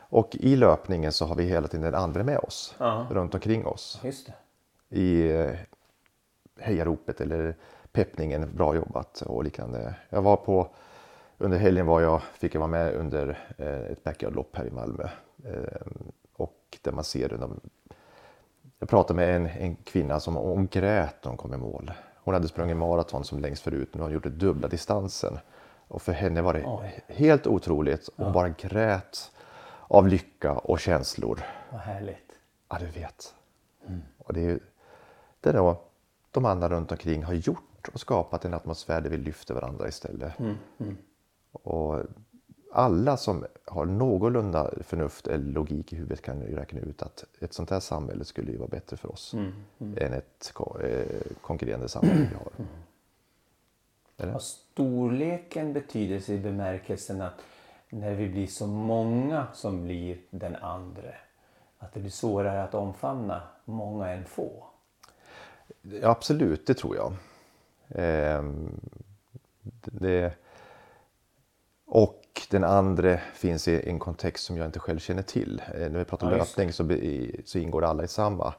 Och 0.10 0.36
i 0.39 0.56
löpningen 0.56 1.12
så 1.12 1.26
har 1.26 1.36
vi 1.36 1.43
hela 1.43 1.67
tiden 1.67 1.86
den 1.86 1.95
andra 1.95 2.24
med 2.24 2.39
oss, 2.39 2.76
Ja. 2.78 3.08
runt 3.12 3.34
omkring 3.34 3.65
oss. 3.65 4.00
Just 4.04 4.28
det. 4.28 4.34
I 5.00 5.32
eh, 5.32 5.52
hejaropet 6.60 7.21
eller 7.21 7.56
peppningen, 7.91 8.56
bra 8.56 8.76
jobbat 8.76 9.21
och 9.21 9.43
liknande. 9.43 9.95
Jag 10.10 10.21
var 10.21 10.36
på, 10.36 10.69
under 11.38 11.58
helgen 11.58 11.86
var 11.86 12.02
jag, 12.02 12.21
fick 12.21 12.56
jag 12.56 12.60
vara 12.60 12.71
med 12.71 12.93
under 12.93 13.39
eh, 13.58 13.91
ett 13.91 14.04
backyardlopp 14.04 14.56
här 14.56 14.65
i 14.65 14.71
Malmö. 14.71 15.04
Eh, 15.45 15.82
och 16.34 16.78
där 16.82 16.91
man 16.91 17.04
ser 17.04 17.30
de, 17.30 17.60
jag 18.80 18.89
pratade 18.89 19.17
med 19.17 19.36
en, 19.36 19.45
en 19.45 19.76
kvinna 19.76 20.19
som 20.19 20.36
hon 20.36 20.67
grät 20.67 21.15
när 21.24 21.30
hon 21.30 21.38
kom 21.38 21.54
i 21.54 21.58
mål. 21.58 21.91
Hon 22.15 22.34
hade 22.34 22.48
sprungit 22.48 22.78
maraton 22.78 23.24
som 23.24 23.39
längst 23.39 23.63
förut, 23.63 23.89
men 23.91 24.02
hon 24.02 24.12
gjorde 24.12 24.30
dubbla 24.30 24.67
distansen. 24.67 25.38
Och 25.88 26.02
för 26.02 26.12
henne 26.12 26.41
var 26.41 26.54
det 26.54 26.63
Oj. 26.65 27.04
helt 27.08 27.48
otroligt. 27.48 28.10
Hon 28.15 28.34
bara 28.34 28.50
grät 28.50 29.32
av 29.88 30.08
lycka 30.08 30.54
och 30.54 30.80
känslor. 30.80 31.39
Vad 31.71 31.82
härligt. 31.82 32.32
Ja, 32.69 32.78
du 32.80 32.86
vet. 32.86 33.34
Och 34.17 34.34
det 34.34 34.41
är 34.41 34.60
det 35.45 35.50
är 35.50 35.54
då 35.54 35.82
de 36.32 36.45
andra 36.45 36.69
runt 36.69 36.91
omkring 36.91 37.24
har 37.24 37.34
gjort 37.34 37.89
och 37.93 38.00
skapat 38.00 38.45
en 38.45 38.54
atmosfär 38.54 39.02
där 39.02 39.10
vi 39.10 39.17
lyfter 39.17 39.54
varandra 39.54 39.88
istället. 39.88 40.34
Och 41.63 41.99
alla 42.71 43.17
som 43.17 43.45
har 43.65 43.85
någorlunda 43.85 44.71
förnuft 44.81 45.27
eller 45.27 45.51
logik 45.51 45.93
i 45.93 45.95
huvudet 45.95 46.21
kan 46.21 46.41
ju 46.41 46.55
räkna 46.55 46.79
ut 46.79 47.01
att 47.01 47.25
ett 47.39 47.53
sånt 47.53 47.69
här 47.69 47.79
samhälle 47.79 48.25
skulle 48.25 48.51
ju 48.51 48.57
vara 48.57 48.69
bättre 48.69 48.97
för 48.97 49.11
oss 49.11 49.33
än 49.79 50.13
ett 50.13 50.53
eh, 50.81 51.05
konkurrerande 51.41 51.89
samhälle 51.89 52.27
vi 52.29 52.35
har. 52.35 52.67
Eller? 54.17 54.31
Har 54.31 54.39
storleken 54.39 55.73
betydelse 55.73 56.33
i 56.33 56.39
bemärkelsen 56.39 57.21
att 57.21 57.41
när 57.89 58.15
vi 58.15 58.29
blir 58.29 58.47
så 58.47 58.67
många 58.67 59.47
som 59.53 59.83
blir 59.83 60.17
den 60.29 60.55
andre, 60.55 61.15
att 61.77 61.93
det 61.93 61.99
blir 61.99 62.11
svårare 62.11 62.63
att 62.63 62.73
omfamna 62.73 63.41
många 63.65 64.09
än 64.09 64.25
få? 64.25 64.63
Ja, 65.81 66.09
absolut, 66.09 66.67
det 66.67 66.73
tror 66.73 66.95
jag. 66.95 67.13
Ehm, 67.89 68.79
det, 69.83 70.33
och 71.95 72.41
den 72.49 72.63
andra 72.63 73.17
finns 73.34 73.67
i 73.67 73.89
en 73.89 73.99
kontext 73.99 74.45
som 74.45 74.58
jag 74.58 74.65
inte 74.65 74.79
själv 74.79 74.99
känner 74.99 75.21
till. 75.21 75.62
Eh, 75.73 75.91
när 75.91 75.99
vi 75.99 76.05
pratar 76.05 76.27
om 76.27 76.34
Ja, 76.34 76.38
löpning 76.38 76.73
så, 76.73 76.84
så 77.45 77.58
ingår 77.58 77.84
alla 77.84 78.03
i 78.03 78.08
samma 78.08 78.53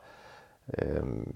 ehm, 0.67 1.33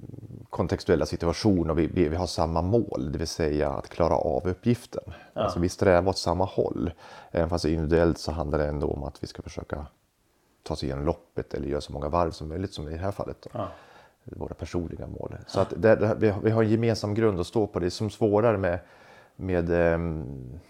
kontextuella 0.50 1.06
situation 1.06 1.70
och 1.70 1.78
vi, 1.78 1.86
vi, 1.86 2.08
vi 2.08 2.16
har 2.16 2.26
samma 2.26 2.62
mål, 2.62 3.12
det 3.12 3.18
vill 3.18 3.26
säga 3.28 3.70
att 3.70 3.88
klara 3.88 4.14
av 4.14 4.48
uppgiften. 4.48 5.02
Alltså 5.34 5.60
vi 5.60 5.68
strävar 5.68 6.10
åt 6.10 6.18
samma 6.18 6.44
håll. 6.44 6.92
Även 7.30 7.48
fast 7.48 7.64
individuellt 7.64 8.18
så 8.18 8.32
handlar 8.32 8.58
det 8.58 8.66
ändå 8.66 8.86
om 8.86 9.04
att 9.04 9.22
vi 9.22 9.26
ska 9.26 9.42
försöka 9.42 9.86
ta 10.62 10.76
sig 10.76 10.88
igenom 10.88 11.04
loppet 11.04 11.54
eller 11.54 11.68
göra 11.68 11.80
så 11.80 11.92
många 11.92 12.08
varv 12.08 12.30
som 12.30 12.48
möjligt 12.48 12.74
som 12.74 12.88
i 12.88 12.92
det 12.92 12.98
här 12.98 13.12
fallet. 13.12 13.46
Ja. 13.52 13.68
våra 14.24 14.54
personliga 14.54 15.06
mål. 15.06 15.36
Så 15.46 15.60
att 15.60 15.70
det, 15.76 15.96
det, 15.96 16.16
vi, 16.42 16.50
har, 16.50 16.62
en 16.62 16.70
gemensam 16.70 17.14
grund 17.14 17.40
att 17.40 17.46
stå 17.46 17.66
på. 17.66 17.78
Det 17.78 17.90
som 17.90 18.10
svårare 18.10 18.58
med, 18.58 18.78
med 19.36 19.70
ehm, 19.70 20.60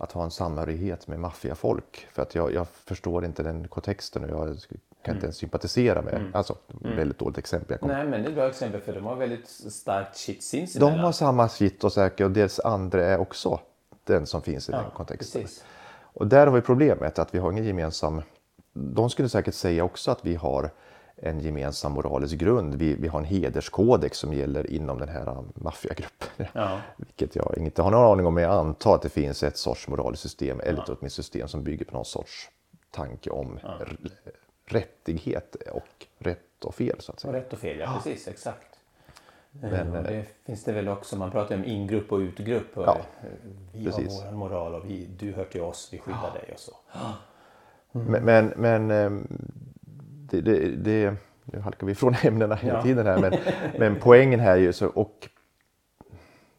att 0.00 0.12
ha 0.12 0.24
en 0.24 0.30
samhörighet 0.30 1.06
med 1.08 1.20
maffiafolk. 1.20 2.06
För 2.12 2.22
att 2.22 2.34
jag, 2.34 2.52
jag 2.54 2.68
förstår 2.68 3.24
inte 3.24 3.42
den 3.42 3.68
kontexten 3.68 4.24
och 4.24 4.30
jag 4.30 4.56
kan 5.02 5.14
inte 5.14 5.26
ens 5.26 5.36
sympatisera 5.36 6.02
med. 6.02 6.30
Alltså, 6.34 6.56
väldigt 6.96 7.18
dåligt 7.18 7.38
exempel. 7.38 7.78
Kommer. 7.78 7.94
Nej, 7.94 8.06
men 8.06 8.22
det 8.22 8.26
är 8.26 8.30
ett 8.30 8.34
bra 8.34 8.48
exempel 8.48 8.80
för 8.80 8.92
de 8.92 9.04
har 9.04 9.16
väldigt 9.16 9.48
starkt 9.48 10.16
shit 10.16 10.36
De 10.38 10.42
sinsemellan. 10.42 10.98
har 10.98 11.12
samma 11.12 11.48
shit 11.48 11.84
och 11.84 11.92
säker 11.92 12.24
och 12.24 12.30
deras 12.30 12.60
andra 12.60 13.04
är 13.04 13.18
också 13.18 13.60
den 14.04 14.26
som 14.26 14.42
finns 14.42 14.68
i 14.68 14.72
den 14.72 14.84
kontexten. 14.94 15.42
Precis. 15.42 15.64
Och 16.12 16.26
där 16.26 16.46
har 16.46 16.54
vi 16.54 16.60
problemet 16.60 17.18
att 17.18 17.34
vi 17.34 17.38
har 17.38 17.52
ingen 17.52 17.64
gemensam 17.64 18.22
de 18.72 19.10
skulle 19.10 19.28
säkert 19.28 19.54
säga 19.54 19.84
också 19.84 20.10
att 20.10 20.24
vi 20.26 20.34
har 20.34 20.70
en 21.22 21.40
gemensam 21.40 21.92
moralisk 21.92 22.34
grund. 22.36 22.74
Vi, 22.74 22.94
vi 22.94 23.08
har 23.08 23.18
en 23.18 23.24
hederskodex 23.24 24.18
som 24.18 24.32
gäller 24.32 24.70
inom 24.70 24.98
den 24.98 25.08
här 25.08 25.44
maffiagruppen. 25.54 26.46
Ja. 26.52 26.80
Vilket 26.96 27.36
jag 27.36 27.54
inte 27.58 27.82
har 27.82 27.90
någon 27.90 28.12
aning 28.12 28.26
om, 28.26 28.34
men 28.34 28.44
jag 28.44 28.52
antar 28.52 28.94
att 28.94 29.02
det 29.02 29.08
finns 29.08 29.42
ett 29.42 29.56
sorts 29.56 29.88
moraliskt 29.88 30.22
system, 30.22 30.60
eller 30.60 30.84
åtminstone 30.86 31.06
ett 31.06 31.12
system 31.12 31.48
som 31.48 31.62
bygger 31.62 31.84
på 31.84 31.94
någon 31.94 32.04
sorts 32.04 32.50
tanke 32.90 33.30
om 33.30 33.58
r- 33.80 33.96
rättighet 34.66 35.54
och 35.72 36.06
rätt 36.18 36.64
och 36.64 36.74
fel 36.74 36.96
så 37.00 37.12
att 37.12 37.20
säga. 37.20 37.32
Rätt 37.34 37.52
och 37.52 37.58
fel, 37.58 37.78
ja 37.78 38.00
precis, 38.02 38.28
exakt. 38.28 38.66
Men, 39.52 39.70
Men, 39.70 39.96
och 39.96 40.02
det 40.02 40.24
finns 40.46 40.64
det 40.64 40.72
väl 40.72 40.88
också, 40.88 41.16
man 41.16 41.30
pratar 41.30 41.54
om 41.54 41.64
ingrupp 41.64 42.12
och 42.12 42.18
utgrupp. 42.18 42.78
Och 42.78 42.84
Ja, 42.84 42.96
eh, 43.22 43.26
vi 43.72 43.84
precis. 43.84 44.22
har 44.22 44.30
vår 44.30 44.36
moral 44.36 44.74
och 44.74 44.90
vi, 44.90 45.06
du 45.18 45.32
hör 45.32 45.44
till 45.44 45.60
oss, 45.62 45.88
vi 45.92 45.98
skyddar 45.98 46.32
dig 46.32 46.50
och 46.54 46.60
så. 46.60 46.76
Men, 47.92 48.24
men, 48.24 48.52
men 48.56 48.90
ehm, 48.90 49.26
det, 50.30 50.40
det, 50.40 50.68
det, 50.76 51.14
nu 51.44 51.60
halkar 51.60 51.86
vi 51.86 51.92
ifrån 51.92 52.14
ämnena 52.22 52.54
hela 52.54 52.76
Ja. 52.76 52.82
tiden 52.82 53.06
här, 53.06 53.18
men, 53.20 53.32
men 53.78 53.96
poängen 54.00 54.40
här 54.40 54.52
är 54.52 54.56
ju 54.56 54.72
så, 54.72 54.86
och 54.86 55.28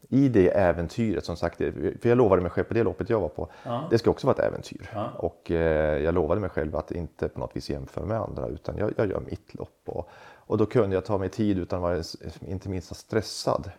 i 0.08 0.28
det 0.28 0.48
äventyret 0.48 1.24
som 1.24 1.36
sagt, 1.36 1.56
för 2.00 2.08
jag 2.08 2.18
lovade 2.18 2.42
mig 2.42 2.50
själv 2.50 2.64
på 2.64 2.74
det 2.74 2.82
loppet 2.82 3.10
jag 3.10 3.20
var 3.20 3.28
på, 3.28 3.48
Ja. 3.64 3.86
det 3.90 3.98
ska 3.98 4.10
också 4.10 4.26
vara 4.26 4.36
ett 4.36 4.42
äventyr. 4.44 4.90
Ja. 4.94 5.08
Och 5.16 5.50
eh, 5.50 6.02
jag 6.02 6.14
lovade 6.14 6.40
mig 6.40 6.50
själv 6.50 6.76
att 6.76 6.90
inte 6.92 7.28
på 7.28 7.40
något 7.40 7.56
vis 7.56 7.70
jämföra 7.70 8.04
med 8.04 8.16
andra 8.20 8.46
utan 8.48 8.76
jag, 8.76 8.92
jag 8.96 9.10
gör 9.10 9.20
mitt 9.20 9.54
lopp. 9.54 9.80
Och, 9.86 10.08
och 10.34 10.58
då 10.58 10.66
kunde 10.66 10.96
jag 10.96 11.04
ta 11.04 11.18
mig 11.18 11.28
tid 11.28 11.58
utan 11.58 11.76
att 11.78 11.82
vara 11.82 12.02
inte 12.52 12.68
minst 12.68 12.96
stressad 12.96 13.70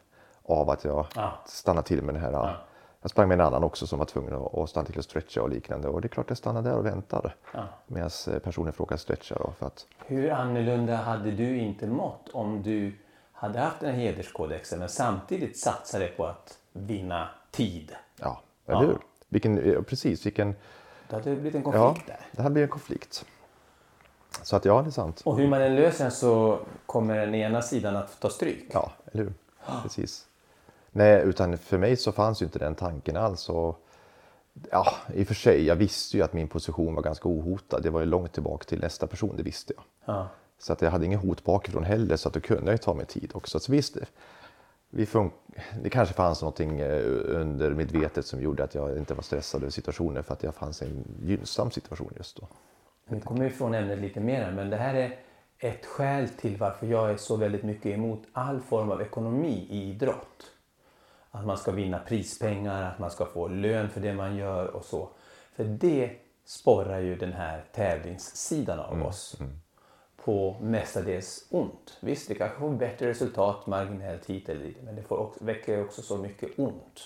av 0.43 0.69
att 0.69 0.83
jag 0.85 1.05
Ja. 1.15 1.33
stannade 1.45 1.87
till 1.87 2.01
med 2.03 2.15
den 2.15 2.21
här 2.23 2.55
jag 3.03 3.11
sprang 3.11 3.27
med 3.27 3.39
en 3.39 3.45
annan 3.45 3.63
också 3.63 3.87
som 3.87 3.99
var 3.99 4.05
tvungen 4.05 4.33
att, 4.53 4.69
stanna 4.69 4.85
till 4.85 4.97
och 4.97 5.03
stretcha 5.03 5.41
och 5.41 5.49
liknande. 5.49 5.87
Och 5.87 6.01
det 6.01 6.05
är 6.05 6.09
klart 6.09 6.25
jag 6.29 6.37
stannade 6.37 6.69
där 6.69 6.77
och 6.77 6.85
väntade. 6.85 7.33
Ja. 7.53 7.63
Medan 7.87 8.09
eh, 8.31 8.39
personen 8.39 8.73
frågade 8.73 8.97
stretcha 9.01 9.35
då. 9.35 9.53
För 9.59 9.65
att, 9.67 9.85
Hur 10.05 10.31
annorlunda 10.31 10.95
hade 10.95 11.31
du 11.31 11.57
inte 11.57 11.87
mått 11.87 12.29
om 12.33 12.63
du 12.63 12.93
hade 13.31 13.59
haft 13.59 13.79
den 13.79 13.95
här 13.95 14.01
hederskodexen 14.01 14.79
men 14.79 14.89
samtidigt 14.89 15.57
satsade 15.59 16.07
på 16.07 16.25
att 16.25 16.57
vinna 16.73 17.27
tid? 17.51 17.91
ja, 18.19 18.41
eller 18.65 18.79
hur? 18.79 18.97
Vilken, 19.29 19.57
eh, 19.57 19.81
precis, 19.81 20.25
vilken... 20.25 20.55
Det 21.09 21.15
hade 21.15 21.35
blivit 21.35 21.55
en 21.55 21.71
Ja, 21.71 21.85
konflikt 21.87 22.07
där. 22.07 22.19
det 22.31 22.41
här 22.41 22.49
blir 22.49 22.63
en 22.63 22.69
konflikt. 22.69 23.25
Så 24.41 24.55
att 24.55 24.65
ja, 24.65 24.81
det 24.81 24.89
är 24.89 24.91
sant. 24.91 25.21
Och 25.25 25.37
hur 25.37 25.47
man 25.47 25.61
än 25.61 25.75
löser 25.75 26.03
den 26.03 26.11
så 26.11 26.59
kommer 26.85 27.17
den 27.17 27.35
ena 27.35 27.61
sidan 27.61 27.95
att 27.95 28.19
ta 28.19 28.29
stryk. 28.29 28.65
Ja, 28.73 28.91
eller 29.11 29.23
hur? 29.23 29.33
Precis. 29.83 30.27
Nej, 30.95 31.21
utan 31.21 31.57
för 31.57 31.77
mig 31.77 31.95
så 31.95 32.11
fanns 32.11 32.41
ju 32.41 32.45
inte 32.45 32.59
den 32.59 32.75
tanken 32.75 33.17
alls. 33.17 33.49
Och, 33.49 33.85
ja, 34.71 34.87
i 35.13 35.23
och 35.23 35.27
för 35.27 35.33
sig, 35.33 35.65
jag 35.65 35.75
visste 35.75 36.17
ju 36.17 36.23
att 36.23 36.33
min 36.33 36.47
position 36.47 36.95
var 36.95 37.01
ganska 37.01 37.29
ohotad. 37.29 37.83
Det 37.83 37.89
var 37.89 37.99
ju 37.99 38.05
långt 38.05 38.33
tillbaka 38.33 38.63
till 38.63 38.79
nästa 38.79 39.07
person, 39.07 39.37
det 39.37 39.43
visste 39.43 39.73
jag. 39.75 39.83
Ja. 40.05 40.27
Så 40.57 40.73
att 40.73 40.81
jag 40.81 40.91
hade 40.91 41.05
ingen 41.05 41.19
hot 41.19 41.43
bakifrån 41.43 41.83
heller, 41.83 42.15
så 42.15 42.27
att 42.27 42.33
då 42.33 42.39
kunde 42.39 42.65
jag 42.65 42.73
ju 42.73 42.77
ta 42.77 42.93
mig 42.93 43.05
tid 43.05 43.31
också. 43.33 43.59
Så 43.59 43.71
visst, 43.71 43.97
vi 44.89 45.07
det 45.83 45.89
kanske 45.89 46.15
fanns 46.15 46.41
någonting 46.41 46.79
eh, 46.79 47.03
under 47.25 47.73
medvetet 47.73 48.25
som 48.25 48.41
gjorde 48.41 48.63
att 48.63 48.75
jag 48.75 48.97
inte 48.97 49.13
var 49.13 49.21
stressad 49.21 49.61
över 49.61 49.71
situationen 49.71 50.23
för 50.23 50.33
att 50.33 50.43
jag 50.43 50.55
fanns 50.55 50.81
i 50.81 50.85
en 50.85 51.03
gynnsam 51.21 51.71
situation 51.71 52.13
just 52.17 52.41
då. 52.41 52.47
Nu 53.07 53.19
kommer 53.19 53.41
vi 53.41 53.47
ifrån 53.47 53.73
ämnet 53.73 53.99
lite 53.99 54.19
mer 54.19 54.51
men 54.51 54.69
det 54.69 54.77
här 54.77 54.93
är 54.93 55.19
ett 55.57 55.85
skäl 55.85 56.29
till 56.29 56.57
varför 56.57 56.87
jag 56.87 57.11
är 57.11 57.17
så 57.17 57.35
väldigt 57.35 57.63
mycket 57.63 57.85
emot 57.85 58.23
all 58.33 58.61
form 58.61 58.91
av 58.91 59.01
ekonomi 59.01 59.67
i 59.69 59.89
idrott. 59.89 60.52
Att 61.35 61.45
man 61.45 61.57
ska 61.57 61.71
vinna 61.71 61.99
prispengar, 61.99 62.83
att 62.83 62.99
man 62.99 63.11
ska 63.11 63.25
få 63.25 63.47
lön 63.47 63.89
för 63.89 64.01
det 64.01 64.13
man 64.13 64.35
gör 64.35 64.65
och 64.65 64.85
så. 64.85 65.09
För 65.55 65.63
det 65.63 66.11
sporrar 66.45 66.99
ju 66.99 67.15
den 67.15 67.33
här 67.33 67.63
tävlingssidan 67.71 68.79
av 68.79 69.03
oss 69.03 69.37
på 70.23 70.57
mestadels 70.61 71.47
ont. 71.49 71.97
Visst, 71.99 72.31
vi 72.31 72.35
kanske 72.35 72.59
får 72.59 72.69
bättre 72.69 73.09
resultat 73.09 73.67
marginellt 73.67 74.25
hit 74.25 74.49
eller 74.49 74.63
dit 74.63 74.77
men 74.83 74.95
det 74.95 75.03
får 75.03 75.17
också, 75.17 75.43
väcker 75.45 75.83
också 75.83 76.01
så 76.01 76.17
mycket 76.17 76.59
ont. 76.59 77.01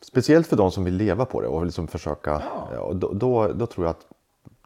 Speciellt 0.00 0.46
för 0.46 0.56
de 0.56 0.70
som 0.70 0.84
vill 0.84 0.94
leva 0.94 1.24
på 1.24 1.40
det 1.40 1.48
och 1.48 1.66
liksom 1.66 1.88
försöka. 1.88 2.42
Ja. 2.72 2.92
Då, 2.94 3.12
då, 3.12 3.52
då 3.52 3.66
tror 3.66 3.86
jag 3.86 3.90
att 3.90 4.06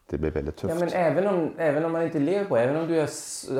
det 0.09 0.17
blir 0.17 0.31
väldigt 0.31 0.55
tufft. 0.55 0.73
Ja, 0.73 0.79
men 0.79 0.89
även 0.93 1.27
om, 1.27 1.51
även 1.57 1.85
om 1.85 1.91
man 1.91 2.03
inte 2.03 2.19
lever 2.19 2.45
på 2.45 2.57
även 2.57 2.75
om 2.77 2.87
du 2.87 3.07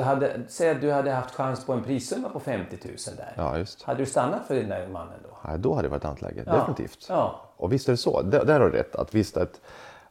hade, 0.02 0.40
säg 0.48 0.70
att 0.70 0.80
du 0.80 0.90
hade 0.92 1.10
haft 1.10 1.34
chans 1.34 1.66
på 1.66 1.72
en 1.72 1.82
prissumma 1.82 2.28
på 2.28 2.40
50 2.40 2.78
000 2.84 2.96
där. 3.16 3.32
Ja, 3.36 3.58
just. 3.58 3.82
Hade 3.82 3.98
du 4.02 4.06
stannat 4.06 4.46
för 4.46 4.54
den 4.54 4.68
där 4.68 4.88
mannen 4.88 5.18
då? 5.22 5.36
Ja, 5.44 5.56
då 5.56 5.74
hade 5.74 5.88
det 5.88 5.90
varit 5.90 6.02
ett 6.02 6.04
annat 6.08 6.22
läge, 6.22 6.42
Ja. 6.46 6.52
definitivt. 6.56 7.06
Ja. 7.08 7.40
Och 7.56 7.72
visst 7.72 7.88
är 7.88 7.92
det 7.92 7.96
så, 7.96 8.22
där, 8.22 8.44
där 8.44 8.60
har 8.60 8.70
du 8.70 8.76
rätt. 8.76 8.96
Att 8.96 9.14
visst 9.14 9.36
att, 9.36 9.60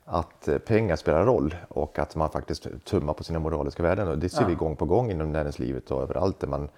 att 0.05 0.47
eh, 0.47 0.57
pengar 0.57 0.95
spelar 0.95 1.25
roll 1.25 1.55
och 1.69 1.99
att 1.99 2.15
man 2.15 2.29
faktiskt 2.29 2.67
tummar 2.85 3.13
på 3.13 3.23
sina 3.23 3.39
moraliska 3.39 3.83
värden. 3.83 4.07
Och 4.07 4.17
det 4.17 4.29
ser 4.29 4.41
Ja. 4.41 4.47
vi 4.47 4.55
gång 4.55 4.75
på 4.75 4.85
gång 4.85 5.11
inom 5.11 5.31
näringslivet 5.31 5.91
och 5.91 6.01
överallt 6.01 6.39
där 6.39 6.47
man, 6.47 6.69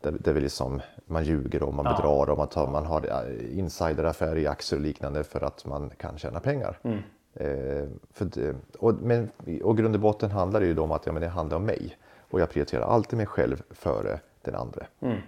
där, 0.00 0.12
där 0.20 0.32
vi 0.32 0.40
liksom, 0.40 0.80
man 1.06 1.24
ljuger 1.24 1.62
och 1.62 1.74
man 1.74 1.84
Ja. 1.86 1.96
bedrar 1.96 2.30
och 2.30 2.38
man, 2.38 2.48
tar, 2.48 2.66
man 2.66 2.86
har 2.86 3.00
eh, 3.28 3.58
insideraffärer 3.58 4.36
i 4.38 4.46
aktier 4.46 4.78
och 4.78 4.82
liknande 4.84 5.24
för 5.24 5.44
att 5.44 5.64
man 5.64 5.90
kan 5.96 6.18
tjäna 6.18 6.40
pengar. 6.40 6.78
Mm. 6.82 6.98
Eh, 7.34 7.88
för 8.10 8.24
det, 8.24 8.56
och, 8.78 8.94
men, 8.94 9.30
och 9.62 9.76
grund 9.76 9.94
och 9.94 10.00
botten 10.00 10.30
handlar 10.30 10.60
det 10.60 10.66
ju 10.66 10.78
om 10.78 10.92
att 10.92 11.06
ja, 11.06 11.12
men 11.12 11.22
det 11.22 11.28
handlar 11.28 11.56
om 11.56 11.64
mig. 11.64 11.98
Och 12.30 12.40
jag 12.40 12.50
prioriterar 12.50 12.82
alltid 12.82 13.16
mig 13.16 13.26
själv 13.26 13.62
före 13.70 14.20
den 14.42 14.54
andra. 14.54 14.86
Mm. 15.00 15.18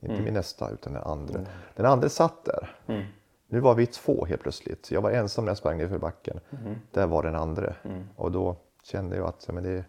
Inte 0.00 0.22
min 0.22 0.34
nästa 0.34 0.70
utan 0.70 0.92
den 0.92 1.02
andra. 1.02 1.40
Den 1.74 1.86
andra 1.86 2.08
satt 2.08 2.44
där. 2.44 2.76
Mm. 2.86 3.04
Nu 3.46 3.60
var 3.60 3.74
vi 3.74 3.86
två 3.86 4.24
helt 4.24 4.42
plötsligt. 4.42 4.90
Jag 4.90 5.00
var 5.00 5.10
ensam 5.10 5.44
när 5.44 5.50
jag 5.50 5.58
sprang 5.58 5.78
ner 5.78 5.88
för 5.88 5.98
backen. 5.98 6.40
Mm. 6.50 6.74
Där 6.90 7.06
var 7.06 7.22
den 7.22 7.34
andra. 7.34 7.74
Och 8.16 8.32
då 8.32 8.56
kände 8.82 9.16
jag 9.16 9.26
att 9.26 9.44
ja, 9.46 9.52
men 9.52 9.62
det, 9.64 9.84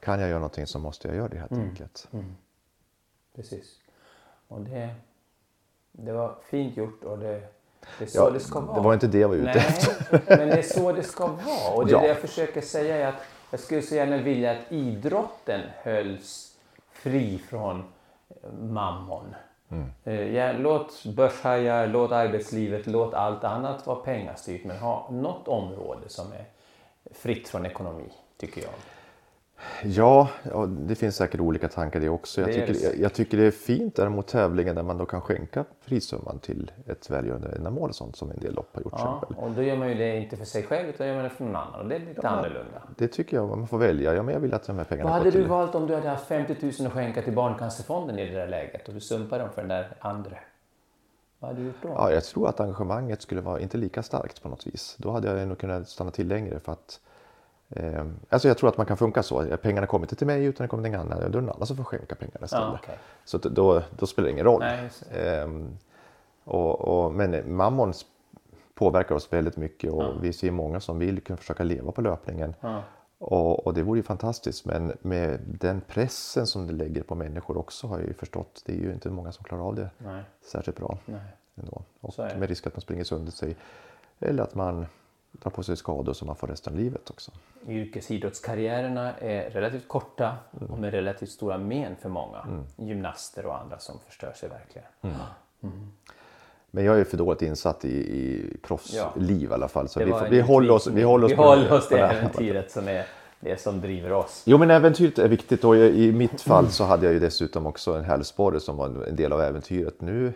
kan 0.00 0.20
jag 0.20 0.28
göra 0.28 0.38
någonting 0.38 0.66
så 0.66 0.78
måste 0.78 1.08
jag 1.08 1.16
göra 1.16 1.28
det 1.28 1.38
helt 1.38 1.50
Mm. 1.52 1.68
enkelt. 1.68 2.08
Precis. 3.34 3.80
Och 4.48 4.60
det, 4.60 4.94
det 5.92 6.12
var 6.12 6.38
fint 6.50 6.76
gjort 6.76 7.04
och 7.04 7.18
det, 7.18 7.48
det 7.98 8.04
är 8.04 8.08
så 8.08 8.18
Ja, 8.18 8.30
det 8.30 8.40
ska 8.40 8.60
vara. 8.60 8.76
det 8.76 8.82
var 8.84 8.94
inte 8.94 9.06
det 9.06 9.18
jag 9.18 9.28
var 9.28 9.34
ute 9.34 9.44
Nej, 9.44 9.56
efter. 9.56 10.22
men 10.38 10.48
det 10.48 10.58
är 10.58 10.62
så 10.62 10.92
det 10.92 11.02
ska 11.02 11.26
vara. 11.26 11.74
Och 11.74 11.86
det 11.86 11.92
Ja. 11.92 12.00
det 12.00 12.06
jag 12.08 12.16
försöker 12.18 12.60
säga 12.60 12.96
är 12.96 13.06
att 13.06 13.14
jag 13.50 13.60
skulle 13.60 13.82
så 13.82 13.94
gärna 13.94 14.16
vilja 14.16 14.52
att 14.52 14.72
idrotten 14.72 15.60
hölls 15.82 16.52
fri 16.92 17.38
från 17.48 17.84
eh, 18.28 18.52
mammon. 18.52 19.34
Mm. 19.70 19.92
Eh, 20.04 20.34
Ja, 20.34 20.52
låt 20.52 21.04
börshajar, 21.04 21.86
låt 21.86 22.12
arbetslivet, 22.12 22.86
låt 22.86 23.14
allt 23.14 23.44
annat 23.44 23.86
vara 23.86 23.96
pengastyrt 23.98 24.64
men 24.64 24.76
ha 24.78 25.08
något 25.10 25.48
område 25.48 26.08
som 26.08 26.32
är 26.32 26.44
fritt 27.14 27.48
från 27.48 27.66
ekonomi, 27.66 28.08
tycker 28.38 28.60
jag. 28.62 28.70
Ja, 29.84 30.28
ja, 30.52 30.66
det 30.66 30.94
finns 30.94 31.16
säkert 31.16 31.40
olika 31.40 31.68
tankar 31.68 32.00
det 32.00 32.08
också. 32.08 32.40
Jag, 32.40 32.50
Det 32.50 32.66
tycker, 32.66 32.84
jag, 32.86 32.98
jag 32.98 33.12
tycker 33.14 33.36
det 33.36 33.44
är 33.46 33.50
fint 33.50 33.96
däremot 33.96 34.26
tävlingen 34.26 34.74
där 34.74 34.82
man 34.82 34.98
då 34.98 35.06
kan 35.06 35.20
skänka 35.20 35.64
prissumman 35.86 36.38
till 36.38 36.70
ett 36.86 37.10
välgörande 37.10 37.48
ändamål 37.56 37.88
och 37.88 37.94
sånt 37.96 38.16
som 38.16 38.30
en 38.30 38.38
del 38.38 38.54
lopp 38.54 38.68
har 38.74 38.82
gjort. 38.82 38.92
Ja, 38.96 39.22
och 39.36 39.50
då 39.50 39.62
gör 39.62 39.76
man 39.76 39.88
ju 39.88 39.94
det 39.94 40.16
inte 40.16 40.36
för 40.36 40.44
sig 40.44 40.62
själv 40.62 40.88
utan 40.88 41.06
gör 41.06 41.14
man 41.14 41.24
det 41.24 41.30
för 41.30 41.44
någon 41.44 41.56
annan 41.56 41.80
och 41.80 41.88
det 41.88 41.94
är 41.96 42.00
lite 42.00 42.28
annorlunda. 42.28 42.82
Det 42.96 43.08
tycker 43.08 43.36
jag 43.36 43.48
man 43.48 43.66
får 43.68 43.78
välja. 43.78 44.14
Ja, 44.14 44.22
men 44.22 44.34
jag 44.34 44.40
vill 44.40 44.54
att 44.54 44.66
de 44.66 44.76
här 44.78 44.84
pengarna 44.84 45.10
Vad 45.10 45.18
hade 45.18 45.30
du 45.30 45.40
till- 45.40 45.46
valt 45.50 45.74
om 45.74 45.86
du 45.86 45.94
hade 45.94 46.08
haft 46.08 46.26
50 46.26 46.56
000 46.78 46.86
att 46.86 46.92
skänka 46.92 47.22
till 47.22 47.34
Barncancerfonden 47.34 48.18
i 48.18 48.26
det 48.30 48.38
där 48.38 48.48
läget 48.48 48.88
och 48.88 48.94
du 48.94 49.00
sumpar 49.00 49.38
dem 49.38 49.48
för 49.54 49.62
den 49.62 49.68
där 49.68 49.96
andra? 50.00 50.36
Vad 51.38 51.50
hade 51.50 51.60
du 51.60 51.66
gjort 51.66 51.76
då? 51.82 51.88
Ja, 51.88 52.12
jag 52.12 52.24
tror 52.24 52.48
att 52.48 52.60
engagemanget 52.60 53.22
skulle 53.22 53.40
vara 53.40 53.60
inte 53.60 53.76
lika 53.78 54.02
starkt 54.02 54.42
på 54.42 54.48
något 54.48 54.66
vis. 54.66 54.96
Då 54.98 55.10
hade 55.10 55.38
jag 55.38 55.48
nog 55.48 55.58
kunnat 55.58 55.88
stanna 55.88 56.10
till 56.10 56.28
längre 56.28 56.60
för 56.60 56.72
att 56.72 57.00
eh, 57.70 58.04
alltså 58.28 58.48
jag 58.48 58.58
tror 58.58 58.68
att 58.68 58.76
man 58.76 58.86
kan 58.86 58.96
funka 58.96 59.22
så. 59.22 59.56
Pengarna 59.56 59.86
kommer 59.86 60.04
inte 60.04 60.16
till 60.16 60.26
mig 60.26 60.44
utan 60.44 60.64
det 60.64 60.68
kommer 60.68 60.82
till 60.84 60.94
en 60.94 61.00
annan. 61.00 61.18
Då 61.18 61.24
är 61.24 61.28
det 61.30 61.40
någon 61.40 61.50
annan 61.54 61.66
som 61.66 61.76
får 61.76 61.84
skänka 61.84 62.14
pengarna 62.14 62.44
istället. 62.44 62.66
Ja, 62.66 62.78
okej. 62.82 62.98
Så 63.24 63.38
då, 63.38 63.82
då 63.98 64.06
spelar 64.06 64.26
det 64.26 64.32
ingen 64.32 64.44
roll. 64.44 64.60
Nej, 64.60 64.90
Ehm, 65.10 65.76
och, 66.44 66.80
och, 66.80 67.12
men 67.12 67.56
mammon 67.56 67.92
påverkar 68.74 69.14
oss 69.14 69.32
väldigt 69.32 69.56
mycket 69.56 69.92
och 69.92 70.24
vi 70.24 70.32
ser 70.32 70.50
många 70.50 70.80
som 70.80 70.98
vill 70.98 71.20
kunna 71.20 71.36
försöka 71.36 71.64
leva 71.64 71.92
på 71.92 72.00
löpningen. 72.00 72.54
Ja. 72.60 72.82
Och, 73.18 73.66
och 73.66 73.74
det 73.74 73.82
vore 73.82 73.98
ju 73.98 74.02
fantastiskt 74.02 74.64
men 74.64 74.92
med 75.02 75.40
den 75.46 75.80
pressen 75.80 76.46
som 76.46 76.66
det 76.66 76.72
lägger 76.72 77.02
på 77.02 77.14
människor 77.14 77.56
också 77.56 77.86
har 77.86 77.98
jag 77.98 78.06
ju 78.06 78.14
förstått. 78.14 78.62
Det 78.66 78.72
är 78.72 78.76
ju 78.76 78.92
inte 78.92 79.10
många 79.10 79.32
som 79.32 79.44
klarar 79.44 79.62
av 79.62 79.74
det 79.74 79.90
Nej, 79.98 80.22
särskilt 80.52 80.78
bra. 80.78 80.98
nej. 81.04 81.20
Ändå. 81.54 81.82
Och 82.00 82.14
med 82.18 82.48
risk 82.48 82.66
att 82.66 82.74
man 82.76 82.80
springer 82.80 83.04
sönder 83.04 83.32
sig. 83.32 83.56
Eller 84.18 84.42
att 84.42 84.54
man 84.54 84.86
drar 85.42 85.50
på 85.50 85.62
sig 85.62 85.76
skador 85.76 86.12
som 86.12 86.26
man 86.26 86.36
får 86.36 86.46
resten 86.46 86.72
av 86.72 86.78
livet 86.78 87.10
också. 87.10 87.30
Yrkesidrottskarriärerna 87.68 89.14
är 89.14 89.50
relativt 89.50 89.88
korta 89.88 90.36
Mm. 90.60 90.72
och 90.72 90.78
med 90.78 90.90
relativt 90.90 91.30
stora 91.30 91.58
men 91.58 91.96
för 91.96 92.08
många. 92.08 92.64
Gymnaster 92.76 93.46
och 93.46 93.60
andra 93.60 93.78
som 93.78 93.98
förstör 94.06 94.32
sig 94.32 94.48
verkligen. 94.48 94.88
Men 96.70 96.84
jag 96.84 97.00
är 97.00 97.04
för 97.04 97.16
dåligt 97.16 97.42
insatt 97.42 97.84
i, 97.84 97.88
i 97.98 98.56
proffsliv 98.62 99.50
i 99.50 99.54
alla 99.54 99.68
fall. 99.68 99.88
Så 99.88 100.04
vi, 100.04 100.10
får, 100.10 100.26
vi 100.30 100.40
håller 100.40 100.74
oss, 100.74 100.86
vi 100.86 101.02
håller 101.02 101.26
oss, 101.26 101.32
vi 101.32 101.36
håller 101.36 101.72
oss 101.72 101.88
till 101.88 101.96
äventyret 101.96 102.70
som 102.70 102.88
är 102.88 103.06
det 103.40 103.60
som 103.60 103.80
driver 103.80 104.12
oss. 104.12 104.42
Jo 104.46 104.58
men 104.58 104.70
äventyret 104.70 105.18
är 105.18 105.28
viktigt 105.28 105.64
och 105.64 105.76
i 105.76 106.12
mitt 106.12 106.40
fall 106.40 106.68
så 106.70 106.84
hade 106.84 107.06
jag 107.06 107.12
ju 107.12 107.20
dessutom 107.20 107.66
också 107.66 107.92
en 107.92 108.04
hälsporre 108.04 108.60
som 108.60 108.76
var 108.76 108.86
en 109.08 109.16
del 109.16 109.32
av 109.32 109.40
äventyret. 109.40 110.00
Nu, 110.00 110.32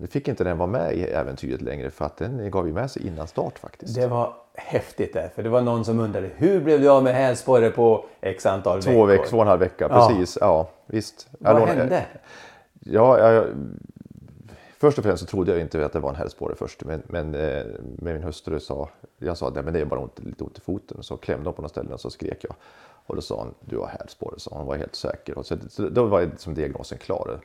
nu 0.00 0.06
fick 0.06 0.28
inte 0.28 0.44
den 0.44 0.58
vara 0.58 0.66
med 0.66 0.94
i 0.94 1.02
äventyret 1.02 1.62
längre 1.62 1.90
för 1.90 2.04
att 2.04 2.16
den 2.16 2.50
gav 2.50 2.66
ju 2.66 2.72
med 2.72 2.90
sig 2.90 3.06
innan 3.06 3.26
start 3.26 3.58
faktiskt. 3.58 3.94
Det 3.94 4.06
var 4.06 4.34
häftigt 4.54 5.12
där, 5.12 5.28
för 5.34 5.42
det 5.42 5.48
var 5.48 5.60
någon 5.60 5.84
som 5.84 6.00
undrade 6.00 6.30
hur 6.36 6.60
blev 6.60 6.80
du 6.80 6.88
av 6.88 7.02
med 7.02 7.14
hälsporre 7.14 7.70
på 7.70 8.04
x 8.20 8.46
antal 8.46 8.82
Två 8.82 9.04
veckor, 9.04 9.26
två 9.26 9.36
och 9.36 9.42
en 9.42 9.48
halv 9.48 9.60
vecka, 9.60 9.88
precis. 9.88 10.38
Ja, 10.40 10.70
visst. 10.86 11.28
Vad 11.38 11.54
lånade- 11.54 11.78
hände? 11.78 12.06
Ja, 12.80 13.18
jag, 13.18 13.46
först 14.78 14.98
och 14.98 15.04
främst 15.04 15.20
så 15.20 15.26
trodde 15.26 15.52
jag 15.52 15.60
inte 15.60 15.86
att 15.86 15.92
det 15.92 16.00
var 16.00 16.10
en 16.10 16.16
hälsporre 16.16 16.54
först. 16.54 16.84
Men, 16.84 17.02
men 17.06 17.34
eh, 17.34 17.64
med 17.98 18.14
min 18.14 18.22
hustru 18.22 18.60
sa, 18.60 18.88
jag 19.18 19.36
sa 19.36 19.48
att 19.48 19.64
men 19.64 19.72
det 19.72 19.80
är 19.80 19.84
bara 19.84 20.00
ont, 20.00 20.18
lite 20.18 20.44
ont 20.44 20.58
i 20.58 20.60
foten. 20.60 21.02
Så 21.02 21.16
klämde 21.16 21.44
hon 21.44 21.54
på 21.54 21.62
några 21.62 21.68
ställen 21.68 21.92
och 21.92 22.00
så 22.00 22.10
skrek 22.10 22.44
jag. 22.44 22.54
Och 23.06 23.16
då 23.16 23.22
sa 23.22 23.36
hon, 23.36 23.54
du 23.60 23.78
har 23.78 23.86
hälsporre, 23.86 24.38
sa 24.38 24.50
hon. 24.50 24.58
Hon 24.58 24.66
var 24.66 24.76
helt 24.76 24.94
säker. 24.94 25.38
Och 25.38 25.46
så, 25.46 25.56
så 25.68 25.88
då 25.88 26.04
var 26.04 26.22
liksom 26.22 26.54
diagnosen 26.54 26.98
klar. 26.98 27.40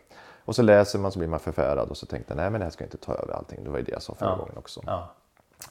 Och 0.46 0.56
så 0.56 0.62
läser 0.62 1.00
man 1.00 1.12
så 1.12 1.20
blir 1.20 1.30
man 1.30 1.40
förfärad 1.40 1.90
och 1.90 1.98
så 1.98 2.06
tänkte 2.06 2.32
jag, 2.34 2.38
nej 2.38 2.50
men 2.50 2.60
det 2.60 2.66
här 2.66 2.72
ska 2.72 2.84
inte 2.84 2.98
ta 2.98 3.14
över 3.14 3.34
allting. 3.34 3.64
Det 3.64 3.70
var 3.70 3.78
ju 3.78 3.84
det 3.84 3.92
jag 3.92 4.02
sa 4.02 4.16
förra 4.16 4.30
Ja. 4.30 4.36
gången 4.36 4.58
också. 4.58 4.82
Ja. 4.86 5.12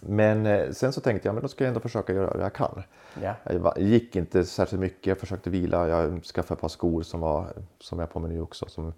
Men 0.01 0.47
eh, 0.47 0.70
sen 0.70 0.93
så 0.93 1.01
tänkte 1.01 1.29
jag, 1.29 1.35
men 1.35 1.43
då 1.43 1.49
ska 1.49 1.64
jag 1.64 1.68
ändå 1.68 1.81
försöka 1.81 2.12
göra 2.12 2.31
vad 2.35 2.45
jag 2.45 2.53
kan. 2.53 2.83
Ja. 3.23 3.35
Jag 3.45 3.79
gick 3.79 4.16
inte 4.16 4.45
särskilt 4.45 4.81
mycket, 4.81 5.07
jag 5.07 5.18
försökte 5.18 5.51
vila. 5.51 5.89
Jag 5.89 6.25
skaffade 6.25 6.55
ett 6.55 6.61
par 6.61 6.68
skor 6.68 7.03
som, 7.03 7.20
var, 7.20 7.47
som 7.81 7.99
jag 7.99 8.07
har 8.07 8.12
på 8.12 8.18
mig 8.20 8.31
nu 8.31 8.41
också. 8.41 8.66
Som, 8.68 8.93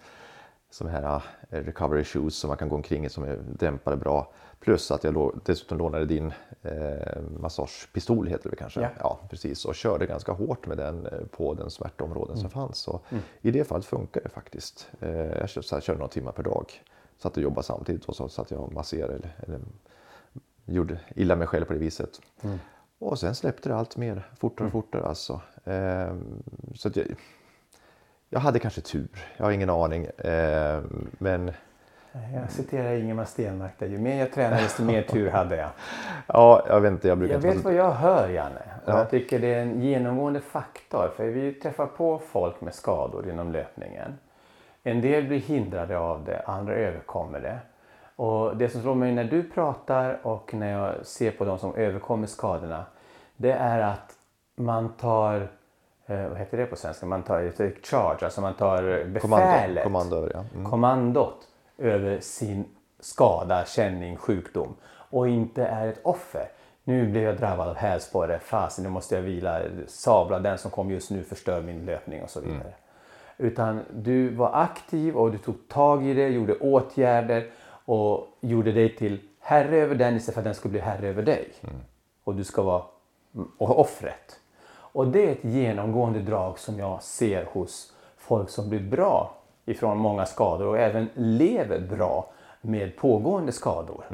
som 0.71 0.87
här 0.89 1.23
eh, 1.51 1.59
recovery 1.59 2.05
shoes 2.05 2.35
som 2.37 2.49
man 2.49 2.57
kan 2.57 2.69
gå 2.69 2.77
omkring 2.77 3.05
i 3.05 3.09
som 3.09 3.25
är 3.25 3.37
dämpade 3.37 3.97
bra. 3.97 4.33
Plus 4.65 4.91
att 4.91 5.05
jag 5.05 5.41
dessutom 5.45 5.79
lånade 5.79 6.07
din 6.07 6.33
eh, 6.63 7.23
massagepistol 7.39 8.27
heter 8.27 8.51
det 8.51 8.57
kanske. 8.57 8.91
Ja. 8.99 9.21
precis. 9.31 9.65
Och 9.65 9.75
körde 9.75 10.07
ganska 10.07 10.33
hårt 10.33 10.67
med 10.67 10.77
den 10.77 11.07
eh, 11.07 11.19
på 11.31 11.55
den 11.55 11.71
smärtområden 11.71 12.37
som 12.37 12.51
fanns. 12.51 12.79
Så 12.79 13.01
I 13.41 13.51
det 13.51 13.65
fallet 13.65 13.87
funkar 13.87 14.21
det 14.21 14.29
faktiskt. 14.29 14.89
Eh, 15.01 15.11
jag 15.11 15.49
körde, 15.49 15.67
så 15.67 15.75
här, 15.77 15.81
körde 15.81 15.99
några 15.99 16.13
timmar 16.13 16.33
per 16.33 16.43
dag. 16.43 16.83
Satt 17.19 17.37
och 17.37 17.43
jobbade 17.43 17.63
samtidigt 17.63 18.05
och 18.05 18.17
så 18.17 18.29
satt 18.29 18.51
jag 18.51 18.61
och 18.61 18.73
masserade 18.73 19.15
eller, 19.15 19.37
eller 19.39 19.61
gjorde 20.65 20.99
illa 21.17 21.37
mig 21.37 21.47
själv 21.47 21.65
på 21.65 21.73
det 21.73 21.79
viset. 21.79 22.21
Och 22.99 23.19
sen 23.19 23.35
släppte 23.35 23.69
det 23.69 23.77
allt 23.77 23.97
mer, 23.97 24.31
fortare 24.39 24.67
och 24.67 24.73
fortare 24.73 25.05
alltså. 25.05 25.41
Ehm, 25.65 26.43
så 26.75 26.91
jag, 26.95 27.07
jag 28.29 28.41
hade 28.41 28.59
kanske 28.59 28.81
tur, 28.81 29.27
jag 29.37 29.45
har 29.45 29.53
ingen 29.53 29.71
aning. 29.71 30.07
Ehm, 30.19 31.09
men 31.19 31.53
Jag 32.35 32.51
citerar 32.51 32.93
Ingemar 32.95 33.25
Stenmark 33.25 33.73
där, 33.79 33.87
ju 33.87 33.99
mer 33.99 34.19
jag 34.19 34.33
tränade 34.33 34.63
desto 34.63 34.83
mer 34.83 35.03
tur 35.09 35.31
hade 35.31 35.57
jag. 35.57 35.69
ja, 36.27 36.65
jag 36.69 36.81
vet 36.81 36.93
inte, 36.93 37.09
jag 37.09 37.19
brukar 37.19 37.35
Jag 37.35 37.45
inte 37.45 37.57
vet 37.57 37.65
vad 37.65 37.75
jag 37.75 37.91
hör 37.91 38.29
Janne. 38.29 38.61
Och 38.85 38.93
Ja. 38.93 38.99
jag 38.99 39.11
tycker 39.11 39.39
det 39.39 39.55
är 39.55 39.63
en 39.63 39.81
genomgående 39.83 40.41
faktor. 40.41 41.11
För 41.17 41.25
vi 41.25 41.53
träffar 41.53 41.87
på 41.87 42.19
folk 42.19 42.61
med 42.61 42.75
skador 42.75 43.29
inom 43.31 43.53
löpningen. 43.53 44.19
En 44.83 45.01
del 45.01 45.25
blir 45.25 45.39
hindrade 45.39 45.99
av 45.99 46.25
det, 46.25 46.43
andra 46.47 46.75
överkommer 46.75 47.41
det. 47.41 47.59
Och 48.17 48.57
det 48.57 48.69
som 48.69 48.83
slår 48.83 48.95
mig 48.95 49.13
när 49.13 49.25
du 49.25 49.43
pratar 49.51 50.19
och 50.23 50.55
när 50.55 50.71
jag 50.73 51.07
ser 51.07 51.31
på 51.31 51.45
de 51.45 51.59
som 51.59 51.75
överkommer 51.75 52.27
skadorna. 52.27 52.85
Det 53.37 53.53
är 53.53 53.81
att 53.81 54.13
man 54.57 54.89
tar, 54.93 55.49
eh, 56.07 56.29
vad 56.29 56.39
heter 56.39 56.57
det 56.59 56.67
på 56.67 56.77
svenska? 56.77 57.07
Man 57.07 57.23
tar 57.23 57.53
charge, 57.83 58.25
alltså 58.25 58.41
man 58.41 58.55
tar 58.55 59.05
befälet 59.05 59.21
kommando, 59.83 59.83
kommando 59.83 60.31
ja. 60.35 60.45
Mm. 60.55 60.71
kommandot 60.71 61.49
över 61.79 62.21
sin 62.21 62.65
skada, 63.01 63.65
känning, 63.65 64.17
sjukdom 64.17 64.75
och 65.11 65.29
inte 65.29 65.67
är 65.67 65.89
ett 65.89 66.01
offer. 66.03 66.49
Nu 66.85 67.07
blev 67.07 67.23
jag 67.23 67.37
drabbad 67.37 67.69
av 67.69 67.75
hälsporre, 67.75 68.39
fasen 68.39 68.85
nu 68.85 68.91
måste 68.91 69.15
jag 69.15 69.23
vila, 69.23 69.61
sabla, 69.87 70.39
den 70.39 70.59
som 70.59 70.71
kom 70.71 70.91
just 70.91 71.11
nu 71.11 71.23
förstör 71.23 71.63
min 71.63 71.87
löpning 71.87 72.23
och 72.23 72.31
så 72.31 72.41
vidare. 72.41 72.75
Utan 73.37 73.81
du 73.93 74.29
var 74.29 74.51
aktiv 74.55 75.17
och 75.17 75.33
du 75.33 75.39
tog 75.39 75.69
tag 75.69 76.07
i 76.07 76.15
det, 76.15 76.29
gjorde 76.29 76.55
åtgärder 76.55 77.51
och 77.85 78.27
gjorde 78.41 78.73
dig 78.73 78.97
till 78.97 79.21
herre 79.41 79.77
över 79.77 79.95
den 79.95 80.17
istället 80.17 80.35
för 80.35 80.41
att 80.41 80.45
den 80.45 80.55
skulle 80.55 80.73
bli 80.73 80.81
herre 80.81 81.09
över 81.09 81.23
dig. 81.23 81.53
Och 82.25 82.35
du 82.35 82.45
ska 82.45 82.63
vara 82.63 82.83
och 83.59 83.81
offret. 83.81 84.41
Och 84.67 85.09
det 85.09 85.27
är 85.27 85.33
ett 85.33 85.45
genomgående 85.45 86.21
drag 86.21 86.59
som 86.59 86.79
jag 86.79 87.03
ser 87.03 87.45
hos 87.45 87.93
folk 88.17 88.51
som 88.51 88.69
blir 88.69 88.81
bra 88.81 89.35
ifrån 89.65 89.99
många 89.99 90.27
skador 90.27 90.67
och 90.67 90.79
även 90.79 91.09
lever 91.15 91.81
bra 91.81 92.31
med 92.61 92.97
pågående 92.97 93.53
skador. 93.53 94.05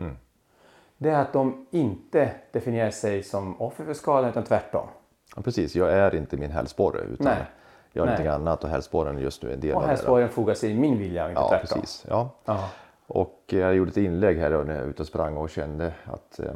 Det 0.96 1.10
är 1.10 1.20
att 1.22 1.32
de 1.32 1.66
inte 1.70 2.30
definierar 2.52 2.90
sig 2.90 3.22
som 3.22 3.60
offer 3.60 3.84
för 3.84 3.94
skadan 3.94 4.30
utan 4.30 4.44
tvärtom. 4.44 4.86
ja, 5.36 5.42
precis. 5.42 5.76
Jag 5.76 5.92
är 5.92 6.14
inte 6.14 6.36
min 6.36 6.50
hälsporre 6.50 7.00
utan 7.00 7.24
Nej. 7.26 7.36
jag 7.92 8.02
är 8.02 8.06
Nej. 8.06 8.12
någonting 8.14 8.26
annat 8.26 8.64
och 8.64 8.70
hälsporren 8.70 9.16
är 9.16 9.20
just 9.20 9.42
nu 9.42 9.52
en 9.52 9.60
del 9.60 9.70
Och 9.70 9.76
av 9.76 9.82
det. 9.82 9.86
då. 9.86 9.90
hästspåren 9.90 10.28
fogar 10.28 10.54
sig 10.54 10.70
i 10.70 10.74
min 10.74 10.98
vilja 10.98 11.24
och 11.24 11.30
inte 11.30 11.42
Ja, 11.42 11.48
tvärtom. 11.48 11.80
precis. 11.80 12.06
Ja. 12.08 12.30
Ja. 12.44 12.68
Och 13.06 13.44
jag 13.46 13.74
gjorde 13.74 13.90
ett 13.90 13.96
inlägg 13.96 14.38
här 14.38 14.50
när 14.50 14.74
jag 14.74 14.82
var 14.82 14.88
ute 14.88 15.02
och 15.02 15.08
sprang 15.08 15.36
och 15.36 15.50
kände 15.50 15.92
att 16.04 16.40
eh, 16.40 16.54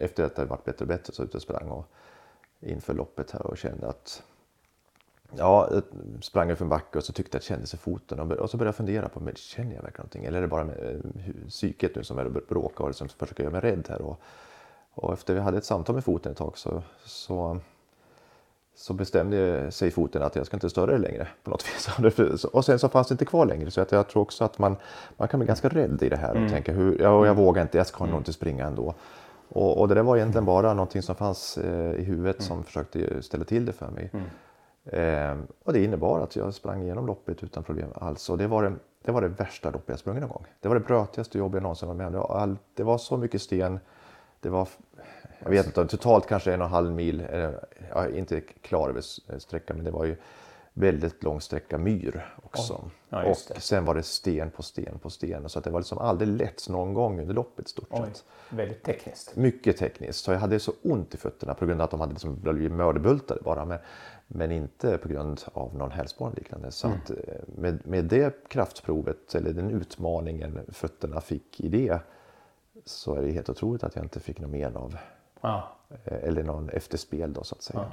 efter 0.00 0.24
att 0.24 0.36
det 0.36 0.44
varit 0.44 0.64
bättre 0.64 0.82
och 0.82 0.88
bättre 0.88 1.12
så 1.12 1.22
ute 1.22 1.36
och 1.36 1.42
sprang 1.42 1.68
och 1.70 1.86
inför 2.60 2.94
loppet 2.94 3.30
här 3.30 3.46
och 3.46 3.58
kände 3.58 3.88
att 3.88 4.22
Ja, 5.34 5.68
jag 5.72 5.82
sprang 6.20 6.50
upp 6.50 6.60
en 6.60 6.68
backe 6.68 6.98
och 6.98 7.04
så 7.04 7.12
tyckte 7.12 7.36
jag 7.36 7.38
att 7.38 7.42
det 7.42 7.46
kändes 7.46 7.74
i 7.74 7.76
foten 7.76 8.20
och, 8.20 8.50
så 8.50 8.56
började 8.56 8.68
jag 8.68 8.76
fundera 8.76 9.08
på, 9.08 9.20
men 9.20 9.34
känner 9.34 9.74
jag 9.74 9.82
verkligen 9.82 10.02
någonting? 10.02 10.24
Eller 10.24 10.38
är 10.38 10.42
det 10.42 10.48
bara 10.48 10.64
med, 10.64 10.78
eh, 10.78 11.48
psyket 11.48 11.96
nu 11.96 12.04
som 12.04 12.18
är 12.18 12.24
och 12.24 12.32
bråkar 12.32 12.84
och 12.84 12.90
liksom 12.90 13.08
försöker 13.08 13.42
göra 13.42 13.52
mig 13.52 13.60
rädd 13.60 13.86
här? 13.88 14.02
Och, 14.02 14.20
och 14.94 15.12
efter 15.12 15.34
vi 15.34 15.40
hade 15.40 15.58
ett 15.58 15.64
samtal 15.64 15.94
med 15.94 16.04
foten 16.04 16.32
ett 16.32 16.38
tag 16.38 16.58
så, 16.58 16.82
så, 17.04 17.58
så 18.74 18.94
bestämde 18.94 19.70
sig 19.70 19.90
foten 19.90 20.22
att 20.22 20.36
jag 20.36 20.46
ska 20.46 20.56
inte 20.56 20.70
störa 20.70 20.92
det 20.92 20.98
längre 20.98 21.28
på 21.42 21.50
något 21.50 21.64
vis. 22.18 22.44
Och 22.44 22.64
sen 22.64 22.78
så 22.78 22.88
fanns 22.88 23.08
det 23.08 23.12
inte 23.12 23.24
kvar 23.24 23.46
längre 23.46 23.70
så 23.70 23.80
att 23.80 23.92
jag 23.92 24.08
tror 24.08 24.22
också 24.22 24.44
att 24.44 24.58
man, 24.58 24.76
man 25.16 25.28
kan 25.28 25.40
bli 25.40 25.46
ganska 25.46 25.68
rädd 25.68 26.02
i 26.02 26.08
det 26.08 26.16
här 26.16 26.44
och 26.44 26.50
tänka, 26.50 26.72
hur, 26.72 27.02
ja, 27.02 27.10
och 27.10 27.26
jag 27.26 27.34
vågar 27.34 27.62
inte, 27.62 27.78
jag 27.78 27.86
ska 27.86 28.06
nog 28.06 28.20
inte 28.20 28.32
springa 28.32 28.66
ändå. 28.66 28.94
Och, 29.48 29.80
och 29.80 29.88
det 29.88 29.94
där 29.94 30.02
var 30.02 30.16
egentligen 30.16 30.44
bara 30.44 30.74
någonting 30.74 31.02
som 31.02 31.14
fanns 31.14 31.58
eh, 31.58 31.94
i 31.94 32.02
huvudet 32.02 32.42
som 32.42 32.64
försökte 32.64 33.22
ställa 33.22 33.44
till 33.44 33.66
det 33.66 33.72
för 33.72 33.90
mig. 33.90 34.10
Eh, 34.86 35.36
och 35.64 35.72
det 35.72 35.84
innebar 35.84 36.20
att 36.20 36.36
jag 36.36 36.54
sprang 36.54 36.82
igenom 36.82 37.06
loppet 37.06 37.42
utan 37.42 37.62
problem 37.64 37.88
alls. 37.94 38.30
Och 38.30 38.38
det 38.38 38.46
var 38.46 38.62
det, 38.62 38.72
det, 39.02 39.12
var 39.12 39.20
det 39.22 39.28
värsta 39.28 39.70
loppet 39.70 39.88
jag 39.88 39.98
sprungit 39.98 40.20
någon 40.22 40.30
gång. 40.30 40.44
Det 40.60 40.68
var 40.68 40.74
det 40.74 40.80
brötigaste 40.86 41.38
jobb 41.38 41.54
jag 41.54 41.62
någonsin 41.62 41.88
varit 41.88 41.96
med 41.98 42.06
om. 42.06 42.12
Det 42.12 42.18
var, 42.18 42.36
all, 42.36 42.56
det 42.74 42.82
var 42.82 42.98
så 42.98 43.16
mycket 43.16 43.42
sten. 43.42 43.80
Det 44.40 44.48
var, 44.48 44.68
jag 45.38 45.50
vet 45.50 45.66
inte, 45.66 45.86
totalt 45.86 46.26
kanske 46.26 46.54
en 46.54 46.60
och 46.60 46.66
en 46.66 46.72
halv 46.72 46.92
mil. 46.92 47.20
eh, 47.20 47.50
Jag 47.90 48.04
är 48.04 48.16
inte 48.16 48.40
klar 48.40 48.88
över 48.88 48.98
s- 48.98 49.20
sträckan, 49.38 49.76
men 49.76 49.84
det 49.84 49.90
var 49.90 50.04
ju 50.04 50.16
väldigt 50.72 51.22
lång 51.22 51.40
sträcka 51.40 51.78
myr 51.78 52.34
också. 52.42 52.90
Ja, 53.08 53.24
och 53.24 53.36
sen 53.36 53.84
var 53.84 53.94
det 53.94 54.02
sten 54.02 54.50
på 54.50 54.62
sten 54.62 54.98
på 54.98 55.10
sten. 55.10 55.48
Så 55.48 55.58
att 55.58 55.64
det 55.64 55.70
var 55.70 55.80
liksom 55.80 55.98
aldrig 55.98 56.28
lätt 56.28 56.68
någon 56.68 56.94
gång 56.94 57.20
under 57.20 57.34
loppet 57.34 57.68
stort 57.68 57.88
sett. 58.06 58.24
väldigt 58.50 58.82
tekniskt. 58.82 59.36
Mycket 59.36 59.76
tekniskt. 59.76 60.24
Så 60.24 60.32
jag 60.32 60.38
hade 60.38 60.60
så 60.60 60.72
ont 60.82 61.14
i 61.14 61.16
fötterna 61.16 61.54
på 61.54 61.66
grund 61.66 61.80
av 61.80 61.84
att 61.84 61.90
de 61.90 62.00
hade 62.00 62.12
liksom 62.12 62.40
blivit 62.40 62.72
mörderbultade 62.72 63.40
bara. 63.44 63.64
Men, 63.64 63.78
men 64.26 64.52
inte 64.52 64.98
på 64.98 65.08
grund 65.08 65.40
av 65.52 65.74
någon 65.76 65.90
hälsporre 65.90 66.28
eller 66.30 66.36
liknande. 66.40 66.70
Så 66.70 66.88
att 66.88 67.10
eh, 67.10 67.16
med, 67.46 67.86
med 67.86 68.04
det 68.04 68.48
kraftprovet 68.48 69.34
eller 69.34 69.52
den 69.52 69.70
utmaningen 69.70 70.60
fötterna 70.72 71.20
fick 71.20 71.60
i 71.60 71.68
det 71.68 71.98
så 72.84 73.14
är 73.14 73.22
det 73.22 73.30
helt 73.32 73.48
otroligt 73.50 73.84
att 73.84 73.96
jag 73.96 74.04
inte 74.04 74.20
fick 74.20 74.40
något 74.40 74.50
mer 74.50 74.76
av 74.76 74.96
Ja. 75.40 75.68
eh, 76.04 76.24
eller 76.28 76.42
någon 76.42 76.68
efterspel 76.70 77.32
då 77.32 77.44
så 77.44 77.54
att 77.54 77.62
säga. 77.62 77.84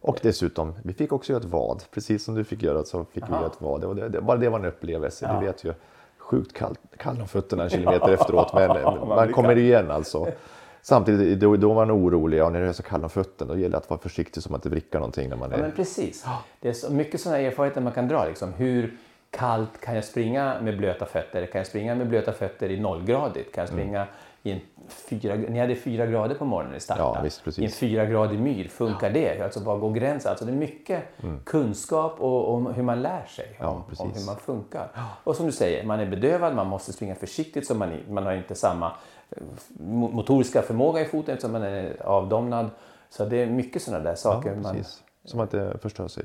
Och 0.00 0.18
dessutom, 0.22 0.74
vi 0.82 0.92
fick 0.92 1.12
också 1.12 1.32
göra 1.32 1.42
ett 1.42 1.48
vad. 1.48 1.84
Precis 1.90 2.24
som 2.24 2.34
du 2.34 2.44
fick 2.44 2.62
göra 2.62 2.84
så 2.84 3.04
fick 3.04 3.24
vi 3.28 3.32
Aha. 3.32 3.40
göra 3.40 3.46
ett 3.52 3.60
vad. 3.60 3.80
Det, 3.80 3.86
var- 3.86 3.94
det, 3.94 4.08
det, 4.08 4.20
bara 4.20 4.36
det 4.38 4.48
var 4.48 4.58
en 4.58 4.64
upplevelse. 4.64 5.26
Ja. 5.28 5.40
Du 5.40 5.46
vet 5.46 5.64
ju, 5.64 5.74
sjukt 6.18 6.52
kallt 6.52 6.80
kall 6.96 7.20
om 7.20 7.28
fötterna 7.28 7.62
en 7.62 7.70
kilometer 7.70 8.08
efteråt. 8.12 8.54
Men 8.54 8.68
man 9.08 9.32
kommer 9.32 9.56
igen 9.58 9.90
alltså. 9.90 10.26
Samtidigt 10.86 11.40
då, 11.40 11.56
då 11.56 11.70
är 11.70 11.74
man 11.74 11.90
orolig 11.90 12.44
och 12.44 12.52
när 12.52 12.60
det 12.60 12.68
är 12.68 12.72
så 12.72 12.82
kallt 12.82 13.04
om 13.04 13.10
fötterna 13.10 13.52
då 13.52 13.58
gäller 13.58 13.70
det 13.70 13.76
att 13.76 13.90
vara 13.90 14.00
försiktig 14.00 14.42
så 14.42 14.50
man 14.50 14.58
inte 14.58 14.68
vrickar 14.68 14.98
någonting 14.98 15.28
när 15.28 15.36
man 15.36 15.50
Ja, 15.50 15.56
är... 15.56 15.62
men 15.62 15.72
precis. 15.72 16.26
Det 16.60 16.68
är 16.68 16.72
så 16.72 16.92
mycket 16.92 17.20
sådana 17.20 17.38
erfarenheter 17.38 17.80
man 17.80 17.92
kan 17.92 18.08
dra. 18.08 18.24
Liksom. 18.24 18.52
Hur 18.52 18.96
kallt 19.30 19.80
kan 19.80 19.94
jag 19.94 20.04
springa 20.04 20.60
med 20.62 20.78
blöta 20.78 21.06
fötter? 21.06 21.46
Kan 21.46 21.58
jag 21.58 21.66
springa 21.66 21.94
med 21.94 22.08
blöta 22.08 22.32
fötter 22.32 22.70
i 22.70 22.80
nollgradigt? 22.80 23.54
Kan 23.54 23.62
jag 23.62 23.68
springa 23.68 24.06
i 24.46 24.52
en 24.52 24.60
fyra, 24.88 25.34
ni 25.34 25.58
hade 25.58 25.76
fyra 25.76 26.06
grader 26.06 26.34
på 26.34 26.44
morgonen 26.44 26.76
i 26.76 26.80
starten. 26.80 27.04
Ja, 27.04 27.20
visst, 27.22 27.44
precis. 27.44 27.62
I 27.62 27.64
en 27.64 27.70
fyragradig 27.70 28.38
myr, 28.38 28.68
funkar 28.68 29.10
det? 29.10 29.40
Alltså 29.40 29.60
var 29.60 29.78
går 29.78 29.92
gränsen? 29.92 30.30
Alltså 30.30 30.44
det 30.44 30.52
är 30.52 30.56
mycket 30.56 31.02
kunskap 31.44 32.20
och, 32.20 32.54
om 32.54 32.66
hur 32.66 32.82
man 32.82 33.02
lär 33.02 33.24
sig 33.26 33.56
Ja, 33.60 33.68
om, 33.68 33.84
hur 34.14 34.26
man 34.26 34.36
funkar. 34.36 34.88
Och 35.24 35.36
som 35.36 35.46
du 35.46 35.52
säger, 35.52 35.84
man 35.84 36.00
är 36.00 36.06
bedövad, 36.06 36.54
man 36.54 36.66
måste 36.66 36.92
springa 36.92 37.14
försiktigt 37.14 37.66
så 37.66 37.74
man, 37.74 37.98
man 38.08 38.24
har 38.26 38.32
inte 38.32 38.54
samma 38.54 38.86
eh, 39.30 39.42
mo- 39.80 40.12
motoriska 40.12 40.62
förmåga 40.62 41.00
i 41.00 41.04
foten 41.04 41.34
eftersom 41.34 41.52
man 41.52 41.62
är 41.62 42.02
avdomnad. 42.06 42.70
Så 43.10 43.24
det 43.24 43.36
är 43.42 43.46
mycket 43.46 43.82
sådana 43.82 44.04
där 44.04 44.14
saker. 44.14 44.50
Ja, 44.50 44.56
man, 44.62 44.84
Som 45.24 45.40
att 45.40 45.50
det 45.50 45.78
förstör 45.78 46.08
sig. 46.08 46.24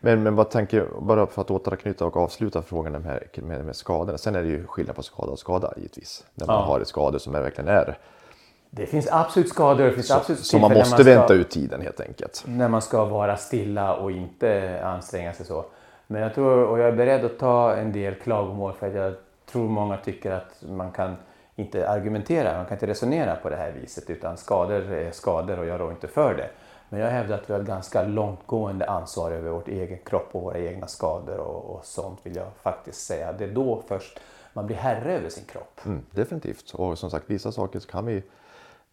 Men, 0.00 0.22
men 0.22 0.36
vad 0.36 0.50
tänker, 0.50 0.86
bara 1.00 1.26
för 1.26 1.42
att 1.42 1.50
återknyta 1.50 2.06
och 2.06 2.16
avsluta 2.16 2.62
frågan 2.62 2.92
med, 2.92 3.28
med, 3.34 3.64
med, 3.64 3.76
skadorna. 3.76 4.18
Sen 4.18 4.34
är 4.34 4.42
det 4.42 4.48
ju 4.48 4.66
skillnad 4.66 4.96
på 4.96 5.02
skada 5.02 5.32
och 5.32 5.38
skada 5.38 5.72
givetvis. 5.76 6.24
När 6.34 6.46
man 6.46 6.56
Ja. 6.56 6.62
har 6.62 6.84
skador 6.84 7.18
som 7.18 7.34
är, 7.34 7.42
verkligen 7.42 7.68
är. 7.68 7.98
Det 8.70 8.86
finns 8.86 9.08
absolut 9.12 9.48
skador. 9.48 9.84
Det 9.84 9.92
finns 9.92 10.08
Så, 10.08 10.14
absolut 10.14 10.40
så 10.40 10.58
man 10.58 10.72
måste 10.72 10.96
när 10.96 11.02
ska, 11.04 11.18
vänta 11.18 11.34
ut 11.34 11.50
tiden 11.50 11.80
helt 11.80 12.00
enkelt. 12.00 12.44
När 12.46 12.68
man 12.68 12.82
ska 12.82 13.04
vara 13.04 13.36
stilla 13.36 13.94
och 13.96 14.10
inte 14.10 14.80
anstränga 14.84 15.32
sig 15.32 15.46
så. 15.46 15.64
Men 16.06 16.22
jag 16.22 16.34
tror, 16.34 16.64
och 16.64 16.78
jag 16.78 16.88
är 16.88 16.92
beredd 16.92 17.24
att 17.24 17.38
ta 17.38 17.74
en 17.74 17.92
del 17.92 18.14
klagomål 18.14 18.72
för 18.72 18.86
att 18.86 18.94
jag 18.94 19.14
tror 19.52 19.68
många 19.68 19.96
tycker 19.96 20.30
att 20.30 20.62
man 20.68 20.90
kan 20.92 21.16
inte 21.56 21.88
argumentera, 21.88 22.56
man 22.56 22.66
kan 22.66 22.74
inte 22.74 22.86
resonera 22.86 23.36
på 23.36 23.50
det 23.50 23.56
här 23.56 23.72
viset 23.80 24.10
utan 24.10 24.36
skador 24.36 24.92
är 24.92 25.10
skador 25.10 25.58
och 25.58 25.66
jag 25.66 25.80
rår 25.80 25.90
inte 25.90 26.08
för 26.08 26.34
det. 26.34 26.50
Men 26.92 27.00
jag 27.00 27.10
hävdar 27.10 27.34
att 27.36 27.50
vi 27.50 27.52
har 27.52 27.60
ett 27.60 27.66
ganska 27.66 28.02
långtgående 28.02 28.86
ansvar 28.86 29.30
över 29.30 29.50
vårt 29.50 29.68
egen 29.68 29.98
kropp 29.98 30.28
och 30.32 30.42
våra 30.42 30.58
egna 30.58 30.86
skador 30.86 31.38
och, 31.38 31.76
och 31.76 31.84
sånt 31.84 32.18
vill 32.26 32.36
jag 32.36 32.46
faktiskt 32.62 33.06
säga. 33.06 33.32
Det 33.32 33.44
är 33.44 33.54
då 33.54 33.82
först 33.88 34.20
man 34.52 34.66
blir 34.66 34.76
herre 34.76 35.16
över 35.16 35.28
sin 35.28 35.44
kropp. 35.44 35.80
Mm, 35.86 36.02
definitivt. 36.10 36.70
Och 36.74 36.98
som 36.98 37.10
sagt, 37.10 37.24
vissa 37.30 37.52
saker 37.52 37.80
kan 37.80 38.06
vi 38.06 38.22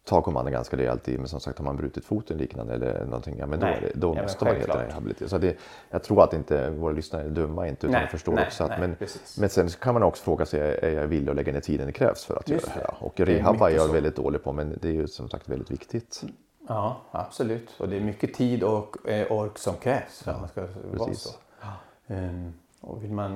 ta 0.04 0.22
kommando 0.22 0.50
ganska 0.50 0.76
rejält 0.76 1.08
i. 1.08 1.18
Men 1.18 1.28
som 1.28 1.40
sagt, 1.40 1.58
har 1.58 1.64
man 1.64 1.76
brutit 1.76 2.04
foten 2.04 2.36
liknande 2.38 2.74
eller 2.74 3.04
någonting, 3.04 3.38
ja 3.38 3.46
men 3.46 3.60
då, 3.60 3.66
Nej, 3.66 3.80
det, 3.80 4.00
då 4.00 4.14
ja, 4.16 4.22
måste 4.22 4.44
man 4.44 4.54
helt 4.54 4.66
självklart. 4.66 4.90
rehabilitera. 4.90 5.28
Så 5.28 5.38
det, 5.38 5.56
jag 5.90 6.02
tror 6.02 6.22
att 6.24 6.32
inte 6.32 6.70
våra 6.70 6.92
lyssnare 6.92 7.22
är 7.24 7.28
dumma 7.28 7.68
inte, 7.68 7.86
utan 7.86 7.92
Nej, 7.92 8.06
de 8.06 8.10
förstår 8.10 8.32
nej, 8.32 8.46
också 8.46 8.64
att 8.64 8.70
nej, 8.70 8.80
men, 8.80 8.96
precis. 8.96 9.38
men 9.38 9.48
sen 9.48 9.68
kan 9.68 9.94
man 9.94 10.02
också 10.02 10.22
fråga 10.24 10.46
sig, 10.46 10.60
är 10.60 10.90
jag 10.90 11.06
villig 11.06 11.30
att 11.30 11.36
lägga 11.36 11.52
ner 11.52 11.60
tiden 11.60 11.86
det 11.86 11.92
krävs 11.92 12.24
för 12.24 12.36
att 12.36 12.48
Just 12.48 12.66
göra 12.66 12.74
det 12.74 12.80
här? 12.80 13.06
Och 13.06 13.12
Det 13.16 13.22
är 13.22 13.70
jag 13.70 13.86
så. 13.86 13.92
väldigt 13.92 14.16
dålig 14.16 14.42
på, 14.44 14.52
men 14.52 14.78
det 14.82 14.88
är 14.88 14.92
ju 14.92 15.06
som 15.08 15.28
sagt 15.28 15.48
väldigt 15.48 15.70
viktigt. 15.70 16.22
Ja, 16.68 16.96
absolut. 17.10 17.70
Och 17.78 17.88
det 17.88 17.96
är 17.96 18.00
mycket 18.00 18.34
tid 18.34 18.62
och 18.62 19.08
eh, 19.08 19.32
ork 19.32 19.58
som 19.58 19.76
krävs 19.76 20.22
för 20.22 20.30
att 20.30 20.40
man 20.40 20.48
ska 20.48 20.60
vara 20.60 21.08
precis. 21.08 21.22
så. 21.22 21.30
Ehm, 22.06 22.54
och 22.80 23.04
vill 23.04 23.12
man 23.12 23.30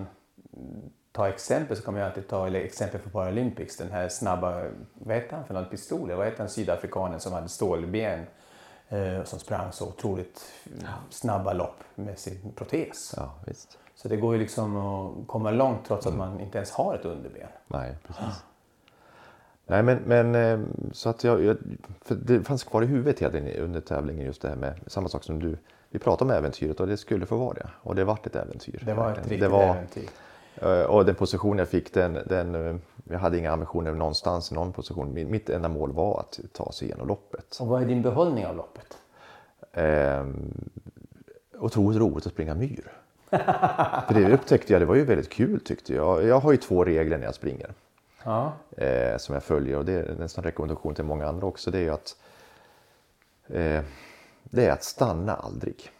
mm, 0.56 0.90
ta 1.12 1.28
exempel 1.28 1.76
så 1.76 1.82
kan 1.82 1.94
man 1.94 2.02
ju 2.02 2.06
alltid 2.06 2.28
ta 2.28 2.46
eller 2.46 2.60
exempel 2.60 3.00
för 3.00 3.10
Paralympics. 3.10 3.76
Den 3.76 3.90
här 3.90 4.08
snabba, 4.08 4.64
vad 4.94 5.16
heter 5.16 5.36
han 5.36 5.46
för 5.46 5.54
någon 5.54 5.64
pistol? 5.64 6.12
Vad 6.12 6.26
heter 6.26 6.38
han 6.38 6.48
sydafrikanen 6.48 7.20
som 7.20 7.32
hade 7.32 7.48
stålben? 7.48 8.26
Eh, 8.88 9.24
som 9.24 9.38
sprang 9.38 9.72
så 9.72 9.88
otroligt 9.88 10.52
snabba 11.10 11.52
lopp 11.52 11.84
med 11.94 12.18
sin 12.18 12.52
protes. 12.56 13.14
Ja, 13.16 13.34
visst. 13.46 13.78
Så 13.94 14.08
det 14.08 14.16
går 14.16 14.34
ju 14.34 14.40
liksom 14.40 14.76
att 14.76 15.26
komma 15.26 15.50
långt 15.50 15.84
trots 15.86 16.06
att 16.06 16.14
man 16.14 16.40
inte 16.40 16.58
ens 16.58 16.70
har 16.70 16.94
ett 16.94 17.04
underben. 17.04 17.48
Nej, 17.66 17.96
precis. 18.06 18.44
Nej, 19.66 19.82
men, 19.82 19.98
men 20.06 20.34
eh, 20.34 20.60
så 20.92 21.08
att 21.08 21.24
jag, 21.24 21.42
jag, 21.44 21.56
det 22.08 22.42
fanns 22.42 22.64
kvar 22.64 22.82
i 22.82 22.86
huvudet 22.86 23.18
hela 23.22 23.32
tiden 23.32 23.62
under 23.62 23.80
tävlingen 23.80 24.26
just 24.26 24.42
det 24.42 24.48
här 24.48 24.56
med 24.56 24.74
samma 24.86 25.08
sak 25.08 25.24
som 25.24 25.38
du. 25.38 25.56
Vi 25.90 25.98
pratade 25.98 26.32
om 26.32 26.38
äventyret 26.38 26.80
och 26.80 26.86
det 26.86 26.96
skulle 26.96 27.26
få 27.26 27.36
vara 27.36 27.54
det. 27.54 27.68
Och 27.82 27.94
det 27.94 28.04
vart 28.04 28.26
ett 28.26 28.36
äventyr. 28.36 28.82
Det 28.86 28.94
var 28.94 29.10
ett 29.12 29.18
riktigt 29.18 29.40
det 29.40 29.48
var, 29.48 29.62
äventyr. 29.74 30.08
eh, 30.56 30.82
Och 30.82 31.04
den 31.04 31.14
position 31.14 31.58
jag 31.58 31.68
fick, 31.68 31.94
den, 31.94 32.18
den, 32.26 32.54
eh, 32.54 32.76
jag 33.04 33.18
hade 33.18 33.38
inga 33.38 33.52
ambitioner 33.52 33.92
någonstans 33.92 34.52
i 34.52 34.54
någon 34.54 34.72
position. 34.72 35.14
Mitt 35.30 35.50
enda 35.50 35.68
mål 35.68 35.92
var 35.92 36.20
att 36.20 36.40
ta 36.52 36.72
sig 36.72 36.88
igenom 36.88 37.08
loppet. 37.08 37.56
Och 37.60 37.66
vad 37.66 37.82
är 37.82 37.86
din 37.86 38.02
behållning 38.02 38.46
av 38.46 38.56
loppet? 38.56 38.98
Eh, 39.72 40.26
otroligt 41.58 41.98
roligt 42.00 42.26
att 42.26 42.32
springa 42.32 42.54
myr. 42.54 42.92
För 44.08 44.14
det 44.14 44.32
upptäckte 44.34 44.72
jag, 44.72 44.82
det 44.82 44.86
var 44.86 44.94
ju 44.94 45.04
väldigt 45.04 45.30
kul 45.30 45.60
tyckte 45.60 45.94
jag. 45.94 46.24
Jag 46.24 46.40
har 46.40 46.52
ju 46.52 46.56
två 46.58 46.84
regler 46.84 47.18
när 47.18 47.24
jag 47.24 47.34
springer. 47.34 47.70
Ja, 48.24 48.52
eh, 48.76 49.16
som 49.16 49.34
jag 49.34 49.42
följer 49.42 49.78
och 49.78 49.84
det 49.84 49.92
är 49.92 50.38
en 50.38 50.44
rekommendation 50.44 50.94
till 50.94 51.04
många 51.04 51.26
andra 51.26 51.46
också. 51.46 51.70
Det 51.70 51.78
är 51.78 51.90
att 51.90 52.16
eh, 53.46 53.82
det 54.44 54.66
är 54.66 54.72
att 54.72 54.84
stanna 54.84 55.34
aldrig. 55.34 55.90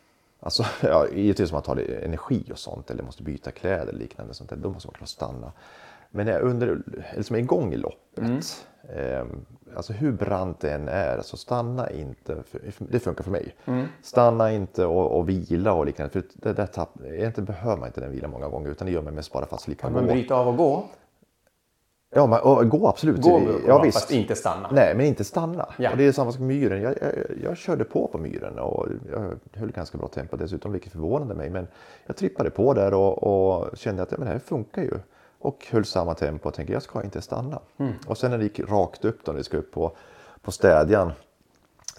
Alltså, 0.41 0.65
ja, 0.83 1.07
givetvis 1.09 1.51
om 1.51 1.55
man 1.57 1.63
tar 1.63 1.77
energi 2.05 2.45
och 2.53 2.59
sånt 2.59 2.91
eller 2.91 3.03
måste 3.03 3.23
byta 3.23 3.51
kläder 3.51 3.83
eller 3.87 3.99
liknande 3.99 4.35
sånt 4.35 4.51
där, 4.51 4.57
då 4.57 4.71
måste 4.71 4.89
man 4.89 4.95
kunna 4.95 5.07
stanna. 5.07 5.53
Men 6.11 6.27
när 6.27 6.33
jag 6.33 6.43
under, 6.43 6.83
eller 7.13 7.23
som 7.23 7.37
är 7.37 7.41
igång 7.41 7.73
i 7.75 7.77
loppet, 7.77 8.67
eh, 8.89 9.25
alltså 9.77 9.93
hur 9.93 10.13
brant 10.13 10.61
det 10.61 10.73
än 10.73 10.89
är, 10.89 11.21
så 11.23 11.37
stanna 11.37 11.91
inte, 11.91 12.43
för, 12.43 12.61
det 12.79 13.01
funkar 13.01 13.25
för 13.25 13.31
mig. 13.31 13.55
Stanna 14.03 14.53
inte 14.53 14.85
och, 14.87 15.19
och 15.19 15.29
vila 15.29 15.73
och 15.73 15.87
liknande, 15.87 16.13
för 16.13 16.23
det 16.33 16.53
där 16.53 16.67
tapp, 16.67 16.91
egentligen 17.05 17.45
behöver 17.45 17.77
man 17.77 17.87
inte 17.87 18.01
den 18.01 18.11
vila 18.11 18.29
många 18.29 18.49
gånger 18.49 18.71
utan 18.71 18.87
det 18.87 18.93
gör 18.93 19.03
man 19.03 19.15
mest 19.15 19.33
bara 19.33 19.47
för 19.47 19.57
att 19.57 19.63
slippa 19.63 19.91
gå. 19.91 20.01
bryta 20.01 20.35
av 20.35 20.49
och 20.49 20.57
gå? 20.57 20.89
Ja, 22.15 22.27
man, 22.27 22.41
och, 22.41 22.69
gå 22.69 22.89
absolut. 22.89 23.21
Gå, 23.21 23.41
ja, 23.41 23.59
ja, 23.67 23.83
visst. 23.83 23.99
fast 23.99 24.11
inte 24.11 24.35
stanna. 24.35 24.69
Nej, 24.73 24.95
men 24.95 25.07
inte 25.07 25.25
stanna. 25.25 25.67
Ja. 25.77 25.91
Och 25.91 25.97
det 25.97 26.05
är 26.05 26.13
samma 26.13 26.33
sak 26.33 26.41
med 26.41 26.49
myren. 26.49 26.83
Jag, 26.83 26.95
jag, 27.01 27.13
jag 27.43 27.57
körde 27.57 27.85
på 27.85 28.07
på 28.07 28.19
myren 28.19 28.59
och 28.59 28.87
jag 29.11 29.39
höll 29.53 29.73
ganska 29.73 29.99
bra 29.99 30.09
tempo 30.09 30.37
dessutom, 30.37 30.73
vilket 30.73 30.93
förvånade 30.93 31.35
mig. 31.35 31.51
Men 31.51 31.67
jag 32.07 32.17
trippade 32.17 32.51
på 32.51 32.75
där 32.75 32.95
och, 32.95 33.23
och 33.23 33.77
kände 33.77 34.03
att 34.03 34.13
ja, 34.13 34.19
men 34.19 34.27
det 34.27 34.33
här 34.33 34.39
funkar 34.39 34.83
ju. 34.83 34.95
Och 35.39 35.67
höll 35.71 35.85
samma 35.85 36.15
tempo 36.15 36.49
och 36.49 36.55
tänkte 36.55 36.73
jag 36.73 36.83
ska 36.83 37.03
inte 37.03 37.23
stanna. 37.23 37.61
Mm. 37.79 37.93
Och 38.07 38.19
sen 38.19 38.31
när 38.31 38.39
det 38.39 38.45
gick 38.45 38.61
rakt 38.61 39.05
upp 39.05 39.19
då, 39.25 39.33
när 39.33 39.39
vi 39.39 39.45
ska 39.45 39.57
upp 39.57 39.73
på, 39.73 39.93
på 40.43 40.53
städjan 40.53 41.13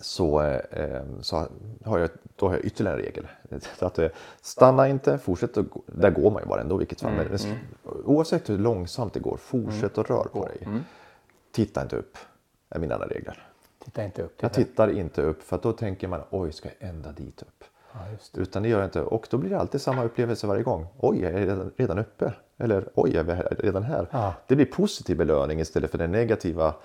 så, 0.04 0.42
eh, 0.42 1.02
så 1.22 1.48
har 1.86 2.00
jag, 2.00 2.10
då 2.36 2.48
har 2.48 2.54
jag 2.54 2.66
ytterligare 2.66 2.98
en 3.00 3.04
regel. 3.06 3.28
Så 3.80 3.86
att, 3.86 4.00
eh, 4.00 4.10
stanna 4.42 4.88
inte, 4.88 5.18
fortsätt 5.18 5.58
att 5.58 5.70
gå. 5.70 5.82
Där 5.86 6.12
går 6.12 6.32
man 6.32 6.42
ju 6.42 6.48
bara 6.48 6.62
ändå 6.62 6.78
vilket 6.78 7.02
fall. 7.02 7.14
Mm, 7.14 7.28
Men, 7.32 7.58
Oavsett 8.06 8.50
hur 8.50 8.58
långsamt 8.58 9.14
det 9.14 9.20
går, 9.20 9.38
fortsätt 9.38 9.98
att 9.98 10.10
röra 10.10 10.24
på 10.24 10.46
dig. 10.46 10.58
Mm. 10.66 10.80
Titta 11.52 11.82
inte 11.82 11.96
upp, 11.96 12.18
är 12.70 12.80
mina 12.80 12.94
andra 12.94 13.08
regler. 13.08 13.48
Titta 13.86 14.04
inte 14.04 14.22
upp. 14.22 14.36
Jag 14.40 14.54
Titta. 14.54 14.70
tittar 14.70 14.90
inte 14.90 15.22
upp 15.22 15.44
för 15.44 15.56
att 15.56 15.62
då 15.64 15.72
tänker 15.72 16.08
man 16.08 16.22
oj, 16.30 16.52
ska 16.52 16.70
jag 16.80 16.90
ända 16.90 17.12
dit 17.12 17.42
upp? 17.42 17.64
Ja, 17.94 18.00
just 18.12 18.34
det. 18.34 18.42
Utan 18.42 18.64
det 18.64 18.70
gör 18.70 18.80
jag 18.80 18.88
inte 18.88 19.02
och 19.02 19.28
då 19.30 19.38
blir 19.38 19.50
det 19.50 19.60
alltid 19.60 19.82
samma 19.82 20.04
upplevelse 20.04 20.48
varje 20.48 20.64
gång. 20.64 20.88
Oj, 20.98 21.22
jag 21.22 21.32
är 21.32 21.38
redan, 21.38 21.72
redan 21.78 22.00
uppe. 22.00 22.34
Eller 22.58 22.90
oj, 22.94 23.16
jag 23.16 23.30
är 23.30 23.56
redan 23.60 23.84
här. 23.84 24.08
Ja. 24.12 24.34
Det 24.48 24.56
blir 24.56 24.66
positiv 24.66 25.18
belöning 25.18 25.60
istället 25.60 25.92
för 25.92 25.98
den 25.98 26.12
negativa 26.12 26.76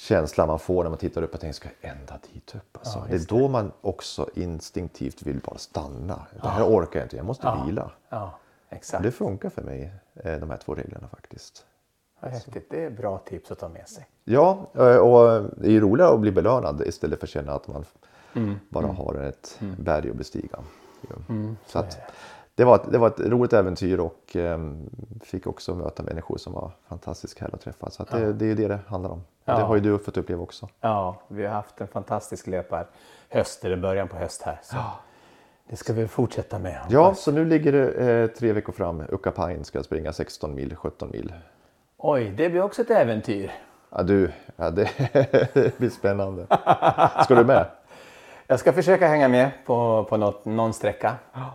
känslan 0.00 0.48
man 0.48 0.58
får 0.58 0.82
när 0.84 0.90
man 0.90 0.98
tittar 0.98 1.22
upp 1.22 1.34
och 1.34 1.40
tänker 1.40 1.54
ska 1.54 1.68
jag 1.80 1.90
ända 1.90 2.18
dit 2.32 2.54
upp? 2.54 2.76
Alltså, 2.78 2.98
Ja, 2.98 3.04
det 3.08 3.14
är 3.14 3.26
då 3.40 3.48
man 3.48 3.72
också 3.80 4.28
instinktivt 4.34 5.22
vill 5.22 5.40
bara 5.44 5.58
stanna. 5.58 6.26
Det 6.42 6.48
här 6.48 6.64
orkar 6.64 7.00
jag 7.00 7.04
inte, 7.06 7.16
jag 7.16 7.26
måste 7.26 7.46
Ja. 7.46 7.64
vila. 7.66 7.90
Ja, 8.08 8.38
exakt. 8.68 9.02
Det 9.02 9.10
funkar 9.10 9.50
för 9.50 9.62
mig, 9.62 9.92
eh, 10.14 10.36
de 10.36 10.50
här 10.50 10.56
två 10.56 10.74
reglerna 10.74 11.08
faktiskt. 11.08 11.66
Vad 12.20 12.30
häftigt. 12.32 12.66
Det 12.70 12.84
är 12.84 12.90
bra 12.90 13.18
tips 13.18 13.50
att 13.50 13.58
ta 13.58 13.68
med 13.68 13.88
sig. 13.88 14.06
Ja, 14.24 14.66
eh, 14.74 14.96
och 14.96 15.42
det 15.56 15.66
är 15.66 15.70
ju 15.72 15.80
roligare 15.80 16.12
att 16.14 16.20
bli 16.20 16.32
belönad 16.32 16.82
istället 16.86 17.20
för 17.20 17.26
att 17.26 17.30
känna 17.30 17.52
att 17.52 17.68
man 17.68 17.84
Mm, 18.34 18.58
bara 18.68 18.86
har 18.86 19.14
ett 19.14 19.58
berg 19.78 20.10
att 20.10 20.16
bestiga. 20.16 20.58
Mm, 21.28 21.56
Så 21.66 21.78
att, 21.78 21.98
det, 22.60 22.66
var 22.66 22.76
ett, 22.76 22.92
det 22.92 22.98
var 22.98 23.08
ett 23.08 23.20
roligt 23.20 23.52
äventyr 23.52 23.98
och 23.98 24.36
ehm, 24.36 24.90
fick 25.22 25.46
också 25.46 25.74
möta 25.74 26.02
människor 26.02 26.36
som 26.36 26.52
var 26.52 26.70
fantastiskt 26.88 27.38
härliga 27.38 27.54
att 27.54 27.60
träffa. 27.60 27.90
Så 27.90 28.02
att 28.02 28.10
det, 28.10 28.32
det 28.32 28.44
är 28.44 28.48
ju 28.48 28.54
det 28.54 28.68
det 28.68 28.78
handlar 28.86 29.10
om. 29.10 29.22
Ja. 29.44 29.56
Det 29.56 29.62
har 29.62 29.74
ju 29.74 29.80
du 29.80 29.98
fått 29.98 30.16
uppleva 30.16 30.42
också. 30.42 30.68
Ja, 30.80 31.20
vi 31.28 31.46
har 31.46 31.54
haft 31.54 31.80
en 31.80 31.86
fantastisk 31.88 32.46
löpar 32.46 32.86
höst, 33.28 33.64
eller 33.64 33.76
början 33.76 34.08
på 34.08 34.16
höst 34.16 34.42
här. 34.42 34.58
Så 34.62 34.76
Det 35.68 35.76
ska 35.76 35.92
vi 35.92 36.08
fortsätta 36.08 36.58
med. 36.58 36.80
Ja, 36.88 37.14
så 37.14 37.32
nu 37.32 37.44
ligger 37.44 37.72
det 37.72 37.92
eh, 37.92 38.26
tre 38.26 38.52
veckor 38.52 38.72
fram. 38.72 39.02
Uckapain 39.08 39.64
ska 39.64 39.82
springa 39.82 40.12
16 40.12 40.54
mil, 40.54 40.76
17 40.76 41.10
mil. 41.10 41.32
Oj, 41.98 42.34
det 42.36 42.50
blir 42.50 42.62
också 42.62 42.82
ett 42.82 42.90
äventyr. 42.90 43.52
Ja, 43.90 44.02
du, 44.02 44.32
ja, 44.56 44.70
det 44.70 44.88
blir 45.78 45.90
spännande. 45.90 46.46
Ska 47.24 47.34
du 47.34 47.44
med? 47.44 47.66
Jag 48.50 48.60
ska 48.60 48.72
försöka 48.72 49.08
hänga 49.08 49.28
med 49.28 49.50
på, 49.66 50.06
på 50.08 50.16
något, 50.16 50.44
någon 50.44 50.72
sträcka. 50.72 51.14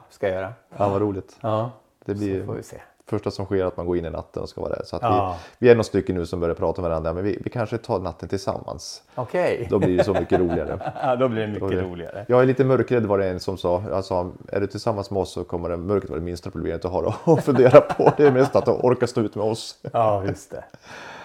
Ska 0.10 0.28
jag 0.28 0.36
göra. 0.36 0.54
Ja, 0.78 0.90
vad 0.90 1.02
roligt. 1.02 1.38
Ja, 1.42 1.72
Det 2.06 2.12
så 2.14 2.18
blir 2.20 2.46
får 2.46 2.54
vi 2.54 2.64
se. 2.64 2.78
första 3.08 3.32
som 3.32 3.46
sker 3.46 3.66
att 3.66 3.78
man 3.78 3.86
går 3.86 3.98
in 3.98 4.06
i 4.06 4.10
natten 4.10 4.44
och 4.44 4.50
ska 4.50 4.62
vara 4.62 4.76
där. 4.76 4.82
Så 4.86 4.96
att 4.96 5.02
Ja. 5.02 5.38
vi, 5.60 5.66
vi 5.66 5.72
är 5.72 5.76
några 5.76 5.84
stycken 5.84 6.16
nu 6.16 6.26
som 6.26 6.40
börjar 6.40 6.56
prata 6.56 6.82
med 6.82 6.90
varandra, 6.90 7.14
men 7.14 7.24
vi, 7.24 7.40
vi 7.44 7.50
kanske 7.50 7.78
tar 7.78 8.00
natten 8.00 8.30
tillsammans. 8.30 9.04
Okej. 9.16 9.68
Då 9.70 9.80
blir 9.80 9.98
det 9.98 10.04
så 10.04 10.14
mycket 10.14 10.40
roligare. 10.40 10.92
Ja, 11.02 11.16
då 11.16 11.28
blir 11.28 11.42
det 11.42 11.48
mycket 11.48 11.70
det- 11.70 11.82
roligare. 11.82 12.26
Jag 12.28 12.42
är 12.42 12.46
lite 12.46 12.64
mörkrädd 12.66 13.06
var 13.06 13.18
det 13.18 13.30
en 13.30 13.40
som 13.40 13.58
sa. 13.58 13.84
Jag 13.90 14.06
sa, 14.06 14.32
är 14.48 14.60
du 14.60 14.68
tillsammans 14.68 15.12
med 15.12 15.22
oss 15.22 15.32
så 15.32 15.44
kommer 15.44 15.70
det 15.70 15.78
mörkret 15.78 16.10
vara 16.10 16.20
det 16.20 16.26
minsta 16.26 16.50
problemet 16.52 16.82
du 16.82 16.88
har 16.88 17.14
att 17.26 17.44
fundera 17.46 17.82
på. 17.82 18.14
Det 18.18 18.28
är 18.28 18.32
mest 18.32 18.56
att 18.56 18.66
du 18.66 18.72
orkar 18.72 19.08
stå 19.08 19.22
ut 19.22 19.36
med 19.36 19.46
oss. 19.46 19.78
Ja, 19.94 20.24
just 20.26 20.52
det. 20.52 20.64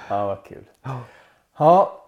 Ja, 0.08 0.26
vad 0.26 0.44
kul. 0.44 0.64
Ja, 1.58 1.99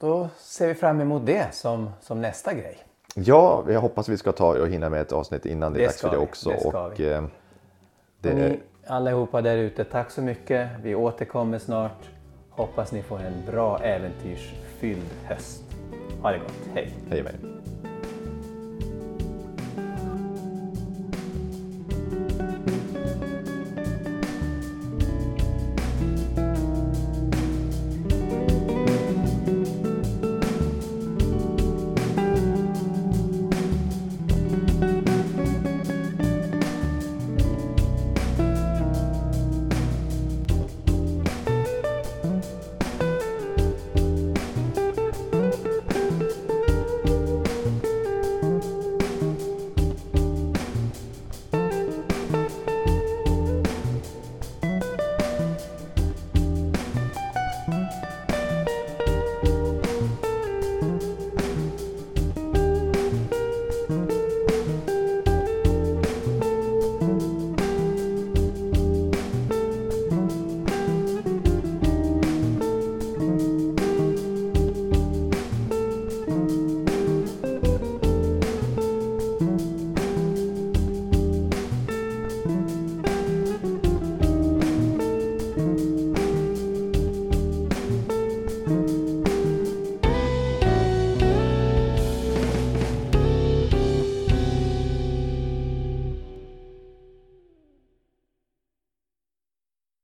då 0.00 0.28
ser 0.38 0.68
vi 0.68 0.74
fram 0.74 1.00
emot 1.00 1.26
det 1.26 1.54
som, 1.54 1.90
som 2.00 2.20
nästa 2.22 2.54
grej. 2.54 2.76
Ja, 3.14 3.64
jag 3.68 3.80
hoppas 3.80 4.08
vi 4.08 4.16
ska 4.16 4.32
ta 4.32 4.58
och 4.60 4.68
hinna 4.68 4.88
med 4.88 5.00
ett 5.00 5.12
avsnitt 5.12 5.46
innan 5.46 5.72
det 5.72 5.78
är 5.78 5.80
Det 5.80 5.86
dags 5.86 6.00
för 6.00 6.10
det 6.10 6.16
också. 6.16 6.50
det 6.50 6.60
ska 6.60 6.86
och, 6.86 7.00
vi. 7.00 7.08
eh, 7.12 7.22
det 8.20 8.30
är, 8.30 8.34
ni 8.34 8.60
allihopa 8.86 9.42
där 9.42 9.56
ute, 9.56 9.84
tack 9.84 10.10
så 10.10 10.22
mycket. 10.22 10.68
Vi 10.82 10.94
återkommer 10.94 11.58
snart. 11.58 12.10
Hoppas 12.50 12.92
ni 12.92 13.02
får 13.02 13.18
en 13.18 13.42
bra 13.52 13.78
äventyrsfylld 13.78 15.02
höst. 15.24 15.62
Ha 16.22 16.30
det 16.30 16.38
gott. 16.38 16.52
Hej! 16.74 16.94
hej 17.10 17.22
med 17.22 17.32
er. 17.34 17.38